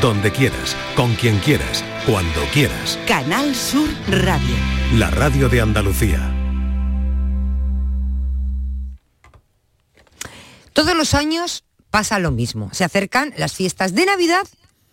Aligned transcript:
donde 0.00 0.30
quieras, 0.30 0.76
con 0.94 1.14
quien 1.14 1.38
quieras, 1.38 1.82
cuando 2.04 2.40
quieras. 2.52 2.98
Canal 3.06 3.54
Sur 3.54 3.88
Radio. 4.08 4.56
La 4.94 5.10
radio 5.10 5.48
de 5.48 5.60
Andalucía. 5.60 6.32
Todos 10.72 10.94
los 10.94 11.14
años 11.14 11.64
pasa 11.90 12.18
lo 12.18 12.30
mismo. 12.30 12.68
Se 12.72 12.84
acercan 12.84 13.32
las 13.38 13.54
fiestas 13.54 13.94
de 13.94 14.04
Navidad 14.04 14.46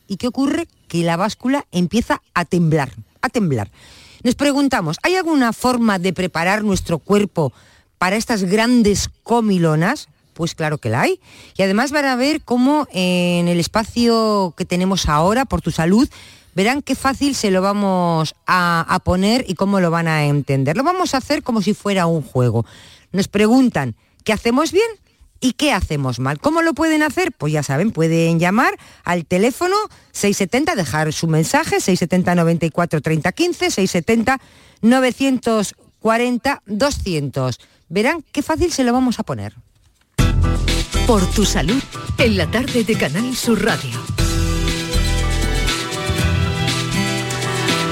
y 0.08 0.18
¿qué 0.18 0.28
ocurre? 0.28 0.68
Que 0.88 1.04
la 1.04 1.18
báscula 1.18 1.66
empieza 1.72 2.22
a 2.34 2.46
temblar, 2.46 2.94
a 3.22 3.30
temblar. 3.30 3.72
Nos 4.24 4.36
preguntamos, 4.36 4.98
¿hay 5.04 5.16
alguna 5.16 5.52
forma 5.52 6.00
de 6.00 6.14
preparar 6.14 6.64
nuestro 6.64 7.00
cuerpo 7.00 7.52
para 7.98 8.16
estas 8.16 8.44
grandes 8.44 9.10
comilonas? 9.24 10.08
Pues 10.34 10.56
claro 10.56 10.78
que 10.78 10.90
la 10.90 11.02
hay. 11.02 11.20
Y 11.58 11.64
además 11.64 11.92
van 11.92 12.06
a 12.06 12.16
ver 12.16 12.42
cómo 12.42 12.88
en 12.92 13.48
el 13.48 13.60
espacio 13.60 14.54
que 14.58 14.66
tenemos 14.66 15.08
ahora, 15.08 15.46
por 15.46 15.62
tu 15.62 15.72
salud, 15.72 16.10
verán 16.56 16.82
qué 16.82 16.96
fácil 16.96 17.36
se 17.36 17.52
lo 17.52 17.62
vamos 17.62 18.36
a, 18.46 18.86
a, 18.88 19.00
poner 19.00 19.46
y 19.48 19.56
cómo 19.56 19.80
lo 19.80 19.92
van 19.92 20.08
a 20.08 20.26
entender. 20.26 20.78
Lo 20.78 20.84
vamos 20.84 21.14
a 21.14 21.18
hacer 21.18 21.44
como 21.44 21.62
si 21.62 21.74
fuera 21.74 22.06
un 22.06 22.22
juego. 22.22 22.66
Nos 23.12 23.28
preguntan, 23.28 23.96
¿qué 24.24 24.34
hacemos 24.34 24.72
bien? 24.72 24.88
¿Y 25.44 25.54
qué 25.54 25.74
hacemos 25.74 26.20
mal? 26.20 26.40
¿Cómo 26.40 26.62
lo 26.62 26.74
pueden 26.74 27.04
hacer? 27.04 27.34
Pues 27.34 27.52
ya 27.52 27.64
saben, 27.64 27.92
pueden 27.92 28.40
llamar 28.40 28.78
al 29.04 29.26
teléfono 29.26 29.76
670, 30.14 30.74
dejar 30.76 31.12
su 31.12 31.28
mensaje, 31.28 31.82
670 31.82 32.34
94 32.36 33.02
30 33.02 33.32
15, 33.34 33.72
670 33.72 34.40
940 34.82 36.62
200. 36.66 37.60
Verán 37.90 38.24
qué 38.32 38.42
fácil 38.42 38.72
se 38.72 38.86
lo 38.86 38.94
vamos 38.94 39.20
a 39.20 39.24
poner. 39.24 39.54
Por 41.08 41.30
tu 41.32 41.44
salud, 41.44 41.82
en 42.18 42.38
la 42.38 42.50
tarde 42.50 42.86
de 42.86 42.96
Canal 42.96 43.36
Sur 43.36 43.62
Radio. 43.62 44.00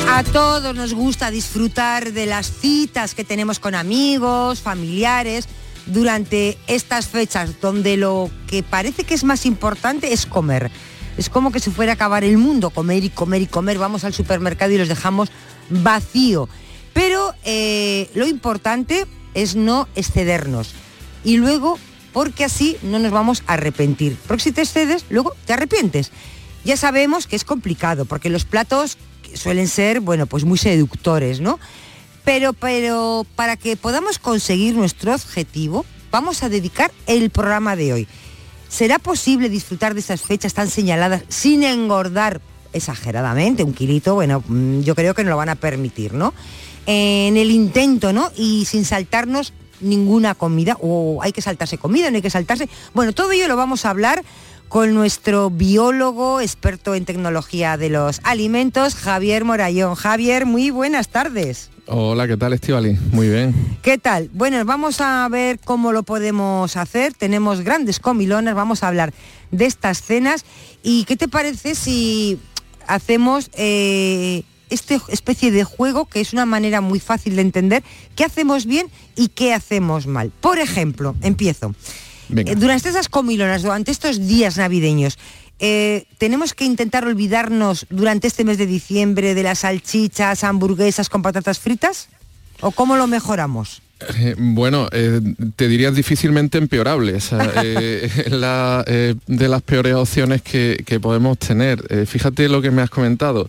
A 0.10 0.24
todos 0.24 0.74
nos 0.74 0.94
gusta 0.94 1.30
disfrutar 1.30 2.14
de 2.14 2.26
las 2.26 2.50
citas 2.50 3.14
que 3.14 3.26
tenemos 3.26 3.60
con 3.60 3.76
amigos, 3.76 4.62
familiares, 4.62 5.48
durante 5.88 6.58
estas 6.68 7.10
fechas 7.10 7.60
donde 7.60 7.98
lo 7.98 8.30
que 8.48 8.64
parece 8.64 9.04
que 9.04 9.14
es 9.14 9.26
más 9.26 9.46
importante 9.46 10.14
es 10.14 10.26
comer. 10.26 10.72
Es 11.18 11.30
como 11.30 11.52
que 11.52 11.60
se 11.60 11.70
fuera 11.70 11.92
a 11.92 11.96
acabar 11.96 12.24
el 12.24 12.38
mundo, 12.38 12.70
comer 12.70 13.04
y 13.04 13.10
comer 13.10 13.42
y 13.42 13.48
comer. 13.48 13.78
Vamos 13.78 14.06
al 14.06 14.14
supermercado 14.14 14.72
y 14.72 14.78
los 14.78 14.88
dejamos 14.88 15.30
vacío. 15.70 16.48
Pero 16.94 17.34
eh, 17.44 18.10
lo 18.16 18.26
importante 18.26 19.06
es 19.34 19.58
no 19.58 19.90
excedernos. 19.96 20.74
Y 21.26 21.38
luego, 21.38 21.78
porque 22.14 22.44
así 22.44 22.78
no 22.82 23.00
nos 23.00 23.12
vamos 23.12 23.44
a 23.48 23.54
arrepentir. 23.54 24.18
Porque 24.28 24.44
si 24.44 24.52
te 24.52 24.62
excedes, 24.62 25.06
luego 25.10 25.36
te 25.46 25.54
arrepientes. 25.54 26.12
Ya 26.64 26.78
sabemos 26.78 27.28
que 27.28 27.36
es 27.36 27.44
complicado, 27.44 28.06
porque 28.06 28.30
los 28.30 28.46
platos 28.46 28.98
suelen 29.34 29.68
ser, 29.68 30.00
bueno, 30.00 30.26
pues 30.26 30.44
muy 30.44 30.58
seductores, 30.58 31.42
¿no? 31.42 31.60
Pero, 32.24 32.54
pero 32.54 33.26
para 33.36 33.58
que 33.58 33.76
podamos 33.78 34.20
conseguir 34.20 34.76
nuestro 34.76 35.14
objetivo, 35.14 35.86
vamos 36.12 36.44
a 36.44 36.50
dedicar 36.50 36.92
el 37.08 37.30
programa 37.30 37.76
de 37.76 37.94
hoy. 37.94 38.08
¿Será 38.70 39.00
posible 39.00 39.50
disfrutar 39.50 39.94
de 39.96 40.02
esas 40.02 40.22
fechas 40.22 40.54
tan 40.54 40.70
señaladas 40.70 41.24
sin 41.30 41.64
engordar 41.64 42.42
exageradamente? 42.74 43.64
Un 43.64 43.74
kilito, 43.74 44.14
bueno, 44.16 44.44
mm, 44.48 44.82
yo 44.82 44.96
creo 44.96 45.14
que 45.14 45.24
nos 45.24 45.32
lo 45.32 45.38
van 45.38 45.50
a 45.50 45.56
permitir, 45.56 46.14
¿no? 46.14 46.34
En 46.86 47.38
el 47.38 47.52
intento, 47.52 48.14
¿no? 48.14 48.32
Y 48.38 48.66
sin 48.66 48.86
saltarnos 48.86 49.54
ninguna 49.82 50.36
comida, 50.36 50.78
o 50.80 51.22
hay 51.22 51.32
que 51.32 51.42
saltarse 51.42 51.78
comida, 51.78 52.10
no 52.10 52.16
hay 52.16 52.22
que 52.22 52.30
saltarse. 52.30 52.70
Bueno, 52.94 53.14
todo 53.14 53.32
ello 53.32 53.48
lo 53.48 53.56
vamos 53.56 53.86
a 53.86 53.90
hablar 53.90 54.24
con 54.68 54.94
nuestro 54.94 55.50
biólogo, 55.50 56.40
experto 56.40 56.96
en 56.96 57.04
tecnología 57.04 57.76
de 57.76 57.90
los 57.90 58.22
alimentos, 58.24 58.96
Javier 58.96 59.44
Morayón. 59.44 59.96
Javier, 59.96 60.46
muy 60.46 60.70
buenas 60.70 61.10
tardes. 61.10 61.72
Hola, 61.88 62.26
¿qué 62.26 62.38
tal 62.38 62.54
Estivali? 62.54 62.98
Muy 63.12 63.28
bien. 63.28 63.54
¿Qué 63.82 63.98
tal? 63.98 64.30
Bueno, 64.32 64.64
vamos 64.64 65.02
a 65.02 65.28
ver 65.30 65.60
cómo 65.60 65.92
lo 65.92 66.04
podemos 66.04 66.78
hacer. 66.78 67.14
Tenemos 67.14 67.62
grandes 67.62 68.00
comilonas, 68.00 68.56
vamos 68.56 68.84
a 68.84 68.88
hablar 68.88 69.14
de 69.52 69.66
estas 69.66 70.02
cenas. 70.02 70.46
¿Y 70.84 71.04
qué 71.04 71.18
te 71.18 71.28
parece 71.28 71.76
si 71.76 72.40
hacemos 72.88 73.50
eh, 73.56 74.44
esta 74.72 75.00
especie 75.10 75.52
de 75.52 75.64
juego 75.64 76.06
que 76.06 76.22
es 76.22 76.34
una 76.34 76.46
manera 76.46 76.82
muy 76.82 77.00
fácil 77.00 77.36
de 77.36 77.44
entender 77.44 77.84
qué 78.16 78.24
hacemos 78.24 78.66
bien 78.66 78.88
y 79.16 79.28
qué 79.28 79.54
hacemos 79.54 80.08
mal? 80.08 80.32
Por 80.42 80.60
ejemplo, 80.60 81.16
empiezo. 81.22 81.76
Venga. 82.30 82.52
Eh, 82.52 82.56
durante 82.56 82.90
esas 82.90 83.10
comilonas, 83.10 83.62
durante 83.62 83.92
estos 83.92 84.26
días 84.28 84.58
navideños, 84.58 85.18
eh, 85.60 86.06
tenemos 86.18 86.56
que 86.56 86.66
intentar 86.66 87.06
olvidarnos 87.06 87.86
durante 87.90 88.28
este 88.28 88.44
mes 88.44 88.58
de 88.58 88.66
diciembre 88.66 89.36
de 89.36 89.44
las 89.44 89.60
salchichas, 89.60 90.44
hamburguesas 90.44 91.08
con 91.08 91.22
patatas 91.22 91.60
fritas? 91.60 92.10
¿O 92.62 92.72
cómo 92.72 92.96
lo 92.96 93.06
mejoramos? 93.08 93.82
Eh, 94.18 94.36
bueno, 94.38 94.88
eh, 94.92 95.22
te 95.56 95.68
diría 95.68 95.92
difícilmente 95.92 96.58
empeorable. 96.58 97.16
O 97.16 97.20
sea, 97.20 97.52
eh, 97.64 98.10
la, 98.30 98.84
de 98.84 99.48
las 99.48 99.62
peores 99.62 99.94
opciones 99.96 100.42
que, 100.42 100.84
que 100.86 101.00
podemos 101.00 101.38
tener. 101.38 102.08
Fíjate 102.08 102.50
lo 102.50 102.62
que 102.62 102.72
me 102.72 102.82
has 102.82 102.90
comentado. 102.90 103.48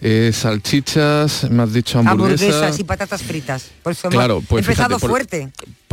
Eh, 0.00 0.30
salchichas, 0.32 1.50
me 1.50 1.62
has 1.62 1.72
dicho 1.72 1.98
hamburguesas. 1.98 2.48
Hamburguesas 2.48 2.78
y 2.80 2.84
patatas 2.84 3.22
fritas. 3.22 3.70
Por 3.82 3.92
eso 3.92 4.08
Claro, 4.10 4.42
pues 4.46 4.64
empezado 4.66 4.98
fíjate, 4.98 5.08
fuerte. 5.08 5.48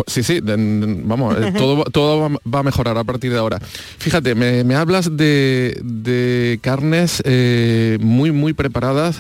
Sí, 0.08 0.24
sí, 0.24 0.40
vamos, 0.42 1.36
eh, 1.40 1.54
todo, 1.58 1.78
va- 1.78 1.84
todo 1.86 2.30
va- 2.46 2.60
a 2.60 2.64
mejorar 2.64 2.98
a 2.98 3.04
partir 3.04 3.32
de 3.32 3.38
ahora. 3.38 3.60
Fíjate, 3.98 4.36
me, 4.36 4.64
me 4.64 4.76
hablas 4.76 5.16
de, 5.16 5.80
de 5.84 6.60
carnes 6.62 7.22
eh, 7.26 7.98
muy, 8.02 8.32
muy 8.32 8.54
preparadas, 8.54 9.18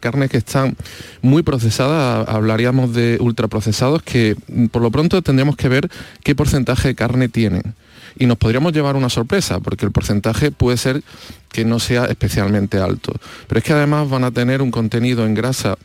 carnes 0.00 0.30
que 0.30 0.38
están 0.38 0.76
muy 1.22 1.42
procesadas, 1.42 2.28
hablaríamos 2.28 2.92
de 2.94 3.18
ultraprocesados, 3.20 4.02
que 4.02 4.36
mm, 4.48 4.66
por 4.66 4.82
lo 4.82 4.90
pronto 4.90 5.20
tendríamos 5.22 5.56
que 5.56 5.68
ver 5.68 5.88
qué 6.22 6.34
porcentaje 6.34 6.88
de 6.88 6.94
carne 6.94 7.28
tienen. 7.28 7.74
Y 8.18 8.26
nos 8.26 8.38
podríamos 8.38 8.72
llevar 8.72 8.96
una 8.96 9.08
sorpresa, 9.08 9.60
porque 9.60 9.84
el 9.84 9.92
porcentaje 9.92 10.50
puede 10.50 10.76
ser 10.76 11.02
que 11.50 11.64
no 11.64 11.78
sea 11.78 12.06
especialmente 12.06 12.78
alto. 12.78 13.12
Pero 13.48 13.58
es 13.58 13.64
que 13.64 13.72
además 13.72 14.08
van 14.08 14.24
a 14.24 14.30
tener 14.30 14.62
un 14.62 14.70
contenido 14.70 15.24
en 15.26 15.34
grasa 15.34 15.76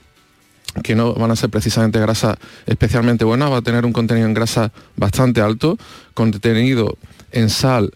que 0.84 0.96
no 0.96 1.14
van 1.14 1.32
a 1.32 1.36
ser 1.36 1.50
precisamente 1.50 2.00
grasa 2.00 2.38
especialmente 2.66 3.26
buena, 3.26 3.50
va 3.50 3.58
a 3.58 3.62
tener 3.62 3.86
un 3.86 3.94
contenido 3.94 4.28
en 4.28 4.34
grasa 4.34 4.72
bastante 4.96 5.42
alto, 5.42 5.78
contenido 6.14 6.98
en 7.32 7.50
sal, 7.50 7.92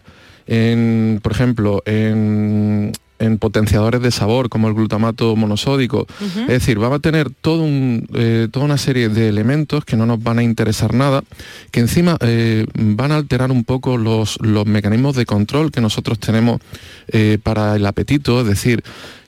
en, 0.46 1.20
por 1.22 1.32
ejemplo, 1.32 1.82
en, 1.86 2.92
en 3.24 3.38
potenciadores 3.38 4.00
de 4.02 4.10
sabor 4.10 4.48
como 4.48 4.68
el 4.68 4.74
glutamato 4.74 5.34
monosódico. 5.36 6.06
Es 6.42 6.46
decir, 6.46 6.82
va 6.82 6.94
a 6.94 6.98
tener 6.98 7.30
todo 7.30 7.62
un, 7.62 8.06
eh, 8.14 8.48
toda 8.50 8.66
una 8.66 8.78
serie 8.78 9.08
de 9.08 9.28
elementos 9.28 9.84
que 9.84 9.96
no 9.96 10.06
nos 10.06 10.22
van 10.22 10.38
a 10.38 10.42
interesar 10.42 10.94
nada, 10.94 11.22
que 11.70 11.80
encima 11.80 12.16
eh, 12.20 12.66
van 12.74 13.12
a 13.12 13.16
alterar 13.16 13.50
un 13.50 13.64
poco 13.64 13.96
los, 13.96 14.38
los 14.40 14.66
mecanismos 14.66 15.16
de 15.16 15.26
control 15.26 15.70
que 15.70 15.80
nosotros 15.80 16.18
tenemos 16.18 16.60
eh, 17.08 17.38
para 17.42 17.76
el 17.76 17.86
apetito, 17.86 18.40
es 18.40 18.46
decir, 18.46 18.82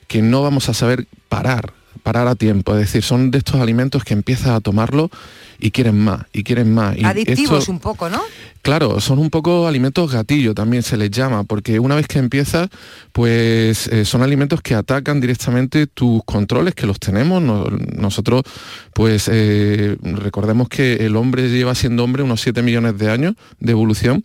que 0.07 0.21
no 0.21 0.41
vamos 0.41 0.69
a 0.69 0.73
saber 0.73 1.07
parar 1.29 1.73
parar 2.03 2.27
a 2.27 2.35
tiempo, 2.35 2.73
es 2.73 2.79
decir, 2.79 3.03
son 3.03 3.31
de 3.31 3.39
estos 3.39 3.59
alimentos 3.59 4.05
que 4.05 4.13
empiezas 4.13 4.49
a 4.49 4.61
tomarlo 4.61 5.09
y 5.59 5.71
quieren 5.71 5.97
más, 5.99 6.25
y 6.33 6.43
quieren 6.43 6.73
más. 6.73 6.97
Y 6.97 7.03
Adictivos 7.05 7.59
esto- 7.59 7.71
un 7.71 7.79
poco, 7.79 8.09
¿no? 8.09 8.21
Claro, 8.61 8.99
son 8.99 9.19
un 9.19 9.29
poco 9.29 9.65
alimentos 9.67 10.11
gatillo 10.11 10.53
también 10.53 10.83
se 10.83 10.97
les 10.97 11.09
llama, 11.09 11.43
porque 11.45 11.79
una 11.79 11.95
vez 11.95 12.05
que 12.07 12.19
empiezas, 12.19 12.67
pues 13.13 13.87
eh, 13.87 14.03
son 14.03 14.21
alimentos 14.23 14.61
que 14.61 14.75
atacan 14.75 15.21
directamente 15.21 15.87
tus 15.87 16.21
controles, 16.25 16.75
que 16.75 16.85
los 16.85 16.99
tenemos. 16.99 17.41
No- 17.41 17.65
nosotros, 17.95 18.43
pues 18.93 19.29
eh, 19.31 19.95
recordemos 20.01 20.67
que 20.67 21.05
el 21.05 21.15
hombre 21.15 21.49
lleva 21.49 21.75
siendo 21.75 22.03
hombre 22.03 22.23
unos 22.23 22.41
7 22.41 22.61
millones 22.61 22.97
de 22.97 23.09
años 23.09 23.35
de 23.59 23.71
evolución 23.71 24.23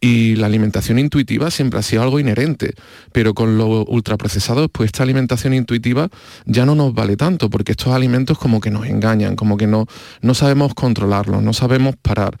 y 0.00 0.36
la 0.36 0.46
alimentación 0.46 0.98
intuitiva 0.98 1.50
siempre 1.50 1.80
ha 1.80 1.82
sido 1.82 2.02
algo 2.02 2.20
inherente, 2.20 2.74
pero 3.12 3.34
con 3.34 3.56
los 3.56 3.84
ultraprocesados, 3.88 4.68
pues 4.72 4.88
esta 4.88 5.02
alimentación 5.02 5.54
intuitiva 5.54 6.08
ya 6.44 6.66
no 6.66 6.74
nos 6.74 6.94
vale 6.94 7.16
tanto, 7.16 7.50
porque 7.50 7.72
estos 7.72 7.94
alimentos 7.94 8.38
como 8.38 8.60
que 8.60 8.70
nos 8.70 8.86
engañan, 8.86 9.36
como 9.36 9.56
que 9.56 9.66
no, 9.66 9.86
no 10.20 10.34
sabemos 10.34 10.74
controlarlos, 10.74 11.42
no 11.42 11.52
sabemos 11.52 11.96
parar. 11.96 12.36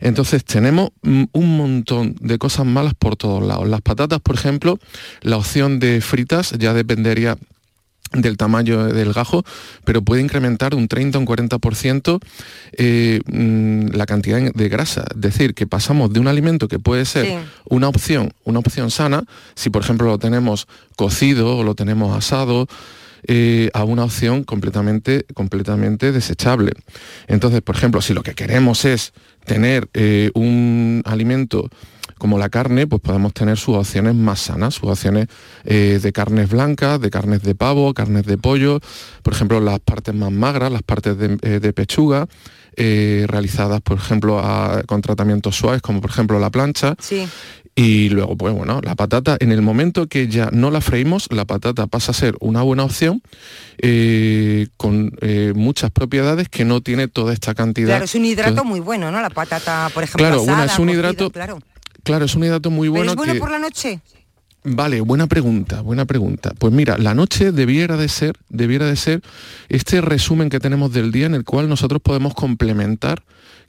Entonces 0.00 0.44
tenemos 0.44 0.90
mm, 1.02 1.24
un 1.32 1.56
montón 1.56 2.16
de 2.20 2.38
cosas 2.38 2.66
malas 2.66 2.94
por 2.94 3.16
todos 3.16 3.42
lados. 3.42 3.68
Las 3.68 3.80
patatas, 3.80 4.20
por 4.20 4.34
ejemplo, 4.34 4.78
la 5.22 5.36
opción 5.36 5.78
de 5.78 6.00
fritas 6.00 6.52
ya 6.58 6.74
dependería 6.74 7.36
del 8.14 8.36
tamaño 8.36 8.84
del 8.86 9.12
gajo, 9.12 9.44
pero 9.84 10.02
puede 10.02 10.22
incrementar 10.22 10.74
un 10.74 10.88
30 10.88 11.18
o 11.18 11.20
un 11.20 11.26
40% 11.26 12.20
eh, 12.72 13.20
mm, 13.26 13.96
la 13.96 14.06
cantidad 14.06 14.40
de 14.52 14.68
grasa. 14.68 15.04
Es 15.14 15.20
decir, 15.20 15.54
que 15.54 15.66
pasamos 15.66 16.12
de 16.12 16.20
un 16.20 16.28
alimento 16.28 16.68
que 16.68 16.78
puede 16.78 17.04
ser 17.04 17.26
Sí. 17.26 17.34
una 17.68 17.88
opción, 17.88 18.32
una 18.44 18.58
opción 18.58 18.90
sana, 18.90 19.24
si 19.54 19.70
por 19.70 19.82
ejemplo 19.82 20.06
lo 20.06 20.18
tenemos 20.18 20.66
cocido 20.96 21.58
o 21.58 21.64
lo 21.64 21.74
tenemos 21.74 22.16
asado, 22.16 22.66
eh, 23.26 23.70
a 23.72 23.84
una 23.84 24.04
opción 24.04 24.44
completamente, 24.44 25.24
completamente 25.32 26.12
desechable. 26.12 26.72
Entonces, 27.26 27.62
por 27.62 27.74
ejemplo, 27.74 28.02
si 28.02 28.12
lo 28.12 28.22
que 28.22 28.34
queremos 28.34 28.84
es 28.84 29.14
tener 29.46 29.88
eh, 29.94 30.30
un 30.34 31.00
alimento 31.06 31.70
como 32.18 32.38
la 32.38 32.48
carne, 32.48 32.86
pues 32.86 33.02
podemos 33.02 33.32
tener 33.32 33.58
sus 33.58 33.76
opciones 33.76 34.14
más 34.14 34.40
sanas, 34.40 34.74
sus 34.74 34.88
opciones 34.88 35.26
eh, 35.64 35.98
de 36.02 36.12
carnes 36.12 36.48
blancas, 36.48 37.00
de 37.00 37.10
carnes 37.10 37.42
de 37.42 37.54
pavo, 37.54 37.92
carnes 37.94 38.24
de 38.24 38.38
pollo, 38.38 38.80
por 39.22 39.32
ejemplo, 39.32 39.60
las 39.60 39.80
partes 39.80 40.14
más 40.14 40.30
magras, 40.30 40.70
las 40.70 40.82
partes 40.82 41.18
de, 41.18 41.38
eh, 41.42 41.72
pechuga, 41.72 42.26
eh, 42.76 43.24
realizadas, 43.28 43.80
por 43.80 43.98
ejemplo, 43.98 44.42
con 44.86 45.02
tratamientos 45.02 45.56
suaves, 45.56 45.82
como 45.82 46.00
por 46.00 46.10
ejemplo 46.10 46.38
la 46.38 46.50
plancha. 46.50 46.94
Sí. 46.98 47.28
Y 47.76 48.08
luego, 48.10 48.36
pues 48.36 48.54
bueno, 48.54 48.80
la 48.84 48.94
patata, 48.94 49.36
en 49.40 49.50
el 49.50 49.60
momento 49.60 50.06
que 50.06 50.28
ya 50.28 50.48
no 50.52 50.70
la 50.70 50.80
freímos, 50.80 51.26
la 51.32 51.44
patata 51.44 51.88
pasa 51.88 52.12
a 52.12 52.14
ser 52.14 52.36
una 52.38 52.62
buena 52.62 52.84
opción 52.84 53.20
con 54.76 55.12
muchas 55.56 55.90
propiedades 55.90 56.48
que 56.48 56.64
no 56.64 56.82
tiene 56.82 57.08
toda 57.08 57.32
esta 57.32 57.52
cantidad. 57.54 57.88
Claro, 57.88 58.04
es 58.04 58.14
un 58.14 58.24
hidrato 58.24 58.64
muy 58.64 58.78
bueno, 58.78 59.10
¿no? 59.10 59.20
La 59.20 59.30
patata, 59.30 59.90
por 59.92 60.04
ejemplo. 60.04 60.24
Claro, 60.24 60.42
una 60.42 60.66
es 60.66 60.78
un 60.78 60.88
hidrato. 60.88 61.30
Claro. 61.30 61.58
Claro, 62.04 62.26
es 62.26 62.34
un 62.34 62.44
hidrato 62.44 62.70
muy 62.70 62.88
bueno. 62.88 63.10
¿Es 63.10 63.16
bueno 63.16 63.34
por 63.36 63.50
la 63.50 63.58
noche? 63.58 64.00
Vale, 64.66 65.02
buena 65.02 65.26
pregunta, 65.26 65.82
buena 65.82 66.06
pregunta. 66.06 66.54
Pues 66.58 66.72
mira, 66.72 66.96
la 66.96 67.14
noche 67.14 67.52
debiera 67.52 67.98
de 67.98 68.08
ser, 68.08 68.34
debiera 68.48 68.86
de 68.86 68.96
ser 68.96 69.20
este 69.68 70.00
resumen 70.00 70.48
que 70.48 70.58
tenemos 70.58 70.92
del 70.92 71.12
día 71.12 71.26
en 71.26 71.34
el 71.34 71.44
cual 71.44 71.68
nosotros 71.68 72.00
podemos 72.00 72.32
complementar 72.34 73.22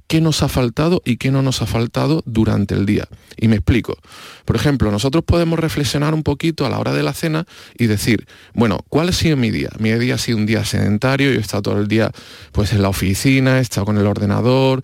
qué 0.08 0.22
nos 0.22 0.44
ha 0.44 0.48
faltado 0.48 1.02
y 1.04 1.18
qué 1.18 1.32
no 1.32 1.42
nos 1.42 1.62
ha 1.62 1.66
faltado 1.66 2.24
durante 2.26 2.76
el 2.76 2.86
día. 2.86 3.08
Y 3.38 3.48
me 3.48 3.56
explico. 3.56 3.98
Por 4.46 4.56
ejemplo, 4.56 4.92
nosotros 4.92 5.24
podemos 5.26 5.60
reflexionar 5.60 6.14
un 6.14 6.24
poquito 6.24 6.66
a 6.66 6.70
la 6.70 6.80
hora 6.80 6.94
de 6.94 7.04
la 7.04 7.14
cena 7.14 7.46
y 7.78 7.88
decir, 7.88 8.28
bueno, 8.54 8.80
¿cuál 8.90 9.10
ha 9.10 9.14
sido 9.14 9.36
mi 9.36 9.52
día? 9.52 9.70
Mi 9.80 9.92
día 9.94 10.16
ha 10.16 10.20
sido 10.20 10.38
un 10.38 10.46
día 10.46 10.64
sedentario, 10.64 11.32
yo 11.32 11.40
he 11.40 11.42
estado 11.42 11.64
todo 11.64 11.80
el 11.80 11.88
día 11.88 12.12
pues 12.52 12.72
en 12.74 12.82
la 12.82 12.90
oficina, 12.90 13.58
he 13.58 13.62
estado 13.62 13.86
con 13.86 13.98
el 13.98 14.08
ordenador, 14.08 14.82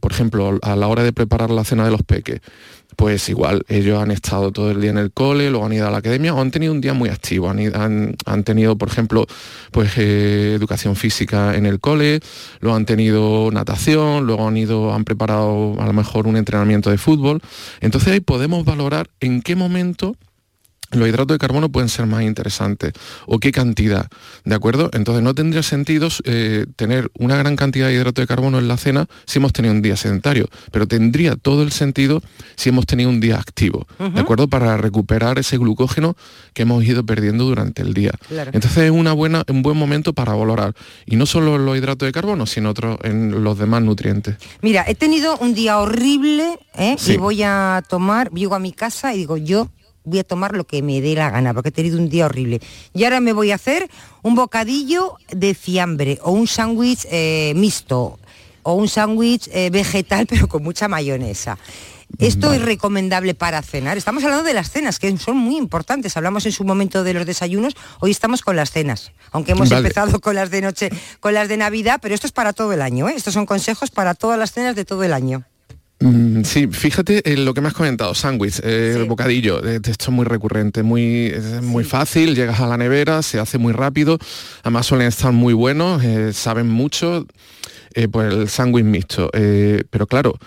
por 0.00 0.12
ejemplo, 0.12 0.58
a 0.62 0.76
la 0.76 0.88
hora 0.88 1.02
de 1.02 1.12
preparar 1.12 1.50
la 1.50 1.64
cena 1.64 1.84
de 1.84 1.90
los 1.90 2.02
peques, 2.02 2.40
pues 2.98 3.28
igual 3.28 3.62
ellos 3.68 4.02
han 4.02 4.10
estado 4.10 4.50
todo 4.50 4.72
el 4.72 4.80
día 4.80 4.90
en 4.90 4.98
el 4.98 5.12
cole, 5.12 5.50
luego 5.50 5.64
han 5.66 5.72
ido 5.72 5.86
a 5.86 5.90
la 5.92 5.98
academia 5.98 6.34
o 6.34 6.40
han 6.40 6.50
tenido 6.50 6.72
un 6.72 6.80
día 6.80 6.94
muy 6.94 7.10
activo, 7.10 7.48
han, 7.48 8.16
tenido, 8.44 8.76
por 8.76 8.88
ejemplo, 8.88 9.24
pues 9.70 9.92
eh, 9.98 10.54
educación 10.56 10.96
física 10.96 11.54
en 11.54 11.64
el 11.64 11.78
cole, 11.78 12.18
luego 12.58 12.76
han 12.76 12.86
tenido 12.86 13.50
natación, 13.52 14.26
luego 14.26 14.48
han 14.48 14.56
ido, 14.56 14.92
han 14.92 15.04
preparado 15.04 15.80
a 15.80 15.86
lo 15.86 15.92
mejor 15.92 16.26
un 16.26 16.36
entrenamiento 16.36 16.90
de 16.90 16.98
fútbol. 16.98 17.40
Entonces 17.80 18.12
ahí 18.12 18.20
podemos 18.20 18.64
valorar 18.64 19.08
en 19.20 19.42
qué 19.42 19.54
momento 19.54 20.16
los 20.90 21.08
hidratos 21.08 21.34
de 21.34 21.38
carbono 21.38 21.68
pueden 21.68 21.88
ser 21.88 22.06
más 22.06 22.22
interesantes 22.22 22.92
o 23.26 23.38
qué 23.38 23.52
cantidad, 23.52 24.08
¿de 24.44 24.54
acuerdo? 24.54 24.90
Entonces 24.92 25.22
no 25.22 25.34
tendría 25.34 25.62
sentido 25.62 26.08
eh, 26.24 26.66
tener 26.76 27.10
una 27.18 27.36
gran 27.36 27.56
cantidad 27.56 27.88
de 27.88 27.94
hidrato 27.94 28.20
de 28.20 28.26
carbono 28.26 28.58
en 28.58 28.68
la 28.68 28.76
cena 28.76 29.06
si 29.26 29.38
hemos 29.38 29.52
tenido 29.52 29.74
un 29.74 29.82
día 29.82 29.96
sedentario, 29.96 30.48
pero 30.72 30.86
tendría 30.86 31.36
todo 31.36 31.62
el 31.62 31.72
sentido 31.72 32.22
si 32.56 32.70
hemos 32.70 32.86
tenido 32.86 33.10
un 33.10 33.20
día 33.20 33.36
activo, 33.38 33.86
¿de 33.98 34.20
acuerdo? 34.20 34.48
Para 34.48 34.76
recuperar 34.76 35.38
ese 35.38 35.58
glucógeno 35.58 36.16
que 36.54 36.62
hemos 36.62 36.84
ido 36.84 37.04
perdiendo 37.04 37.44
durante 37.44 37.82
el 37.82 37.94
día. 37.94 38.12
Entonces 38.30 38.84
es 38.84 38.90
una 38.90 39.12
buena, 39.12 39.44
un 39.48 39.62
buen 39.62 39.76
momento 39.76 40.12
para 40.12 40.34
valorar, 40.34 40.74
y 41.06 41.16
no 41.16 41.26
solo 41.26 41.58
los 41.58 41.76
hidratos 41.76 42.06
de 42.06 42.12
carbono, 42.12 42.46
sino 42.46 42.70
otros 42.70 42.98
en 43.02 43.44
los 43.44 43.58
demás 43.58 43.82
nutrientes. 43.82 44.36
Mira, 44.62 44.84
he 44.86 44.94
tenido 44.94 45.36
un 45.38 45.54
día 45.54 45.78
horrible 45.78 46.58
¿eh? 46.76 46.96
y 47.06 47.16
voy 47.16 47.42
a 47.42 47.82
tomar, 47.88 48.30
llego 48.32 48.54
a 48.54 48.58
mi 48.58 48.72
casa 48.72 49.14
y 49.14 49.18
digo, 49.18 49.36
yo 49.36 49.68
voy 50.08 50.20
a 50.20 50.24
tomar 50.24 50.56
lo 50.56 50.64
que 50.64 50.82
me 50.82 51.00
dé 51.00 51.14
la 51.14 51.30
gana, 51.30 51.54
porque 51.54 51.68
he 51.68 51.72
tenido 51.72 51.98
un 51.98 52.08
día 52.08 52.26
horrible. 52.26 52.60
Y 52.94 53.04
ahora 53.04 53.20
me 53.20 53.32
voy 53.32 53.50
a 53.50 53.56
hacer 53.56 53.88
un 54.22 54.34
bocadillo 54.34 55.16
de 55.28 55.54
fiambre 55.54 56.18
o 56.22 56.32
un 56.32 56.46
sándwich 56.46 57.06
eh, 57.10 57.52
mixto 57.56 58.18
o 58.62 58.74
un 58.74 58.88
sándwich 58.88 59.48
eh, 59.52 59.70
vegetal 59.70 60.26
pero 60.28 60.48
con 60.48 60.62
mucha 60.62 60.88
mayonesa. 60.88 61.58
Esto 62.18 62.54
es 62.54 62.62
recomendable 62.62 63.34
para 63.34 63.60
cenar. 63.60 63.98
Estamos 63.98 64.24
hablando 64.24 64.42
de 64.44 64.54
las 64.54 64.70
cenas, 64.70 64.98
que 64.98 65.14
son 65.18 65.36
muy 65.36 65.58
importantes. 65.58 66.16
Hablamos 66.16 66.46
en 66.46 66.52
su 66.52 66.64
momento 66.64 67.04
de 67.04 67.12
los 67.12 67.26
desayunos, 67.26 67.76
hoy 68.00 68.10
estamos 68.10 68.40
con 68.40 68.56
las 68.56 68.70
cenas. 68.70 69.12
Aunque 69.30 69.52
hemos 69.52 69.70
empezado 69.70 70.18
con 70.18 70.34
las 70.34 70.50
de 70.50 70.62
noche, 70.62 70.90
con 71.20 71.34
las 71.34 71.48
de 71.48 71.58
Navidad, 71.58 71.98
pero 72.00 72.14
esto 72.14 72.26
es 72.26 72.32
para 72.32 72.54
todo 72.54 72.72
el 72.72 72.80
año. 72.80 73.10
¿eh? 73.10 73.14
Estos 73.14 73.34
son 73.34 73.44
consejos 73.44 73.90
para 73.90 74.14
todas 74.14 74.38
las 74.38 74.52
cenas 74.52 74.74
de 74.74 74.86
todo 74.86 75.04
el 75.04 75.12
año. 75.12 75.44
Mm, 76.00 76.44
sí, 76.44 76.68
fíjate 76.68 77.32
en 77.32 77.44
lo 77.44 77.54
que 77.54 77.60
me 77.60 77.68
has 77.68 77.74
comentado, 77.74 78.14
sándwich, 78.14 78.60
eh, 78.62 79.04
bocadillo, 79.08 79.64
eh, 79.66 79.80
esto 79.82 79.90
es 79.90 80.08
muy 80.10 80.24
recurrente, 80.24 80.84
muy, 80.84 81.26
es 81.26 81.60
muy 81.60 81.82
fácil, 81.82 82.36
llegas 82.36 82.60
a 82.60 82.68
la 82.68 82.76
nevera, 82.76 83.20
se 83.22 83.40
hace 83.40 83.58
muy 83.58 83.72
rápido, 83.72 84.16
además 84.62 84.86
suelen 84.86 85.08
estar 85.08 85.32
muy 85.32 85.54
buenos, 85.54 86.04
eh, 86.04 86.32
saben 86.32 86.68
mucho, 86.68 87.26
pues 88.12 88.32
el 88.32 88.48
sándwich 88.48 88.84
mixto, 88.84 89.28
pero 89.90 90.06
claro, 90.06 90.38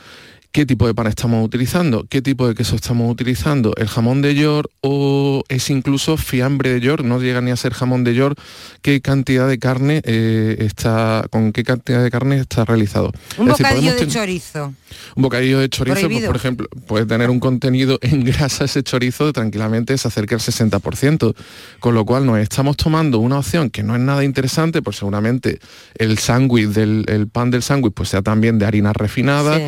qué 0.51 0.65
tipo 0.65 0.85
de 0.85 0.93
pan 0.93 1.07
estamos 1.07 1.45
utilizando, 1.45 2.05
qué 2.09 2.21
tipo 2.21 2.47
de 2.47 2.55
queso 2.55 2.75
estamos 2.75 3.09
utilizando, 3.09 3.73
el 3.77 3.87
jamón 3.87 4.21
de 4.21 4.35
york 4.35 4.69
o 4.81 5.43
es 5.47 5.69
incluso 5.69 6.17
fiambre 6.17 6.73
de 6.73 6.81
york, 6.81 7.03
no 7.03 7.19
llega 7.19 7.41
ni 7.41 7.51
a 7.51 7.55
ser 7.55 7.73
jamón 7.73 8.03
de 8.03 8.13
york, 8.13 8.37
qué 8.81 9.01
cantidad 9.01 9.47
de 9.47 9.59
carne 9.59 10.01
eh, 10.03 10.57
está, 10.59 11.25
con 11.29 11.53
qué 11.53 11.63
cantidad 11.63 12.03
de 12.03 12.11
carne 12.11 12.37
está 12.37 12.65
realizado. 12.65 13.11
Un 13.37 13.47
bocadillo 13.47 13.95
de 13.95 14.07
chorizo. 14.07 14.73
Un 15.15 15.23
bocadillo 15.23 15.59
de 15.59 15.69
chorizo, 15.69 16.09
pues, 16.09 16.25
por 16.25 16.35
ejemplo, 16.35 16.67
puede 16.85 17.05
tener 17.05 17.29
un 17.29 17.39
contenido 17.39 17.97
en 18.01 18.23
grasa 18.23 18.65
ese 18.65 18.83
chorizo 18.83 19.31
tranquilamente 19.31 19.97
se 19.97 20.07
acerca 20.07 20.35
al 20.35 20.41
60%, 20.41 21.33
con 21.79 21.95
lo 21.95 22.05
cual 22.05 22.25
nos 22.25 22.39
estamos 22.39 22.75
tomando 22.75 23.19
una 23.19 23.39
opción 23.39 23.69
que 23.69 23.83
no 23.83 23.95
es 23.95 24.01
nada 24.01 24.23
interesante, 24.23 24.81
pues 24.81 24.97
seguramente 24.97 25.59
el 25.95 26.17
sándwich 26.17 26.67
del 26.69 27.05
el 27.07 27.27
pan 27.27 27.51
del 27.51 27.63
sándwich 27.63 27.93
pues 27.93 28.09
sea 28.09 28.21
también 28.21 28.59
de 28.59 28.65
harina 28.65 28.93
refinada, 28.93 29.59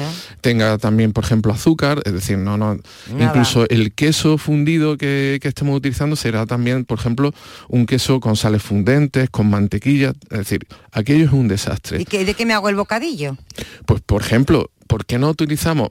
tenga 0.41 0.72
también, 0.77 1.13
por 1.13 1.23
ejemplo, 1.23 1.53
azúcar, 1.53 2.01
es 2.05 2.13
decir, 2.13 2.37
no, 2.37 2.57
no, 2.57 2.77
incluso 3.19 3.65
el 3.69 3.93
queso 3.93 4.37
fundido 4.37 4.97
que, 4.97 5.39
estemos 5.41 5.77
utilizando 5.77 6.15
será 6.15 6.45
también, 6.45 6.85
por 6.85 6.99
ejemplo, 6.99 7.33
un 7.69 7.85
queso 7.85 8.19
con 8.19 8.35
sales 8.35 8.63
fundentes, 8.63 9.29
con 9.29 9.49
mantequilla, 9.49 10.13
es 10.29 10.37
decir, 10.37 10.67
aquello 10.91 11.25
es 11.25 11.31
un 11.31 11.47
desastre. 11.47 12.01
¿Y 12.01 12.23
de 12.23 12.33
qué 12.33 12.45
me 12.45 12.53
hago 12.53 12.69
el 12.69 12.75
bocadillo? 12.75 13.37
Pues, 13.85 14.01
por 14.01 14.21
ejemplo, 14.21 14.71
¿por 14.87 15.05
qué 15.05 15.19
no 15.19 15.29
utilizamos 15.29 15.89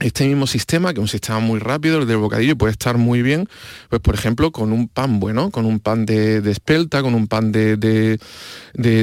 este 0.00 0.26
mismo 0.26 0.48
sistema, 0.48 0.92
que 0.92 0.98
es 0.98 1.02
un 1.02 1.08
sistema 1.08 1.38
muy 1.38 1.60
rápido, 1.60 2.00
el 2.00 2.08
del 2.08 2.16
bocadillo, 2.16 2.56
puede 2.58 2.72
estar 2.72 2.98
muy 2.98 3.22
bien, 3.22 3.48
pues 3.90 4.02
por 4.02 4.14
ejemplo, 4.14 4.50
con 4.50 4.72
un 4.72 4.88
pan 4.88 5.20
bueno, 5.20 5.50
con 5.50 5.66
un 5.66 5.78
pan 5.78 6.04
de, 6.04 6.38
espelta, 6.50 7.00
con 7.00 7.14
un 7.14 7.28
pan 7.28 7.52
de, 7.52 8.18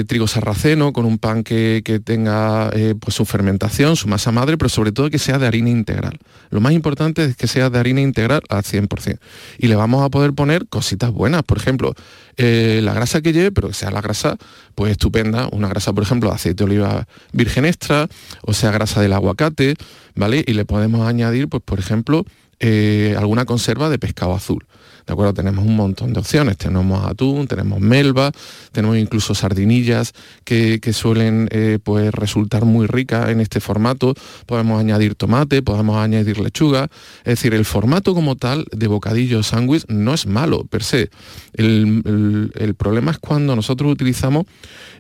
trigo 0.06 0.28
sarraceno, 0.28 0.92
con 0.92 1.06
un 1.06 1.18
pan 1.18 1.44
que, 1.44 1.82
tenga 2.04 2.70
eh, 2.74 2.94
pues 3.00 3.16
su 3.16 3.26
fermentación, 3.26 3.96
su 3.96 4.10
masa 4.10 4.32
madre, 4.32 4.58
pero 4.58 4.68
sobre 4.68 4.92
todo 4.92 5.10
que 5.10 5.20
sea 5.20 5.40
de 5.40 5.48
harina 5.48 5.70
integral. 5.70 6.20
Lo 6.50 6.60
más 6.60 6.74
importante 6.74 7.24
es 7.24 7.38
que 7.38 7.48
sea 7.48 7.70
de 7.70 7.80
harina 7.80 8.02
integral 8.02 8.42
al 8.50 8.64
100%. 8.64 9.18
Y 9.60 9.68
le 9.68 9.76
vamos 9.76 10.04
a 10.04 10.10
poder 10.10 10.34
poner 10.34 10.68
cositas 10.68 11.12
buenas, 11.12 11.44
por 11.44 11.58
ejemplo, 11.58 11.94
eh, 12.38 12.80
la 12.84 12.94
grasa 12.94 13.22
que 13.22 13.34
lleve, 13.34 13.52
pero 13.52 13.68
que 13.68 13.74
sea 13.74 13.92
la 13.92 14.02
grasa 14.02 14.38
pues 14.76 14.92
estupenda, 14.92 15.48
una 15.52 15.68
grasa, 15.68 15.94
por 15.94 16.04
ejemplo, 16.04 16.30
de 16.30 16.36
aceite 16.36 16.64
de 16.64 16.72
oliva 16.72 17.08
virgen 17.34 17.66
extra, 17.66 18.08
o 18.42 18.54
sea, 18.54 18.72
grasa 18.72 19.02
del 19.02 19.14
aguacate, 19.14 19.76
¿vale? 20.16 20.44
Y 20.48 20.54
le 20.54 20.66
podemos 20.66 21.08
añadir, 21.08 21.50
pues, 21.50 21.64
por 21.64 21.80
ejemplo, 21.80 22.26
eh, 22.64 23.16
alguna 23.18 23.46
conserva 23.46 23.90
de 23.90 23.98
pescado 23.98 24.36
azul. 24.36 24.64
¿De 25.08 25.14
acuerdo? 25.14 25.34
Tenemos 25.34 25.66
un 25.66 25.76
montón 25.76 26.14
de 26.14 26.20
opciones. 26.20 26.58
Tenemos 26.58 27.04
atún, 27.10 27.48
tenemos 27.48 27.80
melva, 27.80 28.32
tenemos 28.72 28.98
incluso 28.98 29.34
sardinillas 29.34 30.14
que, 30.44 30.80
suelen 30.94 31.48
eh, 31.50 31.80
pues 31.84 32.14
resultar 32.14 32.66
muy 32.66 32.86
ricas 32.86 33.30
en 33.30 33.42
este 33.42 33.62
formato. 33.62 34.14
Podemos 34.46 34.80
añadir 34.80 35.16
tomate, 35.16 35.64
podemos 35.64 35.98
añadir 35.98 36.40
lechuga. 36.40 36.88
Es 37.22 37.40
decir, 37.40 37.56
el 37.56 37.66
formato 37.66 38.14
como 38.14 38.36
tal 38.36 38.66
de 38.72 38.86
bocadillo 38.86 39.42
sándwich 39.42 39.86
no 39.88 40.14
es 40.14 40.28
malo 40.28 40.64
per 40.66 40.84
se. 40.84 41.10
El, 41.54 42.76
problema 42.78 43.12
es 43.12 43.18
cuando 43.18 43.56
nosotros 43.56 43.92
utilizamos 43.92 44.46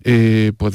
eh, 0.04 0.52
pues 0.58 0.74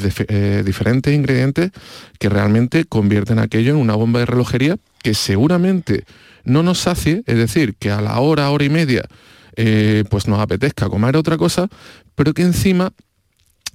diferentes 0.65 1.13
ingredientes 1.13 1.73
que 2.21 2.29
realmente 2.29 2.85
convierten 2.85 3.41
aquello 3.41 3.73
en 3.73 3.77
una 3.79 3.97
bomba 3.97 4.21
de 4.21 4.27
relojería 4.27 4.77
que 5.03 5.15
seguramente 5.15 6.05
no 6.47 6.63
nos 6.63 6.79
sacie, 6.79 7.23
es 7.27 7.37
decir, 7.37 7.75
que 7.75 7.91
a 7.91 8.01
la 8.01 8.19
hora, 8.21 8.49
hora 8.51 8.65
y 8.65 8.71
media, 8.71 9.05
eh, 9.57 10.05
pues 10.09 10.29
nos 10.29 10.41
apetezca 10.41 10.89
comer 10.89 11.17
otra 11.17 11.37
cosa, 11.37 11.69
pero 12.15 12.33
que 12.33 12.43
encima 12.43 12.93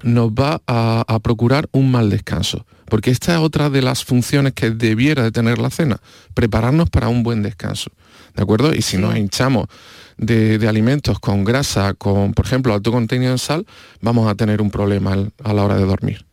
nos 0.03 0.31
va 0.31 0.61
a, 0.65 1.19
procurar 1.21 1.69
un 1.71 1.91
mal 1.91 2.09
descanso. 2.09 2.65
Porque 2.85 3.11
esta 3.11 3.33
es 3.33 3.39
otra 3.39 3.69
de 3.69 3.81
las 3.81 4.03
funciones 4.03 4.53
que 4.53 4.71
debiera 4.71 5.23
de 5.23 5.31
tener 5.31 5.59
la 5.59 5.69
cena, 5.69 6.01
prepararnos 6.33 6.89
para 6.89 7.07
un 7.07 7.23
buen 7.23 7.43
descanso. 7.43 7.91
¿De 8.35 8.41
acuerdo? 8.41 8.73
Y 8.73 8.81
si 8.81 8.97
nos 8.97 9.15
hinchamos 9.15 9.67
de, 10.17 10.65
alimentos 10.67 11.19
con 11.19 11.43
grasa, 11.43 11.93
con, 11.93 12.33
por 12.33 12.45
ejemplo, 12.45 12.73
alto 12.73 12.91
contenido 12.91 13.31
en 13.31 13.37
sal, 13.37 13.65
vamos 14.01 14.29
a 14.29 14.35
tener 14.35 14.61
un 14.61 14.71
problema 14.71 15.15
a 15.43 15.53
la 15.53 15.63
hora 15.63 15.77
de 15.77 15.85
dormir 15.85 16.25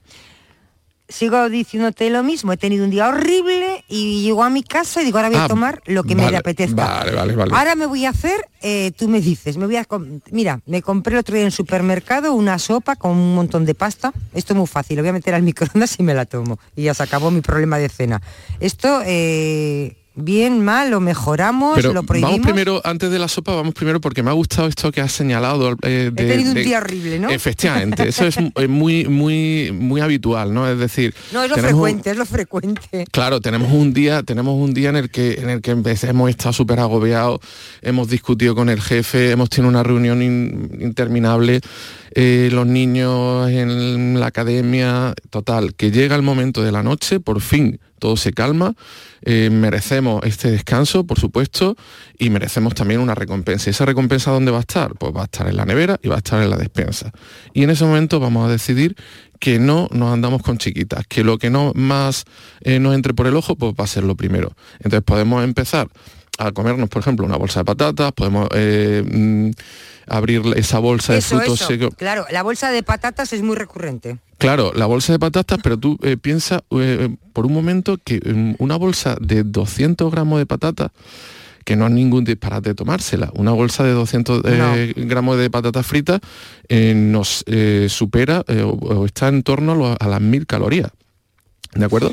sigo 1.09 1.49
diciéndote 1.49 2.11
lo 2.11 2.23
mismo, 2.23 2.53
he 2.53 2.57
tenido 2.57 2.85
un 2.85 2.91
día 2.91 3.09
horrible 3.09 3.85
y 3.88 4.23
llego 4.23 4.45
a 4.45 4.50
mi 4.50 4.62
casa 4.62 5.03
y 5.03 5.07
digo, 5.07 5.19
ahora 5.19 5.31
voy 5.31 5.38
a 5.38 5.45
ah, 5.45 5.49
tomar 5.49 5.83
lo 5.87 6.05
que 6.05 6.15
me 6.15 6.25
apetezca. 6.37 6.85
Vale, 6.85 7.12
vale, 7.12 7.35
vale. 7.35 7.55
Ahora 7.55 7.75
me 7.75 7.87
voy 7.87 8.05
a 8.05 8.11
hacer, 8.11 8.47
eh, 8.61 8.93
tú 8.97 9.09
me 9.09 9.21
dices, 9.21 9.57
me 9.57 9.67
voy 9.67 9.77
a 9.77 9.87
mira, 10.31 10.61
me 10.67 10.83
compré 10.83 11.15
el 11.15 11.21
otro 11.21 11.35
día 11.35 11.43
en 11.43 11.47
el 11.47 11.53
supermercado 11.53 12.35
una 12.35 12.59
sopa 12.59 12.97
con 12.97 13.12
un 13.12 13.35
montón 13.35 13.65
de 13.65 13.75
pasta. 13.75 14.12
Esto 14.35 14.53
es 14.53 14.59
muy 14.59 14.67
fácil, 14.67 14.97
lo 14.97 15.03
voy 15.03 15.11
a 15.11 15.15
meter 15.15 15.35
al 15.35 15.43
microondas 15.43 15.99
y 15.99 16.03
me 16.03 16.15
la 16.15 16.27
tomo. 16.27 16.59
Y 16.77 16.85
ya 16.85 16.95
se 16.95 17.03
acabó 17.03 17.31
mi 17.31 17.41
problema 17.41 17.79
de 17.79 17.88
cena. 17.88 18.21
Esto, 18.61 19.03
eh, 19.05 19.97
bien, 20.20 20.64
mal, 20.64 20.90
lo 20.90 21.00
mejoramos, 21.00 21.76
Pero 21.76 21.92
lo 21.92 22.02
prohibimos. 22.02 22.32
vamos 22.32 22.46
primero, 22.46 22.80
antes 22.84 23.10
de 23.10 23.18
la 23.18 23.28
sopa, 23.28 23.54
vamos 23.54 23.75
primero 23.75 24.00
porque 24.00 24.22
me 24.22 24.30
ha 24.30 24.34
gustado 24.34 24.68
esto 24.68 24.90
que 24.92 25.00
has 25.00 25.12
señalado. 25.12 25.76
eh, 25.82 26.10
de- 26.12 26.25
He 26.25 26.28
tenido 26.28 26.52
un 26.52 26.58
día 26.62 26.78
horrible, 26.78 27.18
¿no? 27.18 27.30
Efectivamente, 27.30 28.08
eso 28.08 28.25
es 28.54 28.68
muy, 28.68 29.06
muy, 29.06 29.70
muy 29.72 30.00
habitual, 30.00 30.52
¿no? 30.52 30.68
Es 30.68 30.78
decir, 30.78 31.14
No, 31.32 31.42
es 31.42 31.50
lo 31.50 31.56
un- 31.56 31.62
frecuente, 31.62 32.10
es 32.10 32.16
lo 32.16 32.26
frecuente. 32.26 33.04
Claro, 33.10 33.40
tenemos 33.40 33.72
un 33.72 33.92
día, 33.94 34.22
tenemos 34.22 34.54
un 34.54 34.75
día 34.75 34.90
en 34.90 34.96
el 34.96 35.10
que 35.10 35.34
en 35.34 35.50
el 35.50 35.60
que 35.60 35.70
hemos 35.72 36.30
estado 36.30 36.52
súper 36.52 36.80
agobiados, 36.80 37.40
hemos 37.82 38.08
discutido 38.08 38.54
con 38.54 38.68
el 38.68 38.80
jefe, 38.80 39.30
hemos 39.30 39.48
tenido 39.50 39.68
una 39.68 39.82
reunión 39.82 40.22
in- 40.22 40.78
interminable, 40.80 41.60
eh, 42.14 42.48
los 42.52 42.66
niños 42.66 43.50
en 43.50 44.18
la 44.18 44.26
academia, 44.26 45.14
total, 45.30 45.75
que 45.75 45.90
llega 45.90 46.16
el 46.16 46.22
momento 46.22 46.62
de 46.62 46.72
la 46.72 46.82
noche, 46.82 47.20
por 47.20 47.40
fin 47.40 47.78
todo 47.99 48.17
se 48.17 48.33
calma, 48.33 48.75
eh, 49.23 49.50
merecemos 49.50 50.23
este 50.25 50.50
descanso, 50.50 51.05
por 51.05 51.19
supuesto, 51.19 51.76
y 52.19 52.31
merecemos 52.31 52.75
también 52.75 53.00
una 53.00 53.14
recompensa. 53.14 53.69
¿Y 53.69 53.73
esa 53.73 53.85
recompensa 53.85 54.31
dónde 54.31 54.50
va 54.50 54.59
a 54.59 54.62
estar? 54.62 54.95
Pues 54.95 55.14
va 55.14 55.23
a 55.23 55.25
estar 55.25 55.49
en 55.49 55.57
la 55.57 55.64
nevera 55.64 55.99
y 56.02 56.09
va 56.09 56.17
a 56.17 56.19
estar 56.19 56.43
en 56.43 56.50
la 56.50 56.57
despensa. 56.57 57.12
Y 57.52 57.62
en 57.62 57.71
ese 57.71 57.85
momento 57.85 58.21
vamos 58.21 58.49
a 58.49 58.52
decidir 58.52 58.97
que 59.38 59.59
no 59.59 59.88
nos 59.93 60.12
andamos 60.12 60.43
con 60.43 60.59
chiquitas, 60.59 61.07
que 61.07 61.25
lo 61.25 61.38
que 61.38 61.50
no 61.50 61.73
más 61.75 62.25
eh, 62.61 62.78
nos 62.78 62.95
entre 62.95 63.14
por 63.14 63.26
el 63.26 63.37
ojo, 63.37 63.57
pues 63.57 63.75
va 63.78 63.85
a 63.85 63.87
ser 63.87 64.05
lo 64.05 64.17
primero. 64.17 64.52
Entonces 64.81 65.02
podemos 65.02 65.45
empezar 65.45 65.88
a 66.38 66.52
comernos, 66.52 66.88
por 66.88 67.02
ejemplo, 67.02 67.26
una 67.26 67.37
bolsa 67.37 67.61
de 67.61 67.64
patatas, 67.64 68.12
podemos 68.12 68.49
eh, 68.55 69.02
mm, 69.05 69.50
abrir 70.07 70.43
esa 70.57 70.78
bolsa 70.78 71.14
de 71.14 71.21
frutos 71.21 71.59
secos. 71.59 71.95
Claro, 71.97 72.26
la 72.31 72.43
bolsa 72.43 72.71
de 72.71 72.83
patatas 72.83 73.33
es 73.33 73.43
muy 73.43 73.57
recurrente. 73.57 74.19
Claro, 74.38 74.73
la 74.75 74.87
bolsa 74.87 75.12
de 75.12 75.18
patatas, 75.18 75.59
pero 75.62 75.76
tú 75.76 75.99
eh, 76.02 76.16
piensa 76.16 76.62
eh, 76.71 77.09
por 77.33 77.45
un 77.47 77.52
momento 77.52 77.99
que 78.02 78.21
mm, 78.21 78.54
una 78.59 78.76
bolsa 78.76 79.16
de 79.21 79.42
200 79.42 80.11
gramos 80.12 80.38
de 80.38 80.47
patatas, 80.47 80.90
que 81.64 81.76
no 81.76 81.87
es 81.87 81.92
ningún 81.92 82.25
disparate 82.25 82.75
tomársela, 82.75 83.30
una 83.35 83.50
bolsa 83.52 83.85
de 83.85 83.90
200 83.92 84.42
eh, 84.47 84.92
gramos 84.97 85.37
de 85.38 85.50
patatas 85.50 85.85
fritas 85.87 86.21
eh, 86.68 86.95
nos 86.95 87.42
eh, 87.47 87.88
supera 87.90 88.42
o, 88.64 88.68
o 88.71 89.04
está 89.07 89.28
en 89.28 89.42
torno 89.42 89.73
a, 89.73 89.75
lo- 89.75 89.97
a 89.99 90.07
las 90.09 90.21
mil 90.21 90.47
calorías. 90.47 90.90
¿De 91.75 91.85
acuerdo? 91.85 92.12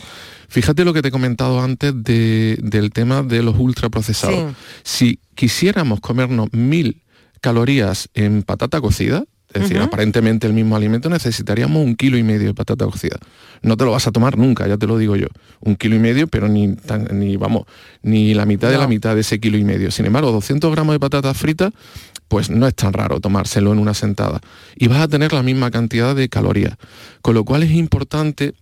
Fíjate 0.49 0.83
lo 0.83 0.93
que 0.93 1.01
te 1.01 1.07
he 1.07 1.11
comentado 1.11 1.61
antes 1.61 1.93
de- 2.03 2.57
del 2.61 2.91
tema 2.91 3.23
de 3.23 3.43
los 3.43 3.55
ultraprocesados. 3.57 4.53
Si 4.83 5.19
quisiéramos 5.35 6.01
comernos 6.01 6.49
mil 6.51 7.01
calorías 7.39 8.09
en 8.13 8.43
patata 8.43 8.81
cocida, 8.81 9.23
es 9.55 9.61
decir, 9.63 9.77
aparentemente 9.83 10.45
el 10.47 10.53
mismo 10.53 10.75
alimento, 10.75 11.09
necesitaríamos 11.09 11.83
un 11.83 11.95
kilo 11.95 12.17
y 12.17 12.23
medio 12.23 12.47
de 12.47 12.53
patata 12.53 12.85
cocida. 12.85 13.17
No 13.61 13.77
te 13.77 13.85
lo 13.85 13.91
vas 13.91 14.05
a 14.07 14.11
tomar 14.11 14.37
nunca, 14.37 14.67
ya 14.67 14.77
te 14.77 14.85
lo 14.87 14.97
digo 14.97 15.15
yo. 15.15 15.27
Un 15.61 15.75
kilo 15.75 15.95
y 15.95 15.99
medio, 15.99 16.27
pero 16.27 16.47
ni, 16.47 16.75
tan- 16.75 17.07
ni 17.13 17.37
vamos, 17.37 17.63
ni 18.03 18.33
la 18.33 18.45
mitad 18.45 18.69
de 18.69 18.77
la 18.77 18.87
mitad 18.87 19.15
de 19.15 19.21
ese 19.21 19.39
kilo 19.39 19.57
y 19.57 19.63
medio. 19.63 19.91
Sin 19.91 20.05
embargo, 20.05 20.31
200 20.31 20.71
gramos 20.71 20.93
de 20.93 20.99
patatas 20.99 21.35
fritas, 21.37 21.71
pues 22.27 22.49
no 22.49 22.67
es 22.67 22.75
tan 22.75 22.93
raro 22.93 23.19
tomárselo 23.19 23.71
en 23.71 23.79
una 23.79 23.93
sentada. 23.93 24.41
Y 24.75 24.87
vas 24.87 24.99
a 25.01 25.07
tener 25.07 25.31
la 25.33 25.41
misma 25.43 25.71
cantidad 25.71 26.15
de 26.15 26.27
calorías. 26.29 26.75
Con 27.21 27.33
lo 27.35 27.43
cual 27.43 27.63
es 27.63 27.71
importante 27.71 28.53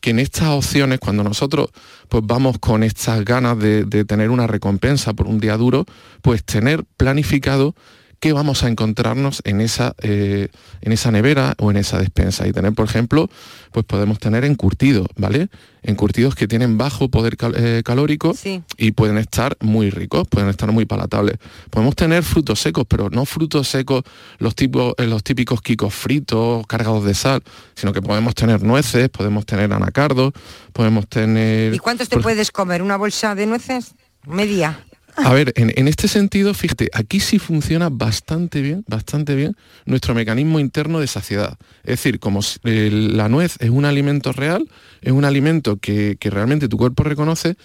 que 0.00 0.10
en 0.10 0.18
estas 0.18 0.48
opciones, 0.48 0.98
cuando 0.98 1.22
nosotros 1.22 1.68
pues 2.08 2.24
vamos 2.26 2.58
con 2.58 2.82
estas 2.82 3.24
ganas 3.24 3.56
de, 3.58 3.84
de 3.84 4.04
tener 4.04 4.30
una 4.30 4.46
recompensa 4.48 5.12
por 5.14 5.28
un 5.28 5.38
día 5.38 5.56
duro, 5.56 5.84
pues 6.22 6.42
tener 6.44 6.84
planificado 6.96 7.74
qué 8.22 8.32
vamos 8.32 8.62
a 8.62 8.68
encontrarnos 8.68 9.42
en 9.44 9.60
esa, 9.60 9.96
eh, 10.00 10.46
en 10.80 10.92
esa 10.92 11.10
nevera 11.10 11.54
o 11.58 11.72
en 11.72 11.76
esa 11.76 11.98
despensa. 11.98 12.46
Y 12.46 12.52
tener, 12.52 12.72
por 12.72 12.84
ejemplo, 12.84 13.28
pues 13.72 13.84
podemos 13.84 14.20
tener 14.20 14.44
encurtidos, 14.44 15.08
¿vale? 15.16 15.48
Encurtidos 15.82 16.36
que 16.36 16.46
tienen 16.46 16.78
bajo 16.78 17.08
poder 17.08 17.36
cal- 17.36 17.56
eh, 17.56 17.82
calórico 17.84 18.32
Sí. 18.32 18.62
y 18.76 18.92
pueden 18.92 19.18
estar 19.18 19.56
muy 19.58 19.90
ricos, 19.90 20.28
pueden 20.28 20.48
estar 20.50 20.70
muy 20.70 20.84
palatables. 20.84 21.36
Podemos 21.68 21.96
tener 21.96 22.22
frutos 22.22 22.60
secos, 22.60 22.84
pero 22.88 23.10
no 23.10 23.24
frutos 23.26 23.66
secos 23.66 24.04
los, 24.38 24.54
tipos, 24.54 24.94
eh, 24.98 25.06
los 25.08 25.24
típicos 25.24 25.60
quicos 25.60 25.92
fritos, 25.92 26.64
cargados 26.68 27.04
de 27.04 27.14
sal, 27.14 27.42
sino 27.74 27.92
que 27.92 28.02
podemos 28.02 28.36
tener 28.36 28.62
nueces, 28.62 29.08
podemos 29.08 29.44
tener 29.46 29.72
anacardos, 29.72 30.32
podemos 30.72 31.08
tener... 31.08 31.74
¿Y 31.74 31.78
cuántos 31.80 32.08
te 32.08 32.14
por- 32.14 32.22
puedes 32.22 32.52
comer? 32.52 32.82
¿Una 32.82 32.96
bolsa 32.96 33.34
de 33.34 33.46
nueces? 33.46 33.96
Media. 34.28 34.78
A 35.16 35.32
ver, 35.32 35.52
en, 35.56 35.72
en 35.76 35.88
este 35.88 36.08
sentido, 36.08 36.54
fíjate, 36.54 36.88
aquí 36.92 37.20
sí 37.20 37.38
funciona 37.38 37.88
bastante 37.90 38.60
bien, 38.60 38.84
bastante 38.86 39.34
bien 39.34 39.56
nuestro 39.84 40.14
mecanismo 40.14 40.60
interno 40.60 41.00
de 41.00 41.06
saciedad. 41.06 41.58
Es 41.82 41.98
decir, 41.98 42.18
como 42.18 42.40
la 42.62 43.28
nuez 43.28 43.56
es 43.60 43.70
un 43.70 43.84
alimento 43.84 44.32
real, 44.32 44.68
es 45.00 45.12
un 45.12 45.24
alimento 45.24 45.76
que, 45.76 46.16
que 46.18 46.30
realmente 46.30 46.68
tu 46.68 46.76
cuerpo 46.76 47.02
reconoce, 47.02 47.56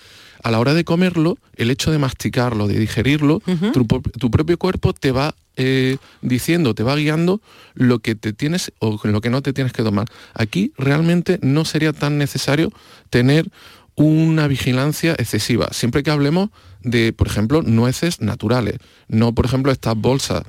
a 0.44 0.52
la 0.52 0.60
hora 0.60 0.74
de 0.74 0.84
comerlo, 0.84 1.38
el 1.56 1.72
hecho 1.72 1.92
de 1.92 1.98
masticarlo, 1.98 2.68
de 2.68 2.80
digerirlo, 2.80 3.42
tu 3.74 4.32
propio 4.32 4.58
cuerpo 4.58 4.94
te 4.94 5.12
va 5.12 5.36
eh, 5.56 5.98
diciendo, 6.22 6.76
te 6.76 6.84
va 6.84 6.96
guiando 6.96 7.42
lo 7.74 8.00
que 8.00 8.16
te 8.16 8.34
tienes 8.34 8.72
o 8.80 9.00
lo 9.04 9.22
que 9.22 9.30
no 9.30 9.42
te 9.42 9.54
tienes 9.54 9.74
que 9.74 9.84
tomar. 9.84 10.08
Aquí 10.34 10.72
realmente 10.78 11.40
no 11.42 11.66
sería 11.66 11.94
tan 11.94 12.18
necesario 12.18 12.72
tener 13.10 13.50
una 13.96 14.48
vigilancia 14.48 15.14
excesiva, 15.14 15.70
siempre 15.72 16.04
que 16.04 16.12
hablemos 16.12 16.50
de, 16.90 17.14
por 17.14 17.28
ejemplo, 17.28 17.62
nueces 17.62 18.22
naturales, 18.22 18.78
no, 19.08 19.34
por 19.34 19.46
ejemplo, 19.46 19.72
estas 19.72 19.96
bolsas 19.96 20.44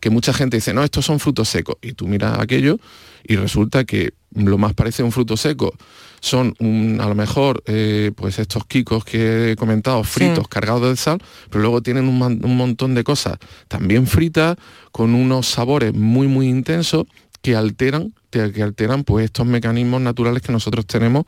que 0.00 0.10
mucha 0.10 0.32
gente 0.34 0.58
dice, 0.58 0.74
no, 0.74 0.84
estos 0.84 1.06
son 1.06 1.18
frutos 1.18 1.48
secos, 1.48 1.76
y 1.80 1.92
tú 1.92 2.06
miras 2.06 2.38
aquello 2.38 2.78
y 3.26 3.36
resulta 3.36 3.84
que 3.84 4.12
lo 4.34 4.58
más 4.58 4.74
parece 4.74 5.00
a 5.02 5.04
un 5.06 5.12
fruto 5.12 5.36
seco 5.36 5.72
son 6.20 6.54
un- 6.58 6.98
a 7.00 7.06
lo 7.08 7.14
mejor 7.14 7.62
eh, 7.66 8.10
pues 8.14 8.38
estos 8.38 8.66
quicos 8.66 9.04
que 9.04 9.52
he 9.52 9.56
comentado 9.56 10.02
fritos 10.04 10.46
cargados 10.48 10.82
de 10.90 10.96
sal 10.96 11.22
pero 11.48 11.62
luego 11.62 11.80
tienen 11.82 12.06
un, 12.08 12.18
man- 12.18 12.40
un 12.42 12.56
montón 12.56 12.94
de 12.94 13.04
cosas 13.04 13.38
también 13.68 14.06
fritas 14.06 14.56
con 14.92 15.14
unos 15.14 15.46
sabores 15.46 15.94
muy 15.94 16.26
muy 16.28 16.48
intensos 16.48 17.04
que 17.40 17.54
alteran 17.56 18.12
te- 18.30 18.52
que 18.52 18.62
alteran 18.62 19.04
pues 19.04 19.24
estos 19.26 19.46
mecanismos 19.46 20.00
naturales 20.02 20.42
que 20.42 20.52
nosotros 20.52 20.84
tenemos 20.86 21.24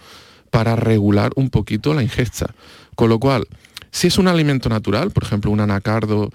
para 0.51 0.77
regular 0.77 1.31
un 1.37 1.51
poquito 1.51 1.93
la 1.95 2.03
ingesta. 2.03 2.55
Con 2.95 3.09
lo 3.11 3.19
cual 3.19 3.47
si 3.97 4.07
es 4.09 4.19
un 4.19 4.29
alimento 4.29 4.69
natural 4.69 5.11
por 5.11 5.23
ejemplo 5.25 5.51
un 5.51 5.61
anacardo 5.61 6.31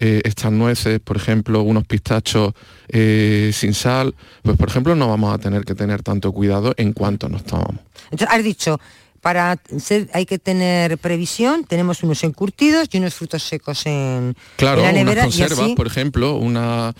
eh, 0.00 0.22
estas 0.24 0.50
nueces, 0.50 0.98
por 0.98 1.16
ejemplo, 1.16 1.62
unos 1.62 1.86
pistachos 1.86 2.52
eh, 2.88 3.52
sin 3.54 3.74
sal, 3.74 4.12
pues 4.42 4.56
por 4.56 4.68
ejemplo 4.68 4.96
no 4.96 5.08
vamos 5.08 5.32
a 5.32 5.38
tener 5.38 5.64
que 5.64 5.76
tener 5.76 6.02
tanto 6.02 6.32
cuidado 6.32 6.74
en 6.76 6.92
cuanto 6.92 7.28
nos 7.28 7.44
tomamos. 7.44 7.76
Entonces, 8.10 8.26
has 8.28 8.42
dicho, 8.42 8.80
para 9.20 9.56
ser, 9.78 10.10
hay 10.12 10.26
que 10.26 10.40
tener 10.40 10.98
previsión, 10.98 11.62
tenemos 11.62 12.02
unos 12.02 12.24
encurtidos 12.24 12.88
y 12.90 12.98
unos 12.98 13.14
frutos 13.14 13.44
secos 13.44 13.86
en, 13.86 14.34
Claro, 14.56 14.80
en 14.80 14.86
la 14.86 14.90
unas 14.90 15.04
nevera 15.04 15.20
y 15.22 15.24
conservas, 15.26 15.58
así. 15.60 15.74
por 15.76 15.86
ejemplo, 15.86 16.38
una... 16.38 16.92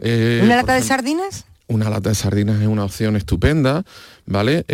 eh, 0.00 0.40
¿Una 0.42 0.56
lata 0.56 0.74
de 0.74 0.82
sardinas? 0.82 1.44
Una 1.68 1.88
lata 1.88 2.08
de 2.08 2.16
sardinas 2.16 2.60
es 2.60 2.66
una 2.66 2.82
opción 2.84 3.14
estupenda, 3.14 3.84
¿vale? 4.26 4.64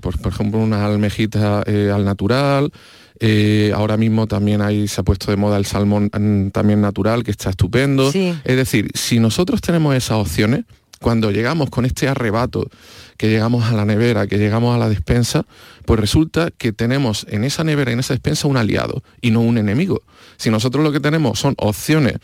Por, 0.00 0.18
por 0.18 0.32
ejemplo, 0.32 0.58
una 0.58 0.86
almejita 0.86 1.60
al 1.60 2.04
natural. 2.06 2.72
Eh, 3.20 3.72
ahora 3.74 3.96
mismo 3.96 4.26
también 4.26 4.62
hay, 4.62 4.88
se 4.88 5.00
ha 5.00 5.04
puesto 5.04 5.30
de 5.30 5.36
moda 5.36 5.56
el 5.56 5.66
salmón 5.66 6.10
mm, 6.12 6.48
también 6.50 6.80
natural, 6.80 7.24
que 7.24 7.30
está 7.30 7.50
estupendo. 7.50 8.12
Sí. 8.12 8.34
Es 8.44 8.56
decir, 8.56 8.90
si 8.94 9.20
nosotros 9.20 9.60
tenemos 9.60 9.94
esas 9.94 10.18
opciones, 10.18 10.64
cuando 11.00 11.30
llegamos 11.30 11.70
con 11.70 11.84
este 11.84 12.08
arrebato, 12.08 12.68
que 13.16 13.28
llegamos 13.28 13.64
a 13.64 13.72
la 13.72 13.84
nevera, 13.84 14.26
que 14.26 14.38
llegamos 14.38 14.74
a 14.74 14.78
la 14.78 14.88
despensa, 14.88 15.46
pues 15.84 16.00
resulta 16.00 16.50
que 16.50 16.72
tenemos 16.72 17.26
en 17.28 17.44
esa 17.44 17.64
nevera, 17.64 17.92
en 17.92 18.00
esa 18.00 18.14
despensa, 18.14 18.48
un 18.48 18.56
aliado 18.56 19.02
y 19.20 19.30
no 19.30 19.40
un 19.40 19.58
enemigo. 19.58 20.02
Si 20.36 20.50
nosotros 20.50 20.84
lo 20.84 20.92
que 20.92 21.00
tenemos 21.00 21.38
son 21.38 21.54
opciones 21.58 22.16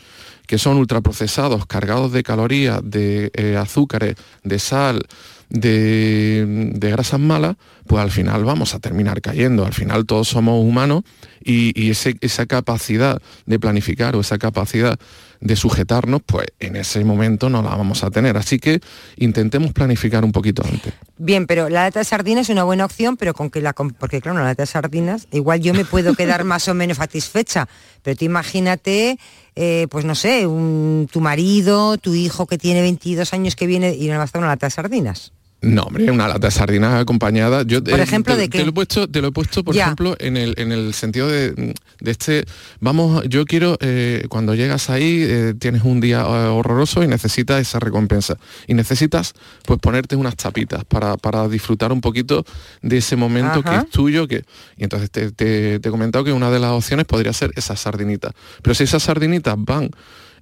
que 0.47 0.57
son 0.57 0.77
ultraprocesados, 0.77 1.65
cargados 1.65 2.11
de 2.11 2.23
calorías, 2.23 2.81
de 2.83 3.31
eh, 3.33 3.55
azúcares, 3.57 4.15
de 4.43 4.59
sal, 4.59 5.07
de, 5.53 6.71
de 6.73 6.89
grasas 6.91 7.19
malas, 7.19 7.55
pues 7.87 8.01
al 8.03 8.11
final 8.11 8.43
vamos 8.43 8.73
a 8.73 8.79
terminar 8.79 9.21
cayendo. 9.21 9.65
Al 9.65 9.73
final 9.73 10.05
todos 10.05 10.27
somos 10.27 10.61
humanos 10.61 11.03
y, 11.43 11.79
y 11.81 11.91
ese- 11.91 12.17
esa 12.21 12.45
capacidad 12.45 13.21
de 13.45 13.59
planificar 13.59 14.15
o 14.15 14.21
esa 14.21 14.37
capacidad 14.37 14.99
de 15.39 15.55
sujetarnos, 15.57 16.21
pues 16.25 16.47
en 16.59 16.75
ese 16.77 17.03
momento 17.03 17.49
no 17.49 17.61
la 17.61 17.75
vamos 17.75 18.03
a 18.03 18.09
tener. 18.09 18.35
Así 18.37 18.59
que 18.59 18.79
intentemos 19.17 19.73
planificar 19.73 20.23
un 20.25 20.31
poquito 20.31 20.63
antes. 20.65 20.93
Bien, 21.17 21.45
pero 21.47 21.69
la 21.69 21.83
lata 21.83 21.99
de 21.99 22.05
sardinas 22.05 22.47
es 22.47 22.49
una 22.49 22.63
buena 22.63 22.85
opción, 22.85 23.15
pero 23.17 23.33
con 23.33 23.49
que 23.49 23.61
la 23.61 23.73
porque 23.73 24.21
claro, 24.21 24.37
una 24.37 24.45
lata 24.45 24.63
de 24.63 24.67
sardinas, 24.67 25.27
igual 25.31 25.59
yo 25.59 25.73
me 25.73 25.85
puedo 25.85 26.15
quedar 26.15 26.43
más 26.45 26.67
o 26.67 26.73
menos 26.73 26.97
satisfecha, 26.97 27.67
pero 28.01 28.15
tú 28.17 28.25
imagínate, 28.25 29.19
eh, 29.55 29.87
pues 29.91 30.05
no 30.05 30.15
sé, 30.15 30.47
un- 30.47 31.07
tu 31.11 31.19
marido, 31.21 31.97
tu 31.97 32.15
hijo 32.15 32.47
que 32.47 32.57
tiene 32.57 32.81
22 32.81 33.33
años 33.33 33.55
que 33.55 33.67
viene 33.67 33.93
y 33.93 34.07
no 34.07 34.15
va 34.15 34.21
a 34.23 34.25
estar 34.25 34.39
una 34.41 34.47
lata 34.49 34.67
de 34.67 34.71
sardinas. 34.71 35.33
No, 35.63 35.83
hombre, 35.83 36.11
una 36.11 36.27
lata 36.27 36.47
de 36.47 36.51
sardinas 36.51 37.01
acompañada. 37.01 37.63
Yo, 37.63 37.81
por 37.81 37.99
ejemplo, 37.99 38.35
te, 38.35 38.41
¿de 38.41 38.49
qué? 38.49 38.57
Te 38.59 38.63
lo 38.65 38.71
he 38.71 38.73
puesto, 38.73 39.07
te 39.07 39.21
lo 39.21 39.29
he 39.29 39.31
puesto 39.31 39.63
por 39.63 39.75
ejemplo, 39.75 40.15
en 40.19 40.35
el, 40.35 40.53
en 40.57 40.73
el 40.73 40.93
sentido 40.93 41.29
de, 41.29 41.53
de 41.53 42.11
este, 42.11 42.43
vamos, 42.81 43.23
yo 43.29 43.45
quiero, 43.45 43.77
eh, 43.79 44.25
cuando 44.27 44.55
llegas 44.55 44.89
ahí, 44.89 45.23
eh, 45.23 45.53
tienes 45.57 45.83
un 45.83 46.01
día 46.01 46.19
eh, 46.19 46.47
horroroso 46.47 47.01
y 47.01 47.07
necesitas 47.07 47.61
esa 47.61 47.79
recompensa. 47.79 48.37
Y 48.67 48.73
necesitas, 48.73 49.33
pues, 49.65 49.79
ponerte 49.79 50.17
unas 50.17 50.35
tapitas 50.35 50.83
para, 50.83 51.15
para 51.15 51.47
disfrutar 51.47 51.93
un 51.93 52.01
poquito 52.01 52.45
de 52.81 52.97
ese 52.97 53.15
momento 53.15 53.63
que 53.63 53.73
es 53.73 53.89
tuyo. 53.89 54.27
Que, 54.27 54.43
y 54.75 54.83
entonces 54.83 55.09
te, 55.11 55.31
te, 55.31 55.79
te 55.79 55.87
he 55.87 55.91
comentado 55.91 56.25
que 56.25 56.33
una 56.33 56.51
de 56.51 56.59
las 56.59 56.71
opciones 56.71 57.05
podría 57.05 57.31
ser 57.31 57.51
esas 57.55 57.79
sardinitas. 57.79 58.33
Pero 58.61 58.75
si 58.75 58.83
esas 58.83 59.03
sardinitas 59.03 59.55
van 59.57 59.89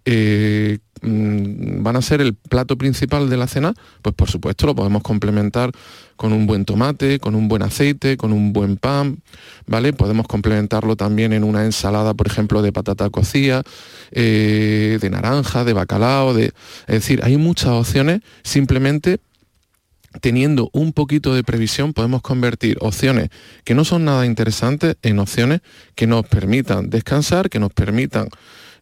eh, 0.06 0.80
van 1.04 1.96
a 1.96 2.02
ser 2.02 2.22
el 2.22 2.36
plato 2.36 2.78
principal 2.78 3.30
de 3.30 3.38
la 3.38 3.48
cena, 3.48 3.74
pues 4.02 4.16
por 4.16 4.30
supuesto 4.30 4.68
lo 4.68 4.76
podemos 4.76 5.02
complementar 5.02 5.72
con 6.16 6.32
un 6.32 6.46
buen 6.46 6.66
tomate, 6.66 7.20
con 7.20 7.34
un 7.34 7.48
buen 7.48 7.64
aceite, 7.64 8.18
con 8.18 8.32
un 8.32 8.54
buen 8.54 8.78
pan, 8.78 9.24
¿vale? 9.66 9.94
Podemos 9.94 10.28
complementarlo 10.28 10.96
también 10.96 11.34
en 11.34 11.44
una 11.44 11.66
ensalada, 11.66 12.14
por 12.14 12.28
ejemplo, 12.28 12.62
de 12.62 12.72
patata 12.72 13.10
cocida, 13.10 13.64
eh, 14.12 15.00
de 15.02 15.10
naranja, 15.10 15.64
de 15.64 15.74
bacalao, 15.74 16.36
de... 16.36 16.54
Es 16.88 16.96
decir, 16.96 17.22
hay 17.24 17.38
muchas 17.38 17.70
opciones, 17.70 18.22
simplemente 18.44 19.20
teniendo 20.20 20.70
un 20.74 20.92
poquito 20.92 21.34
de 21.34 21.42
previsión 21.42 21.94
podemos 21.94 22.22
convertir 22.22 22.78
opciones 22.82 23.30
que 23.64 23.74
no 23.74 23.86
son 23.86 24.04
nada 24.04 24.26
interesantes 24.26 24.98
en 25.04 25.20
opciones 25.20 25.62
que 25.96 26.06
nos 26.06 26.28
permitan 26.28 26.90
descansar, 26.90 27.50
que 27.50 27.60
nos 27.60 27.72
permitan 27.72 28.28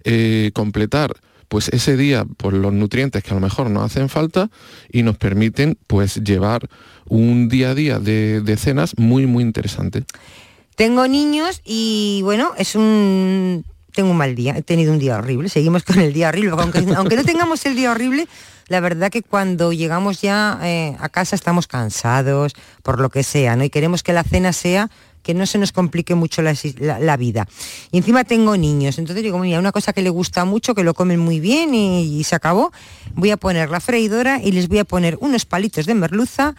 eh, 0.03 0.49
completar 0.53 1.13
pues 1.49 1.67
ese 1.69 1.97
día 1.97 2.25
por 2.25 2.53
los 2.53 2.71
nutrientes 2.71 3.23
que 3.23 3.31
a 3.31 3.33
lo 3.33 3.41
mejor 3.41 3.69
nos 3.69 3.83
hacen 3.83 4.07
falta 4.07 4.49
y 4.91 5.03
nos 5.03 5.17
permiten 5.17 5.77
pues 5.87 6.23
llevar 6.23 6.69
un 7.07 7.49
día 7.49 7.71
a 7.71 7.75
día 7.75 7.99
de, 7.99 8.55
cenas 8.57 8.93
muy 8.97 9.25
muy 9.25 9.43
interesante. 9.43 10.05
Tengo 10.75 11.07
niños 11.07 11.61
y 11.65 12.21
bueno, 12.23 12.53
es 12.57 12.75
un 12.75 13.65
tengo 13.93 14.11
un 14.11 14.17
mal 14.17 14.35
día, 14.35 14.55
he 14.55 14.61
tenido 14.61 14.93
un 14.93 14.99
día 14.99 15.17
horrible, 15.17 15.49
seguimos 15.49 15.83
con 15.83 15.99
el 15.99 16.13
día 16.13 16.29
horrible, 16.29 16.51
aunque, 16.57 16.85
aunque 16.95 17.15
no 17.17 17.25
tengamos 17.25 17.65
el 17.65 17.75
día 17.75 17.91
horrible, 17.91 18.27
la 18.69 18.79
verdad 18.79 19.09
que 19.09 19.23
cuando 19.23 19.73
llegamos 19.73 20.21
ya 20.21 20.59
eh, 20.63 20.95
a 20.99 21.09
casa 21.09 21.35
estamos 21.35 21.67
cansados, 21.67 22.53
por 22.83 22.99
lo 23.01 23.09
que 23.09 23.23
sea, 23.23 23.55
¿no? 23.55 23.63
Y 23.63 23.71
queremos 23.71 24.03
que 24.03 24.13
la 24.13 24.23
cena 24.23 24.53
sea 24.53 24.89
que 25.29 25.35
no 25.35 25.45
se 25.45 25.59
nos 25.59 25.71
complique 25.71 26.15
mucho 26.15 26.41
la, 26.41 27.17
vida. 27.17 27.47
Y 27.91 27.99
encima 27.99 28.23
tengo 28.23 28.57
niños, 28.57 28.97
entonces 28.97 29.21
digo, 29.21 29.37
mira, 29.37 29.59
una 29.59 29.71
cosa 29.71 29.93
que 29.93 30.01
le 30.01 30.09
gusta 30.09 30.43
mucho, 30.43 30.73
que 30.73 30.83
lo 30.83 30.95
comen 30.95 31.19
muy 31.19 31.39
bien 31.39 31.75
y, 31.75 32.19
y 32.19 32.23
se 32.23 32.33
acabó, 32.33 32.71
voy 33.13 33.29
a 33.29 33.37
poner 33.37 33.69
la 33.69 33.79
freidora 33.79 34.41
y 34.43 34.51
les 34.51 34.67
voy 34.67 34.79
a 34.79 34.85
poner 34.85 35.19
unos 35.21 35.45
palitos 35.45 35.85
de 35.85 35.93
merluza 35.93 36.55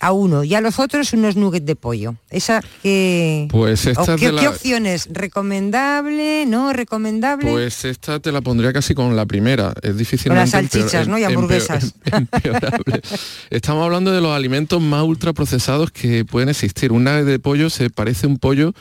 a 0.00 0.12
uno 0.12 0.44
y 0.44 0.54
a 0.54 0.60
los 0.60 0.78
otros 0.78 1.12
unos 1.12 1.36
nuggets 1.36 1.66
de 1.66 1.76
pollo. 1.76 2.14
Esa 2.30 2.62
que 2.82 3.48
pues 3.50 3.86
esta 3.86 4.16
qué, 4.16 4.30
opciones 4.48 5.08
recomendable, 5.10 6.46
no 6.46 6.72
recomendable. 6.72 7.50
Pues 7.50 7.84
esta 7.84 8.20
te 8.20 8.30
la 8.30 8.40
pondría 8.40 8.72
casi 8.72 8.94
con 8.94 9.16
la 9.16 9.26
primera. 9.26 9.74
Es 9.82 9.96
difícil. 9.96 10.28
Con 10.28 10.36
las 10.36 10.50
salchichas, 10.50 11.08
¿no? 11.08 11.18
Y 11.18 11.24
hamburguesas. 11.24 11.94
Estamos 13.50 13.84
hablando 13.84 14.12
de 14.12 14.20
los 14.20 14.34
alimentos 14.36 14.80
más 14.80 15.02
ultraprocesados 15.02 15.90
que 15.90 16.24
pueden 16.24 16.48
existir. 16.48 16.92
Un 16.92 17.04
nugget 17.04 17.24
de 17.24 17.38
pollo 17.38 17.70
se 17.70 17.90
parece 17.90 18.26
un 18.26 18.38
pollo 18.38 18.74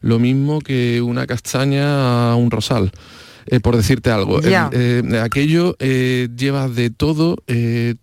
lo 0.00 0.18
mismo 0.18 0.60
que 0.60 1.02
una 1.02 1.26
castaña 1.26 2.32
a 2.32 2.36
un 2.36 2.50
rosal. 2.50 2.92
Eh, 3.46 3.60
por 3.60 3.76
decirte 3.76 4.10
algo. 4.10 4.40
Eh, 4.42 5.20
aquello 5.20 5.76
eh, 5.80 6.28
lleva 6.36 6.68
de 6.68 6.90
todo, 6.90 7.36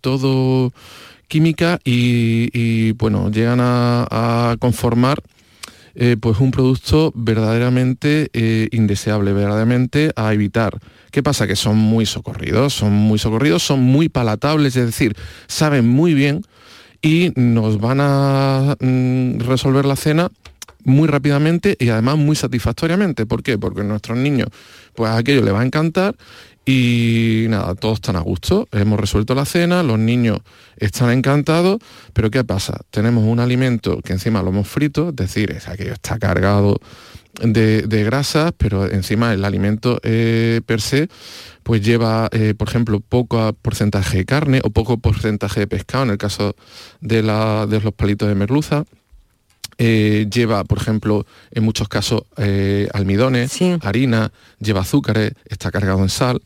todo 0.00 0.72
química 1.30 1.78
y, 1.84 2.92
bueno, 2.92 3.30
llegan 3.30 3.60
a, 3.62 4.56
conformar 4.58 5.22
eh, 5.94 6.16
pues 6.20 6.40
un 6.40 6.50
producto 6.50 7.12
verdaderamente 7.14 8.28
eh, 8.32 8.68
indeseable, 8.72 9.32
verdaderamente 9.32 10.10
a 10.16 10.34
evitar. 10.34 10.78
¿Qué 11.10 11.22
pasa? 11.22 11.46
Que 11.46 11.56
son 11.56 11.78
muy 11.78 12.04
socorridos, 12.04 12.74
son 12.74 12.92
muy 12.92 13.18
socorridos, 13.18 13.62
son 13.62 13.80
muy 13.80 14.08
palatables, 14.08 14.76
es 14.76 14.86
decir, 14.86 15.16
saben 15.46 15.88
muy 15.88 16.14
bien 16.14 16.42
y 17.00 17.32
nos 17.36 17.80
van 17.80 17.98
a 18.00 18.76
mm, 18.80 19.38
resolver 19.40 19.84
la 19.84 19.96
cena 19.96 20.30
muy 20.84 21.08
rápidamente 21.08 21.76
y 21.78 21.88
además 21.90 22.16
muy 22.18 22.36
satisfactoriamente. 22.36 23.26
¿Por 23.26 23.42
qué? 23.42 23.58
Porque 23.58 23.82
a 23.82 23.84
nuestros 23.84 24.18
niños, 24.18 24.48
pues 24.94 25.10
aquello 25.12 25.42
le 25.42 25.52
va 25.52 25.60
a 25.60 25.64
encantar 25.64 26.16
y 26.64 27.46
nada, 27.48 27.74
todos 27.74 27.94
están 27.94 28.16
a 28.16 28.20
gusto. 28.20 28.68
Hemos 28.72 29.00
resuelto 29.00 29.34
la 29.34 29.44
cena, 29.44 29.82
los 29.82 29.98
niños 29.98 30.40
están 30.76 31.10
encantados, 31.10 31.78
pero 32.12 32.30
¿qué 32.30 32.44
pasa? 32.44 32.80
Tenemos 32.90 33.24
un 33.24 33.40
alimento 33.40 34.00
que 34.02 34.12
encima 34.12 34.42
lo 34.42 34.50
hemos 34.50 34.68
frito, 34.68 35.10
es 35.10 35.16
decir, 35.16 35.50
es 35.50 35.68
aquello 35.68 35.94
está 35.94 36.18
cargado 36.18 36.80
de, 37.42 38.04
grasas, 38.04 38.52
pero 38.56 38.90
encima 38.90 39.32
el 39.32 39.44
alimento 39.44 40.00
eh, 40.02 40.60
per 40.66 40.80
se 40.80 41.08
pues 41.62 41.82
lleva, 41.82 42.28
eh, 42.32 42.54
por 42.56 42.68
ejemplo, 42.68 43.00
poco 43.00 43.52
porcentaje 43.52 44.18
de 44.18 44.24
carne 44.24 44.60
o 44.64 44.70
poco 44.70 44.98
porcentaje 44.98 45.60
de 45.60 45.66
pescado 45.66 46.04
en 46.04 46.10
el 46.10 46.18
caso 46.18 46.56
de, 47.00 47.22
de 47.22 47.80
los 47.80 47.94
palitos 47.94 48.28
de 48.28 48.34
merluza. 48.34 48.84
Eh, 49.82 50.26
lleva, 50.30 50.62
por 50.64 50.76
ejemplo, 50.76 51.24
en 51.52 51.64
muchos 51.64 51.88
casos 51.88 52.24
eh, 52.36 52.86
almidones, 52.92 53.58
harina, 53.80 54.30
lleva 54.58 54.82
azúcares, 54.82 55.32
está 55.46 55.70
cargado 55.70 56.00
en 56.02 56.10
sal, 56.10 56.42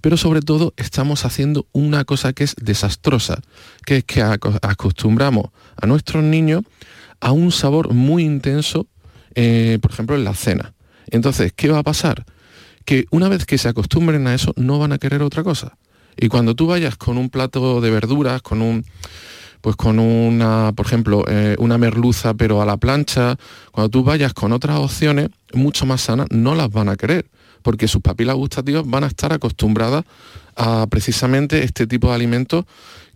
pero 0.00 0.16
sobre 0.16 0.40
todo 0.40 0.72
estamos 0.78 1.26
haciendo 1.26 1.66
una 1.72 2.06
cosa 2.06 2.32
que 2.32 2.44
es 2.44 2.56
desastrosa, 2.56 3.42
que 3.84 3.98
es 3.98 4.04
que 4.04 4.22
acostumbramos 4.22 5.50
a 5.76 5.86
nuestros 5.86 6.24
niños 6.24 6.62
a 7.20 7.32
un 7.32 7.52
sabor 7.52 7.92
muy 7.92 8.24
intenso, 8.24 8.86
eh, 9.34 9.78
por 9.82 9.90
ejemplo, 9.90 10.16
en 10.16 10.24
la 10.24 10.32
cena. 10.32 10.72
Entonces, 11.10 11.52
¿qué 11.54 11.68
va 11.68 11.80
a 11.80 11.82
pasar? 11.82 12.24
Que 12.86 13.04
una 13.10 13.28
vez 13.28 13.44
que 13.44 13.58
se 13.58 13.68
acostumbren 13.68 14.26
a 14.28 14.34
eso, 14.34 14.54
no 14.56 14.78
van 14.78 14.92
a 14.92 14.98
querer 14.98 15.20
otra 15.20 15.42
cosa. 15.42 15.76
Y 16.16 16.28
cuando 16.28 16.54
tú 16.54 16.66
vayas 16.66 16.96
con 16.96 17.18
un 17.18 17.28
plato 17.28 17.82
de 17.82 17.90
verduras, 17.90 18.40
con 18.40 18.62
un 18.62 18.86
pues 19.60 19.76
con 19.76 19.98
una, 19.98 20.72
por 20.74 20.86
ejemplo, 20.86 21.24
eh, 21.28 21.56
una 21.58 21.78
merluza 21.78 22.34
pero 22.34 22.62
a 22.62 22.66
la 22.66 22.76
plancha, 22.76 23.36
cuando 23.72 23.90
tú 23.90 24.04
vayas 24.04 24.34
con 24.34 24.52
otras 24.52 24.78
opciones 24.78 25.28
mucho 25.52 25.86
más 25.86 26.02
sanas, 26.02 26.26
no 26.30 26.54
las 26.54 26.70
van 26.70 26.88
a 26.88 26.96
querer, 26.96 27.26
porque 27.62 27.88
sus 27.88 28.02
papilas 28.02 28.36
gustativas 28.36 28.84
van 28.86 29.04
a 29.04 29.08
estar 29.08 29.32
acostumbradas 29.32 30.04
a 30.56 30.86
precisamente 30.88 31.62
este 31.64 31.86
tipo 31.86 32.08
de 32.08 32.14
alimentos 32.14 32.64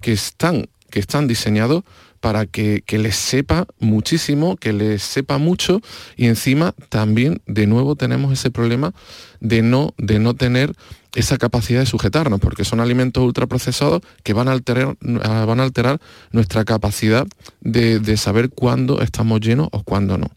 que 0.00 0.12
están, 0.12 0.68
que 0.90 1.00
están 1.00 1.26
diseñados 1.26 1.84
para 2.22 2.46
que, 2.46 2.84
que, 2.86 2.98
les 2.98 3.16
sepa 3.16 3.66
muchísimo, 3.80 4.56
que 4.56 4.72
les 4.72 5.02
sepa 5.02 5.38
mucho 5.38 5.80
y 6.16 6.26
encima 6.26 6.72
también 6.88 7.42
de 7.46 7.66
nuevo 7.66 7.96
tenemos 7.96 8.32
ese 8.32 8.52
problema 8.52 8.94
de 9.40 9.60
no, 9.62 9.92
de 9.98 10.20
no 10.20 10.34
tener 10.34 10.72
esa 11.16 11.36
capacidad 11.36 11.80
de 11.80 11.86
sujetarnos, 11.86 12.38
porque 12.38 12.64
son 12.64 12.78
alimentos 12.78 13.24
ultraprocesados 13.24 14.02
que 14.22 14.34
van 14.34 14.46
a 14.46 14.52
alterar, 14.52 14.96
van 15.00 15.58
a 15.58 15.64
alterar 15.64 16.00
nuestra 16.30 16.64
capacidad 16.64 17.26
de, 17.60 18.16
saber 18.16 18.50
cuándo 18.50 19.00
estamos 19.00 19.40
llenos 19.40 19.68
o 19.72 19.82
cuándo 19.82 20.16
no. 20.16 20.30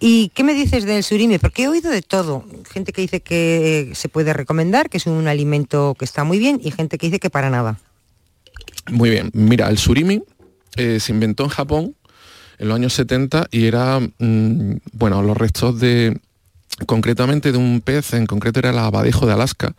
¿Y 0.00 0.28
qué 0.34 0.44
me 0.44 0.52
dices 0.52 0.84
del 0.84 1.02
surimi? 1.02 1.38
Porque 1.38 1.62
he 1.62 1.68
oído 1.68 1.90
de 1.90 2.02
todo. 2.02 2.44
Gente 2.70 2.92
que 2.92 3.00
dice 3.00 3.20
que 3.20 3.92
se 3.94 4.10
puede 4.10 4.34
recomendar, 4.34 4.90
que 4.90 4.98
es 4.98 5.06
un 5.06 5.26
alimento 5.26 5.96
que 5.98 6.04
está 6.04 6.22
muy 6.22 6.38
bien, 6.38 6.60
y 6.62 6.70
gente 6.70 6.98
que 6.98 7.06
dice 7.06 7.18
que 7.18 7.30
para 7.30 7.48
nada. 7.48 7.78
Muy 8.90 9.08
bien. 9.08 9.30
Mira, 9.32 9.68
el 9.70 9.78
surimi 9.78 10.22
eh, 10.76 11.00
se 11.00 11.12
inventó 11.12 11.44
en 11.44 11.50
Japón 11.50 11.94
en 12.58 12.68
los 12.68 12.76
años 12.76 12.92
70 12.94 13.48
y 13.50 13.66
era, 13.66 14.00
mm, 14.00 14.76
bueno, 14.92 15.22
los 15.22 15.36
restos 15.36 15.80
de, 15.80 16.18
concretamente 16.86 17.52
de 17.52 17.58
un 17.58 17.80
pez, 17.80 18.14
en 18.14 18.26
concreto 18.26 18.58
era 18.58 18.70
el 18.70 18.78
abadejo 18.78 19.26
de 19.26 19.32
Alaska, 19.32 19.74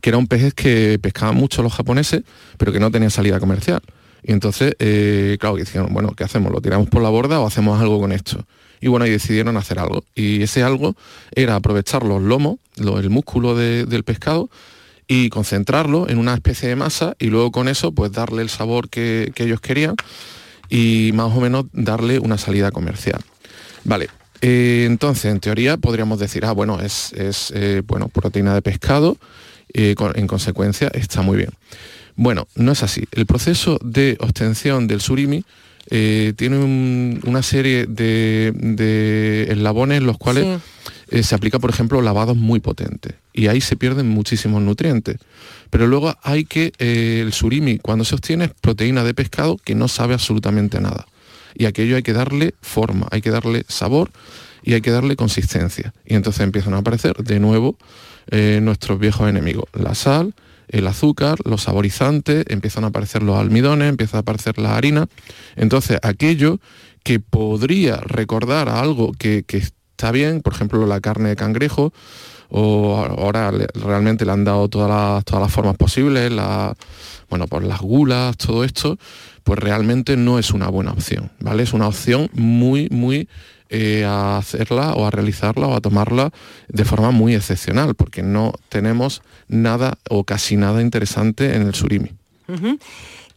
que 0.00 0.10
era 0.10 0.18
un 0.18 0.26
pez 0.26 0.54
que 0.54 0.98
pescaban 1.00 1.36
mucho 1.36 1.62
los 1.62 1.72
japoneses, 1.72 2.22
pero 2.58 2.72
que 2.72 2.80
no 2.80 2.90
tenía 2.90 3.10
salida 3.10 3.40
comercial. 3.40 3.82
Y 4.22 4.32
entonces, 4.32 4.74
eh, 4.78 5.36
claro, 5.38 5.56
dijeron, 5.56 5.92
bueno, 5.92 6.12
¿qué 6.16 6.24
hacemos? 6.24 6.50
¿Lo 6.50 6.60
tiramos 6.60 6.88
por 6.88 7.02
la 7.02 7.10
borda 7.10 7.40
o 7.40 7.46
hacemos 7.46 7.80
algo 7.80 8.00
con 8.00 8.10
esto? 8.10 8.44
Y 8.80 8.88
bueno, 8.88 9.06
y 9.06 9.10
decidieron 9.10 9.56
hacer 9.56 9.78
algo. 9.78 10.04
Y 10.14 10.42
ese 10.42 10.62
algo 10.62 10.96
era 11.34 11.56
aprovechar 11.56 12.04
los 12.04 12.22
lomos, 12.22 12.56
el 12.76 13.10
músculo 13.10 13.54
del 13.54 14.04
pescado, 14.04 14.50
y 15.06 15.28
concentrarlo 15.28 16.08
en 16.08 16.18
una 16.18 16.34
especie 16.34 16.68
de 16.68 16.76
masa 16.76 17.14
y 17.18 17.26
luego 17.26 17.50
con 17.52 17.68
eso 17.68 17.92
pues 17.92 18.12
darle 18.12 18.42
el 18.42 18.48
sabor 18.48 18.88
que, 18.88 19.32
que 19.34 19.44
ellos 19.44 19.60
querían 19.60 19.96
y 20.68 21.10
más 21.14 21.32
o 21.32 21.40
menos 21.40 21.66
darle 21.72 22.18
una 22.18 22.38
salida 22.38 22.70
comercial. 22.70 23.20
Vale, 23.84 24.08
eh, 24.46 24.84
entonces, 24.86 25.32
en 25.32 25.40
teoría 25.40 25.78
podríamos 25.78 26.18
decir, 26.18 26.44
ah, 26.44 26.52
bueno, 26.52 26.78
es, 26.78 27.14
eh, 27.16 27.80
bueno, 27.86 28.08
proteína 28.08 28.54
de 28.54 28.60
pescado, 28.60 29.16
eh, 29.72 29.94
en 30.16 30.26
consecuencia 30.26 30.88
está 30.92 31.22
muy 31.22 31.38
bien. 31.38 31.48
Bueno, 32.14 32.46
no 32.54 32.72
es 32.72 32.82
así. 32.82 33.04
El 33.12 33.24
proceso 33.24 33.78
de 33.82 34.18
obtención 34.20 34.86
del 34.86 35.00
surimi 35.00 35.46
eh, 35.90 36.32
tiene 36.36 36.58
una 36.58 37.42
serie 37.42 37.86
de, 37.86 39.46
eslabones 39.50 39.98
en 39.98 40.06
los 40.06 40.16
cuales 40.16 40.60
eh, 41.08 41.22
se 41.22 41.34
aplica, 41.34 41.58
por 41.58 41.70
ejemplo, 41.70 42.00
lavados 42.00 42.36
muy 42.36 42.60
potentes 42.60 43.14
y 43.32 43.48
ahí 43.48 43.60
se 43.60 43.76
pierden 43.76 44.08
muchísimos 44.08 44.62
nutrientes. 44.62 45.16
Pero 45.70 45.86
luego 45.86 46.14
hay 46.22 46.44
que, 46.44 46.72
eh, 46.78 47.20
el 47.22 47.32
surimi, 47.32 47.78
cuando 47.78 48.04
se 48.04 48.14
obtiene, 48.14 48.46
es 48.46 48.50
proteína 48.60 49.04
de 49.04 49.14
pescado 49.14 49.56
que 49.62 49.74
no 49.74 49.88
sabe 49.88 50.14
absolutamente 50.14 50.80
nada. 50.80 51.06
Y 51.54 51.66
aquello 51.66 51.96
hay 51.96 52.02
que 52.02 52.12
darle 52.12 52.54
forma, 52.62 53.06
hay 53.10 53.20
que 53.20 53.30
darle 53.30 53.64
sabor 53.68 54.10
y 54.62 54.74
hay 54.74 54.80
que 54.80 54.90
darle 54.90 55.16
consistencia. 55.16 55.92
Y 56.04 56.14
entonces 56.14 56.40
empiezan 56.40 56.74
a 56.74 56.78
aparecer 56.78 57.16
de 57.16 57.40
nuevo 57.40 57.76
nuestros 58.62 58.98
viejos 58.98 59.28
enemigos, 59.28 59.66
la 59.74 59.94
sal, 59.94 60.34
el 60.68 60.86
azúcar, 60.86 61.38
los 61.44 61.62
saborizantes, 61.62 62.44
empiezan 62.48 62.84
a 62.84 62.88
aparecer 62.88 63.22
los 63.22 63.38
almidones, 63.38 63.88
empieza 63.88 64.18
a 64.18 64.20
aparecer 64.20 64.58
la 64.58 64.76
harina. 64.76 65.06
Entonces, 65.56 65.98
aquello 66.02 66.60
que 67.02 67.20
podría 67.20 67.96
recordar 67.98 68.68
a 68.68 68.80
algo 68.80 69.12
que, 69.12 69.44
está 69.48 70.10
bien, 70.10 70.40
por 70.40 70.54
ejemplo, 70.54 70.86
la 70.86 71.00
carne 71.00 71.30
de 71.30 71.36
cangrejo, 71.36 71.92
o 72.48 72.96
ahora 72.96 73.50
realmente 73.74 74.24
le 74.24 74.32
han 74.32 74.44
dado 74.44 74.68
todas 74.68 74.88
las, 74.88 75.24
todas 75.24 75.42
las 75.42 75.52
formas 75.52 75.76
posibles, 75.76 76.30
bueno, 77.28 77.46
por 77.46 77.64
las 77.64 77.80
gulas, 77.80 78.36
todo 78.36 78.64
esto, 78.64 78.98
pues 79.42 79.58
realmente 79.58 80.16
no 80.16 80.38
es 80.38 80.50
una 80.50 80.68
buena 80.68 80.92
opción, 80.92 81.30
¿vale? 81.40 81.62
Es 81.62 81.72
una 81.72 81.88
opción 81.88 82.30
muy, 82.32 82.88
muy 82.90 83.28
eh, 83.76 84.04
a 84.04 84.38
hacerla 84.38 84.92
o 84.94 85.04
a 85.04 85.10
realizarla 85.10 85.66
o 85.66 85.74
a 85.74 85.80
tomarla 85.80 86.30
de 86.68 86.84
forma 86.84 87.10
muy 87.10 87.34
excepcional, 87.34 87.96
porque 87.96 88.22
no 88.22 88.52
tenemos 88.68 89.22
nada 89.48 89.98
o 90.08 90.22
casi 90.22 90.56
nada 90.56 90.80
interesante 90.80 91.56
en 91.56 91.62
el 91.62 91.74
surimi. 91.74 92.12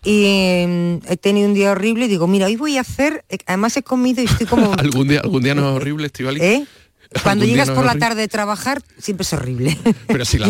y 0.04 0.26
em, 0.26 1.00
he 1.10 1.18
tenido 1.18 1.48
un 1.48 1.56
día 1.56 1.72
horrible 1.72 2.06
y 2.06 2.08
digo, 2.08 2.28
mira, 2.28 2.46
hoy 2.46 2.56
voy 2.56 2.78
a 2.78 2.82
hacer, 2.82 3.26
eh, 3.30 3.40
además 3.48 3.78
he 3.78 3.82
comido 3.82 4.22
y 4.22 4.26
estoy 4.26 4.46
como... 4.46 4.74
algún 4.78 5.08
día 5.08 5.22
algún 5.22 5.42
día 5.42 5.56
no 5.56 5.70
es 5.70 5.76
horrible, 5.82 6.06
Estivali. 6.06 6.40
¿Eh? 6.40 6.66
Cuando 7.24 7.46
llegas 7.46 7.70
por 7.70 7.86
la 7.86 7.96
tarde 7.96 8.22
de 8.22 8.28
trabajar, 8.28 8.82
siempre 8.98 9.24
es 9.24 9.34
horrible. 9.34 9.78
Pero 10.08 10.26
si 10.26 10.38
la, 10.38 10.46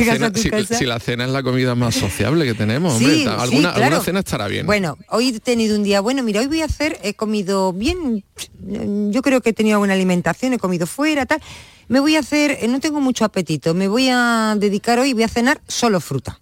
cena, 1.00 1.26
es 1.26 1.32
la 1.32 1.44
comida 1.44 1.76
más 1.76 1.96
sociable 1.96 2.46
que 2.46 2.54
tenemos, 2.54 2.96
hombre, 2.96 3.28
alguna, 3.28 3.72
alguna, 3.72 4.00
cena 4.02 4.20
estará 4.20 4.48
bien. 4.48 4.66
Bueno, 4.66 4.98
hoy 5.10 5.30
he 5.30 5.40
tenido 5.40 5.76
un 5.76 5.84
día 5.84 6.02
bueno, 6.02 6.24
mira, 6.24 6.42
hoy 6.42 6.48
voy 6.48 6.62
a 6.62 6.66
hacer, 6.66 7.00
he 7.04 7.14
comido 7.14 7.74
bien, 7.74 8.24
yo 8.60 9.22
creo 9.22 9.42
que 9.42 9.52
he 9.52 9.54
tenido 9.54 9.80
buena 9.80 9.94
alimentación, 9.94 10.54
he 10.54 10.60
comido 10.60 10.88
fuera, 10.88 11.26
tal. 11.26 11.42
Me 11.88 12.00
voy 12.00 12.16
a 12.16 12.20
hacer, 12.20 12.58
eh, 12.62 12.68
no 12.68 12.80
tengo 12.80 13.00
mucho 13.00 13.24
apetito, 13.24 13.74
me 13.74 13.88
voy 13.88 14.10
a 14.12 14.56
dedicar 14.58 15.00
hoy, 15.00 15.14
voy 15.14 15.24
a 15.24 15.30
cenar 15.30 15.62
solo 15.68 16.02
fruta. 16.02 16.40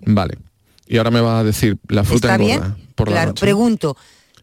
Vale. 0.00 0.38
Y 0.86 0.96
ahora 0.96 1.10
me 1.10 1.20
va 1.20 1.40
a 1.40 1.44
decir, 1.44 1.78
la 1.88 2.02
fruta 2.02 2.28
¿Está 2.28 2.38
bien? 2.38 2.60
por 2.94 3.08
claro, 3.08 3.34
pregunto, 3.34 3.96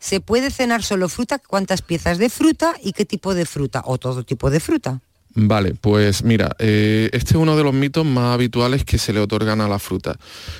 ¿Se 0.06 0.20
puede 0.20 0.52
cenar 0.52 0.84
solo 0.84 1.10
fruta? 1.10 1.40
¿Cuántas 1.40 1.82
piezas 1.82 2.20
de 2.20 2.30
fruta 2.30 2.76
y 2.84 2.94
qué 2.94 3.06
tipo 3.06 3.34
de 3.34 3.48
fruta? 3.48 3.82
¿O 3.86 3.98
todo 3.98 4.22
tipo 4.24 4.52
de 4.52 4.60
fruta? 4.60 5.02
Vale, 5.34 5.74
pues 5.74 6.24
mira, 6.24 6.56
eh, 6.60 7.10
este 7.12 7.32
es 7.32 7.38
uno 7.38 7.58
de 7.58 7.64
los 7.64 7.74
mitos 7.74 8.06
más 8.06 8.36
habituales 8.36 8.86
que 8.86 9.00
se 9.00 9.14
le 9.14 9.20
otorgan 9.20 9.62
a 9.62 9.68
la 9.68 9.80
fruta 9.80 10.16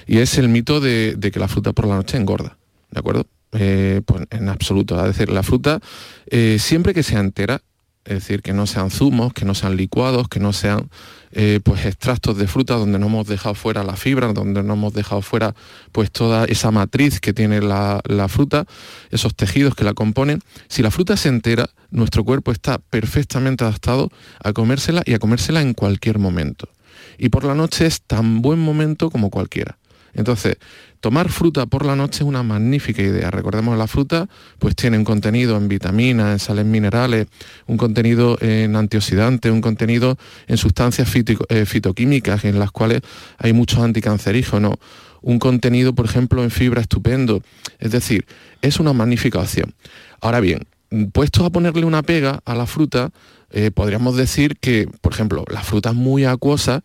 y 0.08 0.18
es 0.18 0.40
el 0.40 0.50
mito 0.50 0.80
de, 0.80 1.20
que 1.32 1.40
la 1.40 1.48
fruta 1.48 1.74
por 1.74 1.86
la 1.86 1.96
noche 1.96 2.18
engorda, 2.18 2.58
¿de 2.90 3.00
acuerdo? 3.00 3.28
Eh, 3.52 4.02
pues 4.04 4.24
en 4.32 4.50
absoluto, 4.50 5.00
es 5.00 5.16
decir, 5.16 5.30
la 5.30 5.44
fruta 5.44 5.80
eh, 6.26 6.58
siempre 6.60 6.96
que 6.96 7.04
sea 7.04 7.20
entera, 7.20 7.62
es 8.06 8.14
decir, 8.14 8.42
que 8.42 8.54
no 8.54 8.68
sean 8.68 8.92
zumos, 8.92 9.34
que 9.34 9.46
no 9.46 9.56
sean 9.56 9.76
licuados, 9.76 10.28
que 10.28 10.40
no 10.40 10.54
sean 10.54 10.90
eh, 11.32 11.60
pues 11.64 11.86
extractos 11.86 12.38
de 12.38 12.48
fruta 12.48 12.76
donde 12.76 13.00
no 13.00 13.08
hemos 13.08 13.28
dejado 13.28 13.56
fuera 13.56 13.84
la 13.84 13.96
fibra, 13.96 14.32
donde 14.32 14.64
no 14.64 14.74
hemos 14.74 14.94
dejado 14.94 15.22
fuera 15.22 15.56
pues 15.92 16.12
toda 16.12 16.46
esa 16.46 16.72
matriz 16.72 17.20
que 17.20 17.34
tiene 17.34 17.62
la, 17.62 18.02
la 18.06 18.28
fruta, 18.28 18.66
esos 19.10 19.36
tejidos 19.36 19.76
que 19.76 19.84
la 19.84 19.94
componen. 19.94 20.42
Si 20.68 20.84
la 20.84 20.92
fruta 20.92 21.18
se 21.18 21.30
entera, 21.30 21.70
nuestro 21.90 22.24
cuerpo 22.24 22.52
está 22.52 22.78
perfectamente 22.78 23.64
adaptado 23.64 24.12
a 24.44 24.54
comérsela 24.54 25.02
y 25.06 25.14
a 25.14 25.20
comérsela 25.20 25.62
en 25.62 25.74
cualquier 25.74 26.20
momento. 26.20 26.70
Y 27.18 27.30
por 27.30 27.44
la 27.44 27.56
noche 27.56 27.86
es 27.86 28.02
tan 28.02 28.42
buen 28.42 28.60
momento 28.60 29.10
como 29.10 29.30
cualquiera. 29.30 29.78
Entonces, 30.16 30.58
tomar 31.02 31.30
fruta 31.30 31.66
por 31.66 31.86
la 31.86 31.96
noche 31.96 32.24
es 32.24 32.28
una 32.28 32.42
magnífica 32.42 33.02
idea. 33.02 33.30
Recordemos 33.30 33.78
la 33.78 33.86
fruta, 33.88 34.28
pues 34.58 34.76
tiene 34.76 34.98
un 34.98 35.04
contenido 35.04 35.58
en 35.58 35.68
vitaminas, 35.68 36.32
en 36.32 36.40
sales 36.40 36.66
minerales, 36.66 37.28
un 37.68 37.78
contenido 37.78 38.38
en 38.42 38.76
antioxidantes, 38.76 39.52
un 39.52 39.62
contenido 39.62 40.18
en 40.48 40.58
sustancias 40.58 41.10
eh, 41.50 41.66
fitoquímicas 41.66 42.46
en 42.46 42.58
las 42.58 42.72
cuales 42.72 43.02
hay 43.38 43.54
muchos 43.54 43.80
anticancerígenos, 43.80 44.76
un 45.22 45.40
contenido, 45.40 45.94
por 45.94 46.06
ejemplo, 46.06 46.44
en 46.44 46.52
fibra 46.52 46.82
estupendo. 46.82 47.42
Es 47.80 47.92
decir, 47.92 48.26
es 48.62 48.80
una 48.80 48.94
magnífica 48.94 49.40
opción. 49.40 49.74
Ahora 50.22 50.40
bien, 50.40 50.66
puestos 51.12 51.46
a 51.46 51.50
ponerle 51.50 51.86
una 51.86 52.04
pega 52.04 52.40
a 52.46 52.56
la 52.56 52.66
fruta, 52.66 53.12
eh, 53.52 53.72
podríamos 53.72 54.16
decir 54.16 54.58
que, 54.60 54.88
por 55.02 55.14
ejemplo, 55.14 55.46
la 55.50 55.62
fruta 55.62 55.90
es 55.90 55.96
muy 55.96 56.26
acuosa, 56.26 56.84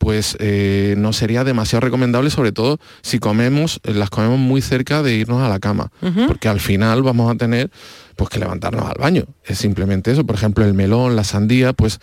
pues 0.00 0.34
eh, 0.40 0.94
no 0.96 1.12
sería 1.12 1.44
demasiado 1.44 1.82
recomendable, 1.82 2.30
sobre 2.30 2.52
todo 2.52 2.80
si 3.02 3.18
comemos, 3.18 3.80
eh, 3.84 3.92
las 3.92 4.08
comemos 4.08 4.38
muy 4.38 4.62
cerca 4.62 5.02
de 5.02 5.14
irnos 5.14 5.42
a 5.42 5.48
la 5.50 5.58
cama, 5.58 5.92
porque 6.26 6.48
al 6.48 6.58
final 6.58 7.02
vamos 7.02 7.30
a 7.30 7.36
tener 7.36 7.70
pues 8.16 8.30
que 8.30 8.38
levantarnos 8.38 8.88
al 8.88 8.96
baño. 8.98 9.26
Es 9.44 9.58
simplemente 9.58 10.10
eso. 10.10 10.24
Por 10.24 10.36
ejemplo, 10.36 10.64
el 10.64 10.72
melón, 10.72 11.16
la 11.16 11.24
sandía, 11.24 11.74
pues 11.74 12.00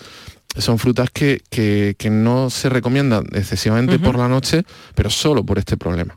son 0.58 0.78
frutas 0.78 1.10
que, 1.10 1.42
no 2.12 2.52
se 2.52 2.70
recomiendan 2.70 3.26
excesivamente 3.34 3.98
por 3.98 4.16
la 4.16 4.28
noche, 4.28 4.64
pero 4.94 5.10
solo 5.10 5.44
por 5.44 5.58
este 5.58 5.76
problema. 5.76 6.16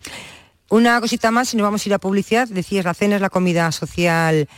Una 0.69 1.01
cosita 1.01 1.31
más, 1.31 1.49
si 1.49 1.57
nos 1.57 1.65
vamos 1.65 1.87
a 1.87 1.89
ir 1.89 1.95
a 1.95 1.99
publicidad, 1.99 2.47
decías 2.47 2.85
la 2.85 2.93
cena 2.93 3.17
es 3.17 3.23
la 3.23 3.31
comida 3.31 3.73
social 3.73 4.49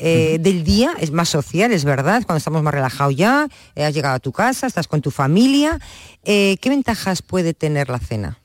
eh, 0.00 0.38
del 0.40 0.64
día, 0.64 0.94
es 0.98 1.10
más 1.12 1.28
social, 1.28 1.72
es 1.72 1.84
verdad, 1.84 2.22
cuando 2.24 2.38
estamos 2.38 2.62
más 2.62 2.72
relajados 2.72 3.14
ya, 3.14 3.48
eh, 3.74 3.84
has 3.84 3.94
llegado 3.94 4.14
a 4.14 4.18
tu 4.18 4.32
casa, 4.32 4.66
estás 4.66 4.88
con 4.88 5.02
tu 5.02 5.10
familia. 5.10 5.78
Eh, 6.24 6.56
¿Qué 6.60 6.70
ventajas 6.70 7.22
puede 7.22 7.52
tener 7.54 7.90
la 7.90 7.98
cena? 7.98 8.38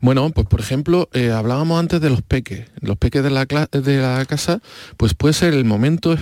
Bueno, 0.00 0.28
pues 0.30 0.46
por 0.46 0.60
ejemplo, 0.60 1.08
hablábamos 1.34 1.80
antes 1.80 2.02
de 2.02 2.10
los 2.10 2.20
peques. 2.20 2.66
Los 2.80 2.98
peques 2.98 3.22
de 3.22 3.30
la, 3.30 3.46
de 3.46 3.96
la 3.96 4.24
casa, 4.26 4.60
pues 4.98 5.14
puede 5.14 5.32
ser 5.32 5.54
el 5.54 5.64
momento 5.64 6.16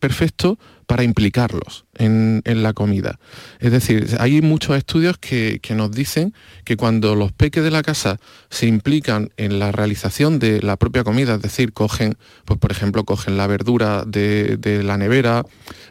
perfecto 0.00 0.58
para 0.90 1.04
implicarlos 1.04 1.84
en, 1.94 2.42
la 2.44 2.72
comida. 2.72 3.20
Es 3.60 3.70
decir, 3.70 4.16
hay 4.18 4.42
muchos 4.42 4.76
estudios 4.76 5.18
que, 5.18 5.60
nos 5.76 5.92
dicen 5.92 6.34
que 6.64 6.76
cuando 6.76 7.14
los 7.14 7.30
peques 7.30 7.62
de 7.62 7.70
la 7.70 7.84
casa 7.84 8.18
se 8.48 8.66
implican 8.66 9.30
en 9.36 9.60
la 9.60 9.70
realización 9.70 10.40
de 10.40 10.60
la 10.60 10.76
propia 10.76 11.04
comida, 11.04 11.36
es 11.36 11.42
decir, 11.42 11.72
cogen, 11.72 12.16
pues 12.44 12.58
por 12.58 12.72
ejemplo, 12.72 13.04
cogen 13.04 13.36
la 13.36 13.46
verdura 13.46 14.02
de, 14.04 14.82
la 14.82 14.96
nevera, 14.96 15.44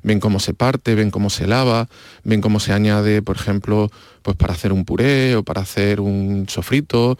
ven 0.03 0.19
cómo 0.19 0.41
se 0.41 0.53
parte, 0.53 0.95
ven 0.95 1.11
cómo 1.11 1.29
se 1.29 1.47
lava, 1.47 1.87
ven 2.25 2.41
cómo 2.41 2.59
se 2.59 2.73
añade, 2.73 3.21
por 3.21 3.37
ejemplo, 3.37 3.89
pues 4.21 4.35
para 4.35 4.51
hacer 4.51 4.73
un 4.73 4.83
puré 4.83 5.37
o 5.37 5.43
para 5.43 5.61
hacer 5.61 6.01
un 6.01 6.47
sofrito, 6.49 7.17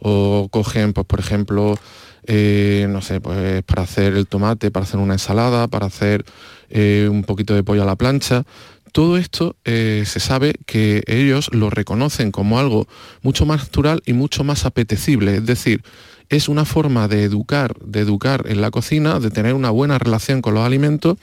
o 0.00 0.48
cogen, 0.50 0.92
pues 0.92 1.06
por 1.06 1.18
ejemplo, 1.18 1.78
eh, 2.26 2.86
no 2.88 3.02
sé, 3.02 3.20
pues 3.20 3.62
para 3.64 3.82
hacer 3.82 4.14
el 4.14 4.26
tomate, 4.26 4.70
para 4.70 4.84
hacer 4.84 5.00
una 5.00 5.14
ensalada, 5.14 5.68
para 5.68 5.86
hacer 5.86 6.24
eh, 6.70 7.08
un 7.10 7.24
poquito 7.24 7.54
de 7.54 7.62
pollo 7.62 7.82
a 7.82 7.86
la 7.86 7.96
plancha. 7.96 8.44
Todo 8.92 9.16
esto 9.16 9.56
eh, 9.64 10.04
se 10.06 10.20
sabe 10.20 10.54
que 10.66 11.02
ellos 11.06 11.48
lo 11.52 11.70
reconocen 11.70 12.30
como 12.30 12.58
algo 12.58 12.86
mucho 13.22 13.46
más 13.46 13.60
natural 13.60 14.02
y 14.04 14.12
mucho 14.12 14.44
más 14.44 14.66
apetecible. 14.66 15.36
Es 15.36 15.46
decir, 15.46 15.82
es 16.28 16.48
una 16.48 16.64
forma 16.64 17.08
de 17.08 17.24
educar, 17.24 17.74
de 17.80 18.00
educar 18.00 18.44
en 18.48 18.60
la 18.60 18.70
cocina, 18.70 19.18
de 19.18 19.30
tener 19.30 19.54
una 19.54 19.70
buena 19.70 19.98
relación 19.98 20.42
con 20.42 20.54
los 20.54 20.64
alimentos, 20.64 21.16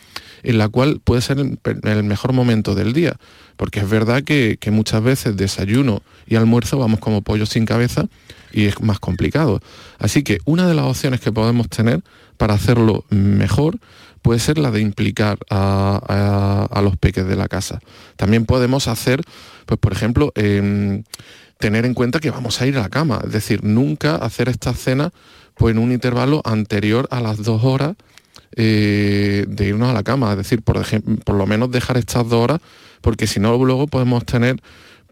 en 0.43 0.57
la 0.57 0.67
cual 0.67 0.99
puede 1.03 1.21
ser 1.21 1.37
el 1.39 2.03
mejor 2.03 2.33
momento 2.33 2.73
del 2.75 2.93
día. 2.93 3.17
Porque 3.55 3.79
es 3.79 3.89
verdad 3.89 4.23
que, 4.23 4.57
que 4.59 4.71
muchas 4.71 5.03
veces 5.03 5.37
desayuno 5.37 6.01
y 6.27 6.35
almuerzo 6.35 6.79
vamos 6.79 6.99
como 6.99 7.21
pollo 7.21 7.45
sin 7.45 7.65
cabeza 7.65 8.07
y 8.51 8.65
es 8.65 8.81
más 8.81 8.99
complicado. 8.99 9.59
Así 9.97 10.23
que 10.23 10.39
una 10.45 10.67
de 10.67 10.73
las 10.73 10.85
opciones 10.85 11.19
que 11.19 11.31
podemos 11.31 11.69
tener 11.69 12.01
para 12.37 12.53
hacerlo 12.53 13.05
mejor 13.09 13.77
puede 14.21 14.39
ser 14.39 14.57
la 14.57 14.71
de 14.71 14.81
implicar 14.81 15.37
a, 15.49 16.81
los 16.83 16.97
peques 16.97 17.25
de 17.25 17.35
la 17.35 17.47
casa. 17.47 17.79
También 18.15 18.45
podemos 18.45 18.87
hacer, 18.87 19.21
pues 19.65 19.79
por 19.79 19.91
ejemplo, 19.91 20.31
em, 20.35 21.03
tener 21.57 21.85
en 21.85 21.93
cuenta 21.93 22.19
que 22.19 22.31
vamos 22.31 22.61
a 22.61 22.67
ir 22.67 22.77
a 22.77 22.81
la 22.81 22.89
cama, 22.89 23.21
es 23.25 23.31
decir, 23.31 23.63
nunca 23.63 24.15
hacer 24.15 24.49
esta 24.49 24.73
cena 24.73 25.11
pues, 25.55 25.73
en 25.73 25.81
un 25.81 25.91
intervalo 25.91 26.41
anterior 26.45 27.07
a 27.11 27.21
las 27.21 27.43
dos 27.43 27.63
horas 27.63 27.95
eh, 28.55 29.45
de 29.47 29.67
irnos 29.67 29.89
a 29.89 29.93
la 29.93 30.03
cama, 30.03 30.31
es 30.31 30.37
decir, 30.37 30.61
por, 30.61 30.81
por 31.23 31.35
lo 31.35 31.45
menos 31.45 31.71
dejar 31.71 31.97
estas 31.97 32.27
dos 32.27 32.41
horas, 32.43 32.59
porque 33.01 33.27
si 33.27 33.39
no 33.39 33.57
luego 33.63 33.87
podemos 33.87 34.25
tener 34.25 34.61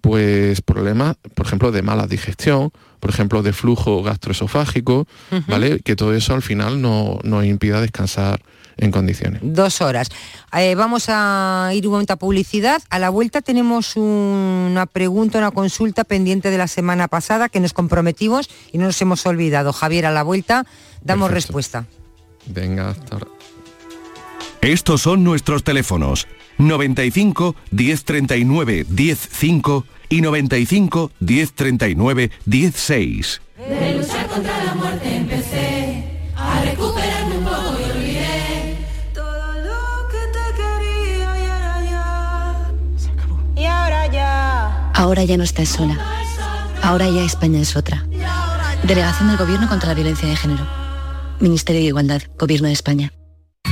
pues 0.02 0.62
problemas, 0.62 1.18
por 1.34 1.46
ejemplo, 1.46 1.72
de 1.72 1.82
mala 1.82 2.08
digestión, 2.08 2.72
por 3.00 3.10
ejemplo, 3.10 3.44
de 3.44 3.54
flujo 3.54 4.04
gastroesofágico, 4.04 5.08
¿vale? 5.48 5.80
Que 5.80 5.96
todo 5.96 6.14
eso 6.14 6.34
al 6.34 6.42
final 6.42 6.82
no, 6.82 7.20
nos 7.24 7.46
impida 7.46 7.82
descansar 7.82 8.42
en 8.78 8.92
condiciones. 8.92 9.42
Dos 9.44 9.82
horas. 9.82 10.10
Eh, 10.54 10.76
vamos 10.76 11.06
a 11.10 11.72
ir 11.74 11.86
un 11.88 11.94
momento 11.94 12.14
a 12.14 12.16
publicidad. 12.18 12.82
A 12.90 13.00
la 13.00 13.10
vuelta 13.10 13.42
tenemos 13.42 13.96
una 13.96 14.86
pregunta, 14.86 15.38
una 15.38 15.52
consulta 15.52 16.04
pendiente 16.04 16.52
de 16.52 16.58
la 16.58 16.68
semana 16.68 17.08
pasada 17.08 17.50
que 17.50 17.60
nos 17.60 17.74
comprometimos 17.74 18.50
y 18.72 18.78
no 18.78 18.86
nos 18.86 19.02
hemos 19.02 19.26
olvidado. 19.26 19.74
Javier, 19.74 20.06
a 20.06 20.12
la 20.12 20.24
vuelta 20.24 20.66
damos 21.02 21.32
respuesta. 21.32 21.86
Venga, 22.46 22.90
hasta 22.90 23.16
ahora. 23.16 23.28
Estos 24.62 25.02
son 25.02 25.24
nuestros 25.24 25.64
teléfonos 25.64 26.28
95 26.58 27.56
1039 27.72 28.86
105 28.86 29.86
y 30.10 30.22
95 30.22 31.12
1039 31.20 32.32
16. 32.46 33.42
De 33.58 33.96
luchar 33.98 34.28
contra 34.28 34.64
la 34.64 34.76
muerte 34.76 35.16
empecé 35.16 36.04
a 36.36 36.62
recuperarme 36.62 37.38
un 37.38 37.44
poco 37.44 37.78
y 37.80 37.92
olvidé 37.92 38.78
todo 39.14 39.54
lo 39.54 40.08
que 40.10 40.18
te 40.32 40.46
quería 40.56 41.40
y 41.40 41.46
ahora 41.46 41.84
ya 41.84 42.72
se 42.98 43.10
acabó. 43.12 43.40
Y 43.56 43.66
ahora 43.66 44.08
ya. 44.12 44.92
Ahora 44.94 45.24
ya 45.24 45.38
no 45.38 45.44
estás 45.44 45.70
sola. 45.70 45.98
Ahora 46.82 47.10
ya 47.10 47.24
España 47.24 47.60
es 47.60 47.76
otra. 47.76 48.06
Delegación 48.84 49.28
del 49.30 49.38
Gobierno 49.38 49.68
contra 49.68 49.90
la 49.90 49.96
Violencia 49.96 50.30
de 50.30 50.36
Género. 50.36 50.66
Ministerio 51.40 51.82
de 51.82 51.88
Igualdad, 51.88 52.22
Gobierno 52.38 52.68
de 52.68 52.74
España. 52.74 53.12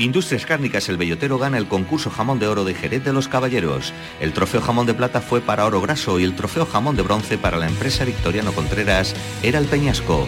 Industrias 0.00 0.46
Cárnicas 0.46 0.88
El 0.88 0.96
Bellotero 0.96 1.38
gana 1.38 1.58
el 1.58 1.68
concurso 1.68 2.08
Jamón 2.08 2.38
de 2.38 2.46
Oro 2.46 2.64
de 2.64 2.72
Jerez 2.74 3.04
de 3.04 3.12
los 3.12 3.28
Caballeros. 3.28 3.92
El 4.18 4.32
trofeo 4.32 4.62
Jamón 4.62 4.86
de 4.86 4.94
Plata 4.94 5.20
fue 5.20 5.42
para 5.42 5.66
Oro 5.66 5.82
Graso 5.82 6.18
y 6.18 6.24
el 6.24 6.34
trofeo 6.34 6.64
Jamón 6.64 6.96
de 6.96 7.02
Bronce 7.02 7.36
para 7.36 7.58
la 7.58 7.68
empresa 7.68 8.06
Victoriano 8.06 8.52
Contreras 8.52 9.14
era 9.42 9.58
el 9.58 9.66
Peñasco. 9.66 10.26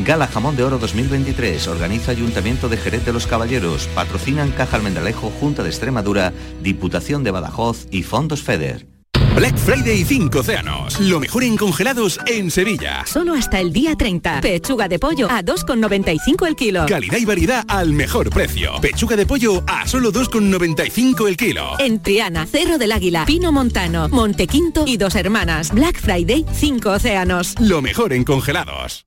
Gala 0.00 0.26
Jamón 0.26 0.56
de 0.56 0.64
Oro 0.64 0.78
2023 0.78 1.68
organiza 1.68 2.10
Ayuntamiento 2.10 2.68
de 2.68 2.78
Jerez 2.78 3.04
de 3.04 3.12
los 3.12 3.28
Caballeros, 3.28 3.86
patrocinan 3.94 4.50
Caja 4.50 4.76
Almendalejo, 4.76 5.30
Junta 5.30 5.62
de 5.62 5.68
Extremadura, 5.68 6.32
Diputación 6.60 7.22
de 7.22 7.30
Badajoz 7.30 7.86
y 7.92 8.02
Fondos 8.02 8.42
FEDER. 8.42 8.91
Black 9.34 9.56
Friday 9.56 10.04
5 10.04 10.40
Océanos. 10.40 11.00
Lo 11.00 11.18
mejor 11.18 11.42
en 11.42 11.56
congelados 11.56 12.20
en 12.26 12.50
Sevilla. 12.50 13.04
Solo 13.06 13.34
hasta 13.34 13.60
el 13.60 13.72
día 13.72 13.96
30. 13.96 14.40
Pechuga 14.42 14.88
de 14.88 14.98
pollo 14.98 15.26
a 15.30 15.42
2,95 15.42 16.46
el 16.46 16.54
kilo. 16.54 16.86
Calidad 16.86 17.16
y 17.16 17.24
variedad 17.24 17.64
al 17.66 17.92
mejor 17.92 18.28
precio. 18.30 18.72
Pechuga 18.82 19.16
de 19.16 19.24
pollo 19.24 19.64
a 19.66 19.86
solo 19.86 20.12
2,95 20.12 21.28
el 21.28 21.36
kilo. 21.36 21.78
En 21.78 22.02
Triana, 22.02 22.46
Cerro 22.46 22.76
del 22.76 22.92
Águila, 22.92 23.24
Pino 23.24 23.52
Montano, 23.52 24.08
Montequinto 24.10 24.84
y 24.86 24.98
Dos 24.98 25.14
Hermanas. 25.14 25.72
Black 25.72 25.98
Friday 25.98 26.44
5 26.52 26.90
Océanos. 26.90 27.54
Lo 27.58 27.80
mejor 27.80 28.12
en 28.12 28.24
congelados. 28.24 29.06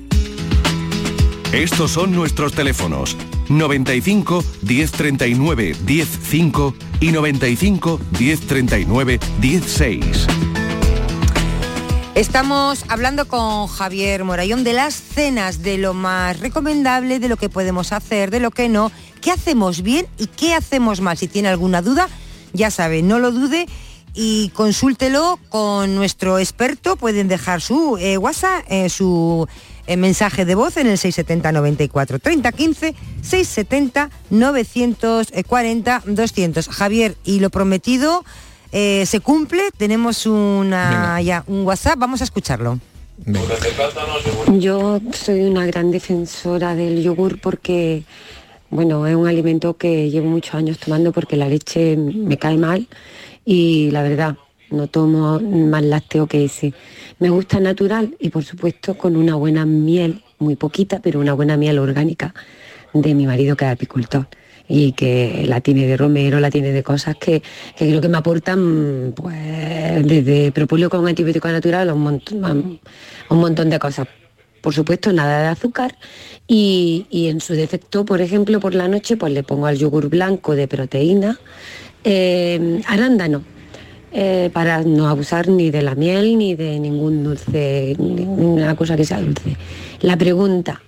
Estos 1.53 1.91
son 1.91 2.13
nuestros 2.13 2.53
teléfonos 2.53 3.17
95 3.49 4.41
1039 4.61 5.75
105 5.85 6.75
y 7.01 7.11
95 7.11 7.99
1039 8.17 9.19
16. 9.41 10.27
Estamos 12.15 12.85
hablando 12.87 13.27
con 13.27 13.67
Javier 13.67 14.23
Morayón 14.23 14.63
de 14.63 14.71
las 14.71 14.93
cenas, 14.93 15.61
de 15.61 15.77
lo 15.77 15.93
más 15.93 16.39
recomendable, 16.39 17.19
de 17.19 17.27
lo 17.27 17.35
que 17.35 17.49
podemos 17.49 17.91
hacer, 17.91 18.31
de 18.31 18.39
lo 18.39 18.51
que 18.51 18.69
no, 18.69 18.89
qué 19.19 19.31
hacemos 19.31 19.81
bien 19.81 20.07
y 20.17 20.27
qué 20.27 20.55
hacemos 20.55 21.01
mal. 21.01 21.17
Si 21.17 21.27
tiene 21.27 21.49
alguna 21.49 21.81
duda, 21.81 22.07
ya 22.53 22.71
sabe, 22.71 23.01
no 23.01 23.19
lo 23.19 23.33
dude 23.33 23.67
y 24.13 24.49
consúltelo 24.55 25.37
con 25.49 25.95
nuestro 25.95 26.39
experto. 26.39 26.95
Pueden 26.95 27.27
dejar 27.27 27.59
su 27.59 27.97
eh, 27.97 28.17
WhatsApp, 28.17 28.63
eh, 28.69 28.87
su 28.87 29.49
eh, 29.87 29.97
mensaje 29.97 30.45
de 30.45 30.55
voz 30.55 30.77
en 30.77 30.87
el 30.87 30.97
670 30.97 31.51
94 31.51 32.19
30 32.19 32.51
15, 32.51 32.95
670 33.21 34.09
940 34.29 36.03
200. 36.05 36.67
Javier, 36.69 37.15
y 37.23 37.39
lo 37.39 37.49
prometido 37.49 38.23
eh, 38.71 39.05
se 39.05 39.19
cumple, 39.19 39.63
tenemos 39.75 40.25
una, 40.25 41.21
ya, 41.21 41.43
un 41.47 41.65
WhatsApp, 41.65 41.99
vamos 41.99 42.21
a 42.21 42.23
escucharlo. 42.23 42.79
Yo 44.57 44.99
soy 45.13 45.41
una 45.41 45.65
gran 45.65 45.91
defensora 45.91 46.73
del 46.73 47.03
yogur 47.03 47.39
porque, 47.39 48.03
bueno, 48.69 49.05
es 49.05 49.15
un 49.15 49.27
alimento 49.27 49.75
que 49.75 50.09
llevo 50.09 50.27
muchos 50.27 50.55
años 50.55 50.79
tomando 50.79 51.11
porque 51.11 51.35
la 51.35 51.47
leche 51.47 51.97
me 51.97 52.37
cae 52.37 52.57
mal 52.57 52.87
y 53.45 53.91
la 53.91 54.01
verdad, 54.01 54.37
no 54.71 54.87
tomo 54.87 55.39
más 55.39 55.83
lácteo 55.83 56.27
que 56.27 56.45
ese. 56.45 56.73
Me 57.19 57.29
gusta 57.29 57.59
natural 57.59 58.15
y 58.19 58.29
por 58.29 58.43
supuesto 58.43 58.95
con 58.95 59.15
una 59.15 59.35
buena 59.35 59.65
miel, 59.65 60.23
muy 60.39 60.55
poquita, 60.55 60.99
pero 61.01 61.19
una 61.19 61.33
buena 61.33 61.57
miel 61.57 61.79
orgánica 61.79 62.33
de 62.93 63.13
mi 63.13 63.25
marido 63.25 63.55
que 63.55 63.65
es 63.65 63.71
apicultor. 63.71 64.27
y 64.67 64.93
que 64.93 65.43
la 65.47 65.59
tiene 65.59 65.85
de 65.85 65.97
romero, 65.97 66.39
la 66.39 66.49
tiene 66.49 66.71
de 66.71 66.81
cosas 66.81 67.17
que, 67.17 67.41
que 67.75 67.89
creo 67.89 67.99
que 67.99 68.07
me 68.07 68.17
aportan 68.17 69.13
pues 69.13 69.35
desde 70.05 70.51
propóleo 70.53 70.89
con 70.89 71.05
antibiótico 71.05 71.49
natural 71.49 71.89
a 71.89 71.93
un, 71.93 72.01
montón, 72.01 72.79
un 73.29 73.37
montón 73.37 73.69
de 73.69 73.79
cosas. 73.79 74.07
Por 74.61 74.73
supuesto, 74.73 75.11
nada 75.11 75.41
de 75.41 75.47
azúcar 75.47 75.97
y, 76.47 77.05
y 77.09 77.27
en 77.27 77.41
su 77.41 77.53
defecto, 77.53 78.05
por 78.05 78.21
ejemplo, 78.21 78.59
por 78.59 78.73
la 78.73 78.87
noche 78.87 79.17
pues 79.17 79.33
le 79.33 79.43
pongo 79.43 79.65
al 79.65 79.77
yogur 79.77 80.07
blanco 80.07 80.55
de 80.55 80.67
proteína, 80.67 81.39
eh, 82.03 82.81
arándano, 82.87 83.43
eh, 84.11 84.49
para 84.51 84.81
no 84.83 85.07
abusar 85.07 85.47
ni 85.47 85.71
de 85.71 85.81
la 85.81 85.95
miel 85.95 86.37
ni 86.37 86.55
de 86.55 86.79
ningún 86.79 87.23
dulce, 87.23 87.95
ninguna 87.97 88.75
cosa 88.75 88.95
que 88.97 89.05
sea 89.05 89.21
dulce. 89.21 89.55
La 90.01 90.17
pregunta, 90.17 90.81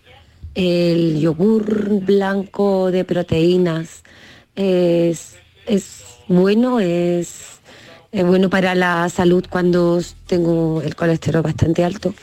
¿el 0.56 1.20
yogur 1.20 2.02
blanco 2.02 2.92
de 2.92 3.04
proteínas 3.06 4.04
es, 4.56 5.36
es 5.66 6.02
bueno? 6.28 6.80
¿Es, 6.80 7.60
¿Es 8.12 8.26
bueno 8.26 8.50
para 8.50 8.76
la 8.76 9.10
salud 9.10 9.46
cuando 9.50 10.02
tengo 10.28 10.82
el 10.82 10.96
colesterol 10.96 11.42
bastante 11.42 11.84
alto? 11.84 12.14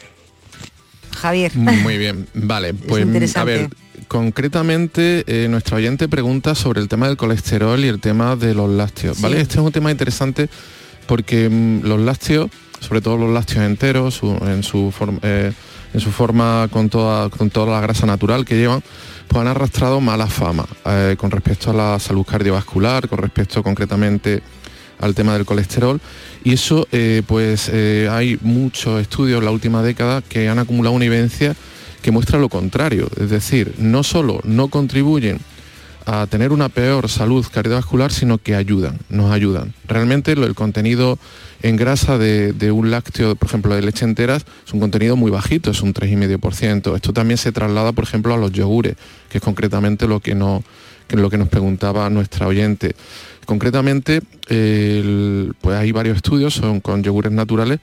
Javier. 1.17 1.55
Muy 1.57 1.99
bien, 1.99 2.27
vale. 2.35 2.73
Pues 2.73 3.37
a 3.37 3.45
ver, 3.45 3.69
concretamente 4.09 5.25
eh, 5.27 5.49
nuestra 5.49 5.77
oyente 5.77 6.09
pregunta 6.09 6.55
sobre 6.55 6.81
el 6.81 6.89
tema 6.89 7.09
del 7.09 7.17
colesterol 7.17 7.85
y 7.85 7.89
el 7.89 8.01
tema 8.01 8.37
de 8.37 8.55
los 8.55 8.71
lácteos, 8.71 9.17
Sí. 9.17 9.23
¿vale? 9.23 9.41
Este 9.41 9.55
es 9.55 9.61
un 9.61 9.73
tema 9.73 9.91
interesante 9.91 10.49
porque 11.11 11.49
mm, 11.51 11.81
los 11.83 11.99
lácteos, 11.99 12.53
sobre 12.79 13.01
todo 13.01 13.17
los 13.17 13.31
lácteos 13.31 13.65
enteros, 13.65 14.21
en, 14.43 14.63
su 14.63 14.93
forma, 14.93 15.19
en 15.23 16.01
su 16.01 16.13
forma 16.13 16.69
con 16.71 16.89
toda, 16.89 17.29
con 17.31 17.51
toda 17.51 17.73
la 17.73 17.81
grasa 17.81 18.07
natural 18.07 18.45
que 18.45 18.57
llevan, 18.57 18.81
pues 19.27 19.41
han 19.41 19.49
arrastrado 19.49 20.01
mala 20.01 20.29
fama 20.29 20.65
eh, 20.87 21.17
con 21.19 21.33
respecto 21.33 21.73
a 21.73 21.75
la 21.75 21.99
salud 21.99 22.25
cardiovascular, 22.25 23.09
con 23.09 23.19
respecto 23.19 23.61
concretamente 23.61 24.41
al 25.01 25.17
tema 25.17 25.35
del 25.35 25.45
colesterol. 25.45 26.01
Y 26.45 26.53
eso 26.53 26.87
eh, 26.93 27.25
pues 27.27 27.69
eh, 27.73 28.09
hay 28.09 28.39
muchos 28.43 29.01
estudios 29.01 29.41
en 29.41 29.47
la 29.47 29.51
última 29.51 29.83
década 29.83 30.23
que 30.23 30.49
han 30.49 30.61
acumulado 30.61 30.95
una 30.95 31.07
evidencia 31.07 31.57
que 32.03 32.13
muestra 32.13 32.39
lo 32.39 32.49
contrario, 32.49 33.09
es 33.21 33.31
decir, 33.31 33.75
no 33.79 34.05
solo 34.05 34.41
no 34.45 34.69
contribuyen 34.69 35.41
a 36.13 36.27
tener 36.27 36.51
una 36.51 36.69
peor 36.69 37.09
salud 37.09 37.47
cardiovascular, 37.53 38.11
sino 38.11 38.39
que 38.39 38.57
ayudan, 38.57 38.99
nos 39.11 39.31
ayudan. 39.31 39.75
Realmente 39.87 40.33
el 40.33 40.57
contenido 40.57 41.21
en 41.63 41.77
grasa 41.77 42.19
de, 42.19 42.53
de 42.53 42.73
un 42.73 42.91
lácteo, 42.91 43.37
por 43.37 43.49
ejemplo, 43.49 43.77
de 43.77 43.83
leche 43.83 44.05
enteras, 44.05 44.45
es 44.67 44.73
un 44.73 44.81
contenido 44.81 45.15
muy 45.15 45.31
bajito, 45.31 45.71
es 45.71 45.83
un 45.83 45.95
3,5%. 45.95 46.97
Esto 46.97 47.13
también 47.13 47.39
se 47.39 47.53
traslada, 47.53 47.93
por 47.93 48.03
ejemplo, 48.03 48.35
a 48.35 48.39
los 48.39 48.51
yogures, 48.51 48.97
que 49.29 49.39
es 49.39 49.45
concretamente 49.45 50.09
lo 50.09 50.19
que, 50.19 50.35
no, 50.35 50.65
que 51.07 51.17
lo 51.17 51.31
que 51.31 51.39
nos 51.39 51.49
preguntaba 51.49 52.11
nuestra 52.11 52.49
oyente. 52.49 52.97
Concretamente, 53.47 54.21
pues 54.49 55.77
hay 55.77 55.93
varios 55.93 56.17
estudios 56.17 56.55
son 56.55 56.81
con 56.81 57.05
yogures 57.05 57.31
naturales 57.31 57.79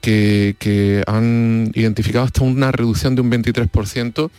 que, 0.00 0.56
que 0.58 1.04
han 1.06 1.70
identificado 1.74 2.24
hasta 2.24 2.42
una 2.42 2.72
reducción 2.72 3.14
de 3.14 3.20
un 3.20 3.30
23% 3.30 4.30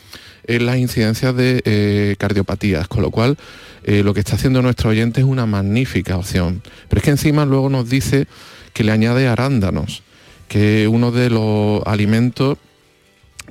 en 0.50 0.66
las 0.66 0.78
incidencias 0.78 1.36
de 1.36 1.62
eh, 1.64 2.16
cardiopatías, 2.18 2.88
con 2.88 3.02
lo 3.04 3.12
cual 3.12 3.38
eh, 3.84 4.04
lo 4.04 4.14
que 4.14 4.20
está 4.20 4.36
haciendo 4.36 4.62
nuestro 4.62 4.90
oyente 4.90 5.22
es 5.22 5.28
una 5.28 5.46
magnífica 5.46 6.18
opción. 6.18 6.62
Pero 6.90 7.00
es 7.00 7.04
que 7.04 7.12
encima 7.12 7.46
luego 7.46 7.70
nos 7.70 7.90
dice 7.90 8.28
que 8.74 8.84
le 8.84 8.92
añade 8.92 9.28
arándanos, 9.28 10.04
que 10.48 10.84
es 10.84 10.90
uno 10.90 11.12
de 11.12 11.30
los 11.30 11.82
alimentos 11.86 12.58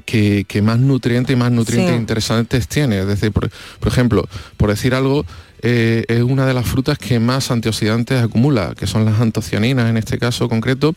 que, 0.04 0.44
que 0.46 0.62
más 0.62 0.78
nutrientes 0.78 1.34
y 1.34 1.36
más 1.36 1.50
nutrientes 1.52 1.94
Sí. 1.94 2.00
interesantes 2.00 2.68
tiene. 2.68 3.00
Es 3.00 3.06
decir, 3.06 3.32
por, 3.32 3.48
por 3.78 3.88
ejemplo, 3.88 4.28
por 4.56 4.70
decir 4.70 4.94
algo, 4.94 5.24
eh, 5.62 6.04
es 6.08 6.22
una 6.22 6.46
de 6.46 6.54
las 6.54 6.66
frutas 6.66 6.98
que 6.98 7.18
más 7.20 7.50
antioxidantes 7.50 8.22
acumula, 8.22 8.74
que 8.76 8.86
son 8.86 9.04
las 9.04 9.20
antocianinas 9.20 9.88
en 9.90 9.96
este 9.96 10.18
caso 10.18 10.48
concreto, 10.48 10.94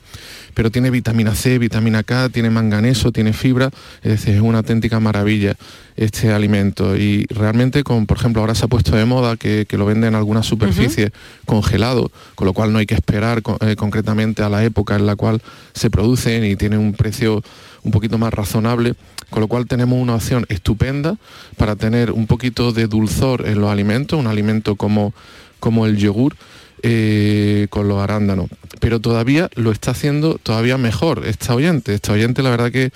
pero 0.54 0.70
tiene 0.70 0.90
vitamina 0.90 1.34
C, 1.36 1.58
vitamina 1.58 2.04
K, 2.04 2.30
tiene 2.30 2.50
manganeso, 2.50 3.12
tiene 3.12 3.34
fibra, 3.34 3.70
es 4.04 4.12
decir, 4.12 4.36
es 4.36 4.42
una 4.42 4.60
auténtica 4.60 5.00
maravilla 5.00 5.56
este 5.96 6.32
alimento. 6.32 6.98
Y 6.98 7.26
realmente, 7.30 7.84
con, 7.84 8.06
por 8.06 8.18
ejemplo, 8.18 8.42
ahora 8.42 8.56
se 8.56 8.66
ha 8.66 8.68
puesto 8.68 8.96
de 8.96 9.06
moda 9.06 9.38
que, 9.38 9.66
que 9.68 9.78
lo 9.78 9.86
venden 9.86 10.10
en 10.10 10.16
algunas 10.16 10.46
superficies 10.46 11.12
congelado, 11.46 12.12
con 12.36 12.48
lo 12.48 12.54
cual 12.54 12.74
no 12.74 12.80
hay 12.80 12.86
que 12.86 12.96
esperar 12.96 13.42
eh, 13.62 13.76
concretamente 13.76 14.44
a 14.44 14.50
la 14.50 14.64
época 14.64 14.96
en 14.96 15.06
la 15.06 15.16
cual 15.16 15.42
se 15.74 15.90
producen 15.90 16.44
y 16.44 16.56
tiene 16.56 16.78
un 16.78 16.94
precio 16.94 17.44
un 17.84 17.92
poquito 17.92 18.18
más 18.18 18.34
razonable, 18.34 18.94
con 19.30 19.42
lo 19.42 19.48
cual 19.48 19.66
tenemos 19.66 20.00
una 20.00 20.16
opción 20.16 20.46
estupenda 20.50 21.18
para 21.58 21.76
tener 21.76 22.12
un 22.12 22.28
poquito 22.28 22.72
de 22.74 22.88
dulzor 22.88 23.48
en 23.48 23.60
los 23.62 23.72
alimentos, 23.72 24.20
un 24.20 24.28
alimento 24.28 24.76
como, 24.76 25.14
como 25.60 25.86
el 25.86 25.98
yogur 25.98 26.36
eh, 26.84 27.68
con 27.70 27.88
los 27.88 28.00
arándanos. 28.00 28.48
Pero 28.80 29.00
todavía 29.00 29.50
lo 29.56 29.72
está 29.72 29.92
haciendo 29.92 30.40
todavía 30.42 30.78
mejor 30.78 31.26
esta 31.28 31.54
oyente. 31.56 31.94
Esta 31.94 32.14
oyente 32.14 32.42
la 32.42 32.50
verdad 32.50 32.72
que, 32.72 32.92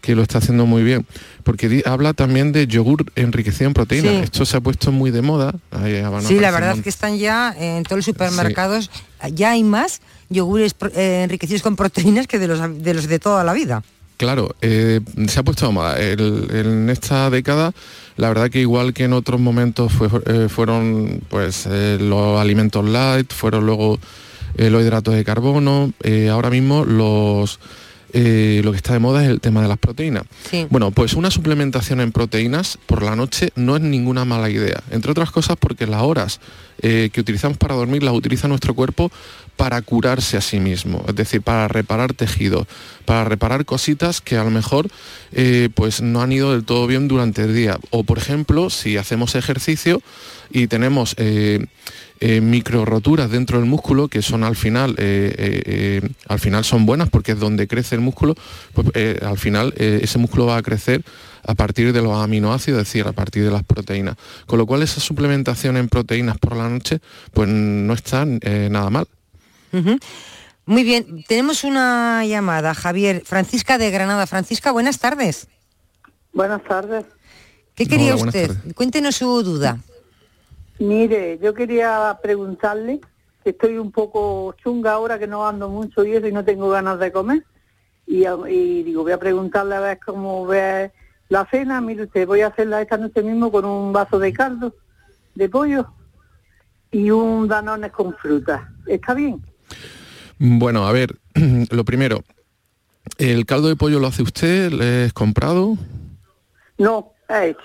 que 0.00 0.14
lo 0.14 0.22
está 0.22 0.38
haciendo 0.38 0.66
muy 0.66 0.82
bien. 0.82 1.06
Porque 1.44 1.68
di- 1.68 1.82
habla 1.86 2.12
también 2.14 2.52
de 2.52 2.66
yogur 2.66 3.04
enriquecido 3.14 3.68
en 3.68 3.74
proteínas. 3.74 4.12
Sí. 4.12 4.20
Esto 4.24 4.44
se 4.44 4.56
ha 4.56 4.60
puesto 4.60 4.90
muy 4.92 5.10
de 5.12 5.22
moda. 5.22 5.54
Sí, 6.26 6.38
la 6.40 6.50
verdad 6.50 6.76
es 6.76 6.82
que 6.82 6.88
están 6.88 7.16
ya 7.18 7.54
en 7.58 7.84
todos 7.84 7.98
los 7.98 8.04
supermercados, 8.04 8.90
ya 9.32 9.52
hay 9.52 9.62
más 9.64 10.00
yogures 10.28 10.74
eh, 10.94 11.22
enriquecidos 11.24 11.62
con 11.62 11.76
proteínas 11.76 12.26
que 12.26 12.38
de 12.38 12.48
los 12.48 12.82
de, 12.82 12.94
los 12.94 13.06
de 13.06 13.18
toda 13.18 13.44
la 13.44 13.52
vida. 13.52 13.82
Claro, 14.18 14.54
eh, 14.60 15.00
se 15.28 15.40
ha 15.40 15.42
puesto 15.42 15.66
de 15.66 15.72
moda. 15.72 15.98
El- 15.98 16.48
en 16.52 16.90
esta 16.90 17.30
década, 17.30 17.72
la 18.16 18.28
verdad 18.28 18.50
que 18.50 18.60
igual 18.60 18.92
que 18.92 19.04
en 19.04 19.14
otros 19.14 19.40
momentos 19.40 19.92
fue- 19.92 20.08
eh, 20.26 20.48
fueron 20.50 21.22
pues 21.30 21.66
eh, 21.70 21.96
los 22.00 22.38
alimentos 22.38 22.84
light, 22.84 23.32
fueron 23.32 23.64
luego 23.64 23.98
los 24.56 24.82
hidratos 24.82 25.14
de 25.14 25.24
carbono, 25.24 25.92
ahora 26.30 26.50
mismo 26.50 26.84
los 26.84 27.60
eh, 28.14 28.62
lo 28.64 28.70
que 28.70 28.78
está 28.78 28.94
de 28.94 28.98
moda 29.00 29.22
es 29.22 29.28
el 29.28 29.38
tema 29.40 29.60
de 29.60 29.68
las 29.68 29.76
proteínas. 29.78 30.24
Sí. 30.50 30.66
Bueno, 30.70 30.90
pues 30.90 31.12
una 31.12 31.30
suplementación 31.30 32.00
en 32.00 32.10
proteínas 32.10 32.78
por 32.86 33.02
la 33.02 33.14
noche 33.14 33.50
no 33.54 33.76
es 33.76 33.82
ninguna 33.82 34.24
mala 34.24 34.48
idea. 34.48 34.82
Entre 34.90 35.10
otras 35.10 35.30
cosas 35.30 35.56
porque 35.60 35.86
las 35.86 36.00
horas 36.02 36.40
eh, 36.80 37.10
que 37.12 37.20
utilizamos 37.20 37.58
para 37.58 37.74
dormir 37.74 38.02
las 38.02 38.14
utiliza 38.14 38.48
nuestro 38.48 38.72
cuerpo 38.74 39.12
para 39.58 39.82
curarse 39.82 40.36
a 40.36 40.40
sí 40.40 40.60
mismo, 40.60 41.04
es 41.08 41.16
decir, 41.16 41.42
para 41.42 41.66
reparar 41.66 42.14
tejidos, 42.14 42.68
para 43.04 43.24
reparar 43.24 43.64
cositas 43.64 44.20
que 44.20 44.36
a 44.36 44.44
lo 44.44 44.50
mejor 44.50 44.88
eh, 45.32 45.68
pues 45.74 46.00
no 46.00 46.22
han 46.22 46.30
ido 46.30 46.52
del 46.52 46.64
todo 46.64 46.86
bien 46.86 47.08
durante 47.08 47.42
el 47.42 47.54
día. 47.56 47.76
O 47.90 48.04
por 48.04 48.18
ejemplo, 48.18 48.70
si 48.70 48.96
hacemos 48.96 49.34
ejercicio 49.34 50.00
y 50.50 50.68
tenemos 50.68 51.14
eh, 51.18 51.66
eh, 52.20 52.40
micro 52.40 52.84
roturas 52.84 53.30
dentro 53.30 53.58
del 53.58 53.68
músculo 53.68 54.08
que 54.08 54.22
son 54.22 54.44
al 54.44 54.56
final 54.56 54.94
eh, 54.98 56.00
al 56.26 56.40
final 56.40 56.64
son 56.64 56.86
buenas 56.86 57.10
porque 57.10 57.32
es 57.32 57.38
donde 57.38 57.68
crece 57.68 57.94
el 57.94 58.00
músculo 58.00 58.34
pues 58.72 58.88
al 59.22 59.38
final 59.38 59.74
ese 59.76 60.18
músculo 60.18 60.46
va 60.46 60.56
a 60.56 60.62
crecer 60.62 61.02
a 61.44 61.54
partir 61.54 61.92
de 61.92 62.02
los 62.02 62.12
aminoácidos, 62.12 62.80
es 62.80 62.86
decir, 62.88 63.06
a 63.06 63.12
partir 63.12 63.42
de 63.42 63.50
las 63.50 63.62
proteínas. 63.62 64.16
Con 64.46 64.58
lo 64.58 64.66
cual 64.66 64.82
esa 64.82 65.00
suplementación 65.00 65.78
en 65.78 65.88
proteínas 65.88 66.36
por 66.36 66.54
la 66.54 66.68
noche 66.68 67.00
pues 67.32 67.48
no 67.48 67.94
está 67.94 68.26
nada 68.26 68.90
mal. 68.90 69.06
Ujú. 69.72 69.98
Muy 70.66 70.84
bien, 70.84 71.24
tenemos 71.26 71.64
una 71.64 72.24
llamada, 72.26 72.74
Javier. 72.74 73.22
Francisca 73.24 73.78
de 73.78 73.90
Granada. 73.90 74.26
Francisca, 74.26 74.70
buenas 74.70 74.98
tardes. 74.98 75.48
Buenas 76.32 76.62
tardes. 76.64 77.06
¿Qué 77.74 77.86
quería 77.86 78.14
Hola, 78.14 78.24
usted? 78.26 78.48
tardes. 78.48 78.74
Cuéntenos 78.74 79.16
su 79.16 79.42
duda. 79.42 79.78
Mire, 80.78 81.38
yo 81.42 81.54
quería 81.54 82.18
preguntarle, 82.22 83.00
que 83.42 83.50
estoy 83.50 83.78
un 83.78 83.90
poco 83.90 84.54
chunga 84.62 84.92
ahora 84.92 85.18
que 85.18 85.26
no 85.26 85.46
ando 85.46 85.68
mucho 85.68 86.04
y 86.04 86.14
eso 86.14 86.26
y 86.26 86.32
no 86.32 86.44
tengo 86.44 86.68
ganas 86.68 86.98
de 86.98 87.12
comer. 87.12 87.44
Y, 88.06 88.26
y 88.26 88.82
digo, 88.82 89.02
voy 89.02 89.12
a 89.12 89.18
preguntarle 89.18 89.74
a 89.74 89.80
ver 89.80 90.00
cómo 90.04 90.46
ve 90.46 90.92
la 91.28 91.46
cena. 91.50 91.80
Mire 91.80 92.04
usted, 92.04 92.26
voy 92.26 92.42
a 92.42 92.48
hacerla 92.48 92.82
esta 92.82 92.96
noche 92.96 93.22
mismo 93.22 93.50
con 93.50 93.64
un 93.64 93.92
vaso 93.92 94.18
de 94.18 94.32
caldo 94.32 94.74
de 95.34 95.48
pollo 95.48 95.86
y 96.90 97.10
un 97.10 97.48
danones 97.48 97.92
con 97.92 98.14
fruta. 98.14 98.70
¿Está 98.86 99.14
bien? 99.14 99.42
Bueno, 100.38 100.86
a 100.86 100.92
ver, 100.92 101.16
lo 101.70 101.84
primero, 101.84 102.22
¿el 103.18 103.46
caldo 103.46 103.68
de 103.68 103.76
pollo 103.76 103.98
lo 104.00 104.06
hace 104.06 104.22
usted? 104.22 104.70
¿Le 104.72 105.06
es 105.06 105.12
comprado? 105.12 105.76
No, 106.78 107.12
es 107.28 107.50
hecho. 107.50 107.60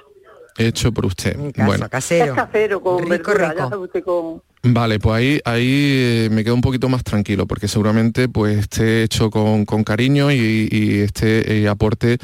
Hecho 0.55 0.91
por 0.91 1.05
usted. 1.07 1.35
bueno, 1.65 1.85
Es 1.85 1.89
casero, 1.89 2.81
con 2.81 2.99
Rico, 2.99 3.09
verdura, 3.09 3.49
rico. 3.49 3.63
ya 3.63 3.69
sabe 3.69 3.83
usted 3.83 4.03
con... 4.03 4.41
Vale, 4.65 4.97
pues 4.99 5.15
ahí, 5.15 5.41
ahí 5.43 5.67
eh, 5.67 6.29
me 6.31 6.43
quedo 6.43 6.53
un 6.55 6.61
poquito 6.61 6.87
más 6.89 7.03
tranquilo, 7.03 7.47
porque 7.47 7.67
seguramente 7.67 8.29
pues 8.29 8.59
esté 8.59 9.03
hecho 9.03 9.29
con, 9.29 9.65
con 9.65 9.83
cariño 9.83 10.31
y, 10.31 10.69
y 10.71 10.99
este 10.99 11.59
eh, 11.63 11.67
aporte, 11.67 12.17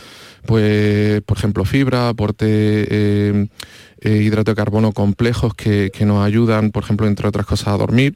pues, 0.45 1.21
por 1.23 1.37
ejemplo, 1.37 1.65
fibra, 1.65 2.07
aporte 2.07 2.45
eh, 2.47 3.47
eh, 4.01 4.09
hidrato 4.23 4.51
de 4.51 4.55
carbono 4.55 4.93
complejos 4.93 5.53
que, 5.53 5.91
que 5.91 6.05
nos 6.05 6.23
ayudan, 6.25 6.71
por 6.71 6.83
ejemplo, 6.83 7.07
entre 7.07 7.27
otras 7.27 7.45
cosas, 7.45 7.67
a 7.69 7.77
dormir. 7.77 8.15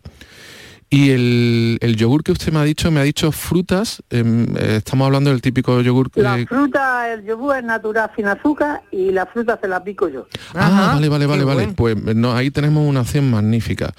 Y 0.93 1.10
el, 1.10 1.79
el 1.82 1.95
yogur 1.95 2.23
que 2.23 2.32
usted 2.32 2.53
me 2.53 2.60
ha 2.60 2.63
dicho, 2.63 2.91
me 2.91 2.99
ha 2.99 3.03
dicho 3.03 3.32
frutas, 3.32 4.03
em, 4.12 4.45
eh, 4.56 4.75
estamos 4.77 5.08
hablando 5.08 5.32
del 5.32 5.41
típico 5.41 5.82
yogur... 5.82 6.12
La 6.13 6.38
eh, 6.39 6.45
fruta, 6.45 7.12
el 7.12 7.26
yogur 7.26 7.57
es 7.57 7.63
natural 7.63 8.11
sin 8.15 8.28
azúcar 8.28 8.84
y 8.91 9.11
la 9.11 9.26
fruta 9.26 9.57
se 9.59 9.67
la 9.67 9.84
pico 9.84 10.07
yo. 10.07 10.28
Ah, 10.53 10.91
vale, 10.93 11.09
vale, 11.09 11.26
vale, 11.26 11.43
vale. 11.43 11.67
Pues 11.76 11.95
no, 12.15 12.36
ahí 12.36 12.51
tenemos 12.51 12.88
una 12.88 13.01
opción 13.01 13.32
magnífica. 13.32 13.91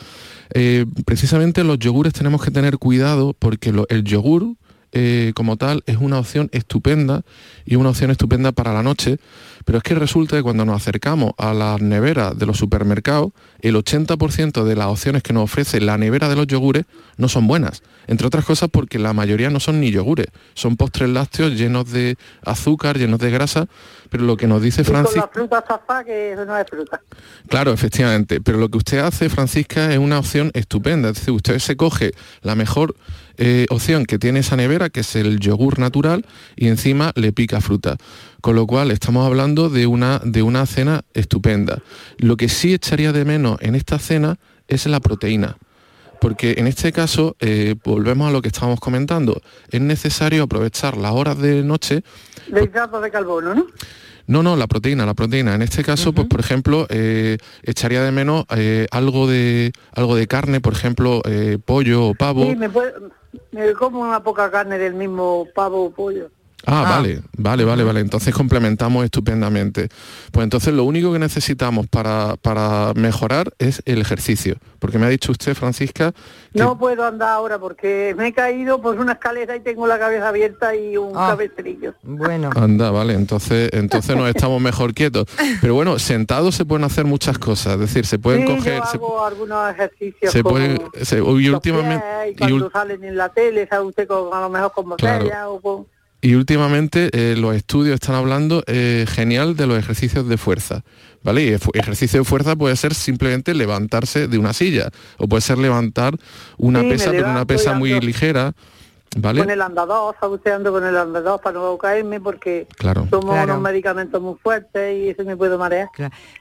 Eh, 0.55 0.87
precisamente 1.05 1.65
los 1.65 1.81
yogures 1.81 2.13
tenemos 2.13 2.41
que 2.45 2.53
tener 2.53 2.79
cuidado 2.79 3.35
porque 3.37 3.73
lo- 3.73 3.89
el 3.89 4.05
yogur 4.05 4.55
eh, 4.93 5.33
como 5.35 5.57
tal 5.57 5.83
es 5.87 5.97
una 5.97 6.21
opción 6.21 6.49
estupenda 6.53 7.23
y 7.65 7.75
una 7.75 7.89
opción 7.89 8.13
estupenda 8.13 8.53
para 8.53 8.73
la 8.73 8.85
noche, 8.85 9.19
pero 9.65 9.79
es 9.79 9.85
que 9.85 9.95
resulta 9.95 10.37
que 10.37 10.43
cuando 10.43 10.65
nos 10.65 10.77
acercamos 10.77 11.33
a 11.39 11.55
las 11.55 11.81
neveras 11.81 12.39
de 12.39 12.47
los 12.47 12.59
supermercados, 12.59 13.33
el 13.61 13.77
80% 13.77 14.65
de 14.65 14.77
las 14.77 14.87
opciones 14.87 15.23
que 15.23 15.33
nos 15.33 15.45
ofrece 15.45 15.81
la 15.81 15.99
nevera 15.99 16.29
de 16.29 16.37
los 16.37 16.47
yogures 16.47 16.85
no 17.17 17.29
son 17.29 17.47
buenas. 17.47 17.83
Entre 18.07 18.27
otras 18.27 18.45
cosas 18.45 18.69
porque 18.71 18.99
la 18.99 19.13
mayoría 19.13 19.51
no 19.51 19.61
son 19.61 19.81
ni 19.81 19.91
yogures, 19.91 20.27
son 20.55 20.77
postres 20.77 21.09
lácteos 21.09 21.53
llenos 21.53 21.91
de 21.91 22.17
azúcar, 22.45 22.99
llenos 22.99 23.21
de 23.21 23.31
grasa, 23.31 23.67
pero 24.11 24.25
lo 24.25 24.37
que 24.37 24.47
nos 24.47 24.63
dice 24.63 24.85
con 24.85 24.95
Francis... 24.95 25.17
la 25.17 25.29
fruta 25.29 25.65
zafá, 25.67 26.05
que 26.05 26.37
no 26.47 26.57
es 26.57 26.67
fruta. 26.69 27.01
Claro, 27.49 27.73
efectivamente. 27.73 28.41
Pero 28.41 28.59
lo 28.59 28.69
que 28.69 28.79
usted 28.79 28.99
hace, 28.99 29.29
Francisca, 29.29 29.93
es 29.93 29.99
una 29.99 30.19
opción 30.19 30.51
estupenda. 30.55 31.09
Es 31.09 31.17
decir, 31.17 31.33
usted 31.33 31.59
se 31.59 31.77
coge 31.77 32.13
la 32.43 32.55
mejor 32.55 32.95
eh, 33.37 33.67
opción 33.71 34.05
que 34.05 34.19
tiene 34.19 34.41
esa 34.41 34.57
nevera, 34.57 34.91
que 34.91 35.01
es 35.01 35.17
el 35.17 35.41
yogur 35.41 35.79
natural, 35.79 36.25
y 36.55 36.69
encima 36.69 37.13
le 37.17 37.33
pica 37.33 37.61
fruta. 37.61 37.97
Con 38.45 38.57
lo 38.57 38.67
cual 38.67 38.91
estamos 38.91 39.27
hablando 39.27 39.71
de 39.71 39.87
una, 39.87 40.19
de 40.23 40.43
una 40.43 40.67
cena 40.67 41.03
estupenda. 41.15 41.79
Lo 42.19 42.37
que 42.37 42.51
sí 42.51 42.75
echaría 42.75 43.11
de 43.11 43.25
menos 43.25 43.57
en 43.63 43.75
esta 43.75 43.99
cena 43.99 44.37
es 44.69 44.85
la 44.85 45.01
proteína. 45.01 45.57
Porque 46.21 46.57
en 46.59 46.67
este 46.67 46.93
caso, 46.93 47.37
eh, 47.41 47.75
volvemos 47.83 48.29
a 48.29 48.33
lo 48.33 48.43
que 48.43 48.49
estábamos 48.49 48.81
comentando, 48.81 49.41
es 49.71 49.81
necesario 49.81 50.43
aprovechar 50.43 50.99
las 50.99 51.13
horas 51.13 51.39
de 51.39 51.63
noche 51.63 52.05
De 52.49 52.65
hidratos 52.65 53.03
de 53.03 53.11
carbono, 53.11 53.55
¿no? 53.55 53.67
no, 54.27 54.43
no, 54.43 54.57
la 54.57 54.67
proteína, 54.67 55.07
la 55.07 55.15
proteína. 55.15 55.55
En 55.55 55.63
este 55.63 55.83
caso, 55.83 56.13
pues 56.13 56.29
por 56.29 56.41
ejemplo, 56.41 56.87
eh, 56.91 57.39
echaría 57.63 58.03
de 58.03 58.13
menos 58.13 58.45
eh, 58.55 58.87
algo 58.91 59.27
de 59.27 59.73
algo 59.95 60.17
de 60.17 60.27
carne, 60.27 60.61
por 60.61 60.75
ejemplo, 60.75 61.23
eh, 61.25 61.57
pollo 61.65 62.09
o 62.09 62.15
pavo. 62.15 62.45
Sí, 62.45 62.57
me, 62.57 62.69
puede- 62.69 62.93
me 63.53 63.73
como 63.73 64.01
una 64.01 64.23
poca 64.23 64.51
carne 64.51 64.77
del 64.77 64.93
mismo 64.93 65.47
pavo 65.55 65.87
o 65.87 65.91
pollo. 65.91 66.29
Ah, 66.67 66.83
vale, 66.83 67.21
vale, 67.37 67.65
vale, 67.65 67.85
vale. 67.85 68.01
Entonces 68.01 68.35
complementamos 68.35 69.05
estupendamente. 69.05 69.89
Pues 70.33 70.45
entonces 70.45 70.73
lo 70.75 70.85
único 70.85 71.13
que 71.13 71.19
necesitamos 71.19 71.87
para, 71.89 72.37
para 72.41 72.93
mejorar 72.95 73.53
es 73.59 73.83
el 73.85 74.01
ejercicio. 74.01 74.57
Porque 74.79 74.99
me 74.99 75.07
ha 75.07 75.09
dicho 75.09 75.33
usted, 75.33 75.55
Francisca, 75.55 76.13
No 76.53 76.79
puedo 76.79 77.05
andar 77.05 77.31
ahora 77.31 77.59
porque 77.59 78.15
me 78.17 78.29
he 78.29 78.33
caído 78.33 78.81
por 78.83 78.99
una 78.99 79.13
escalera 79.13 79.57
y 79.57 79.61
tengo 79.61 79.87
la 79.87 79.99
cabeza 79.99 80.29
abierta 80.29 80.75
y 80.77 80.97
un 80.97 81.13
Ah. 81.17 81.29
cabestrillo. 81.31 81.95
Bueno. 82.03 82.51
Anda, 82.55 82.91
vale, 82.91 83.15
entonces, 83.15 83.71
entonces 83.73 84.15
nos 84.17 84.29
estamos 84.29 84.61
mejor 84.61 84.93
quietos. 84.95 85.27
Pero 85.61 85.75
bueno, 85.75 85.99
sentados 85.99 86.55
se 86.55 86.65
pueden 86.65 86.85
hacer 86.85 87.05
muchas 87.07 87.39
cosas, 87.39 87.75
es 87.75 87.81
decir, 87.81 88.05
se 88.07 88.19
pueden 88.19 88.47
sí, 88.47 88.55
coger, 88.57 88.79
yo 88.81 88.87
se, 88.87 88.97
hago 88.99 89.25
algunos 89.25 89.71
ejercicios 89.71 90.33
se 90.33 90.43
como 90.43 90.55
puede, 90.55 90.79
se- 91.03 91.19
y 91.19 91.49
últimamente, 91.49 92.05
pies, 92.25 92.35
y 92.35 92.39
cuando 92.39 92.71
salen 92.71 93.05
en 93.05 93.17
la 93.17 93.29
tele, 93.31 93.67
sabe 93.67 93.85
usted 93.87 94.07
con, 94.07 94.33
a 94.33 94.41
lo 94.41 94.49
mejor 94.51 94.73
con 94.73 94.97
Claro. 94.97 95.25
botella 95.25 95.49
o 95.49 95.61
con... 95.61 95.87
Y 96.25 96.37
últimamente 96.37 97.11
eh, 97.13 97.37
los 97.37 97.55
estudios 97.55 97.97
están 97.97 98.15
hablando 98.15 98.65
eh, 98.67 99.05
genial 99.07 99.57
de 99.57 99.67
los 99.67 99.79
ejercicios 99.79 100.27
de 100.27 100.39
fuerza. 100.39 100.83
¿Vale? 101.23 101.43
Y 101.45 101.49
ejercicio 101.79 102.21
de 102.21 102.25
fuerza 102.25 102.57
puede 102.57 102.77
ser 102.77 102.95
simplemente 102.95 103.53
levantarse 103.55 104.27
de 104.27 104.39
una 104.39 104.55
silla 104.55 104.89
o 105.19 105.27
puede 105.29 105.43
ser 105.43 105.59
levantar 105.59 106.15
una 106.57 106.81
Sí, 106.81 106.89
pesa, 106.89 107.11
pero 107.11 107.29
una 107.31 107.45
pesa 107.45 107.75
muy 107.75 107.93
ando. 107.93 108.07
ligera. 108.07 108.53
¿Vale? 109.17 109.41
Con 109.43 109.51
el 109.51 109.61
andador, 109.63 110.17
sabe 110.19 110.35
usted 110.37 110.53
ando 110.53 110.73
con 110.73 110.85
el 110.85 110.97
andador 110.97 111.41
para 111.43 111.59
no 111.61 111.77
caerme 111.79 112.21
porque 112.21 112.67
Claro. 112.77 113.07
tomo 113.11 113.33
Claro. 113.33 113.53
unos 113.53 113.63
medicamentos 113.63 114.21
muy 114.21 114.35
fuertes 114.43 114.97
y 114.99 115.11
eso 115.11 115.25
me 115.25 115.37
puede 115.37 115.57
marear. 115.59 115.89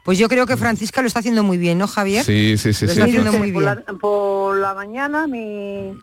Pues 0.05 0.17
yo 0.17 0.27
creo 0.29 0.45
que 0.47 0.55
Francisca 0.57 1.01
lo 1.01 1.07
está 1.07 1.19
haciendo 1.19 1.43
muy 1.43 1.57
bien, 1.57 1.77
¿no, 1.77 1.87
Javier? 1.87 2.23
Sí, 2.23 2.57
sí, 2.57 2.71
sí, 2.73 2.85
Lo 2.87 2.93
sí. 2.93 2.99
está 2.99 3.05
sí. 3.05 3.17
haciendo 3.17 3.33
muy 3.37 3.51
por, 3.51 3.63
bien. 3.63 3.83
la, 3.85 3.93
por 3.93 4.57
la 4.57 4.73
mañana 4.73 5.27
mi 5.27 5.93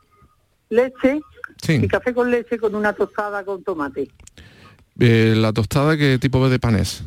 leche 0.68 1.20
Sí. 1.62 1.74
y 1.82 1.88
café 1.88 2.14
con 2.14 2.30
leche 2.30 2.58
con 2.58 2.74
una 2.74 2.92
tostada 2.92 3.44
con 3.44 3.62
tomate. 3.62 4.08
Eh, 4.98 5.34
la 5.36 5.52
tostada, 5.52 5.96
¿qué 5.96 6.18
tipo 6.18 6.48
de 6.48 6.58
pan 6.58 6.76
es? 6.76 7.02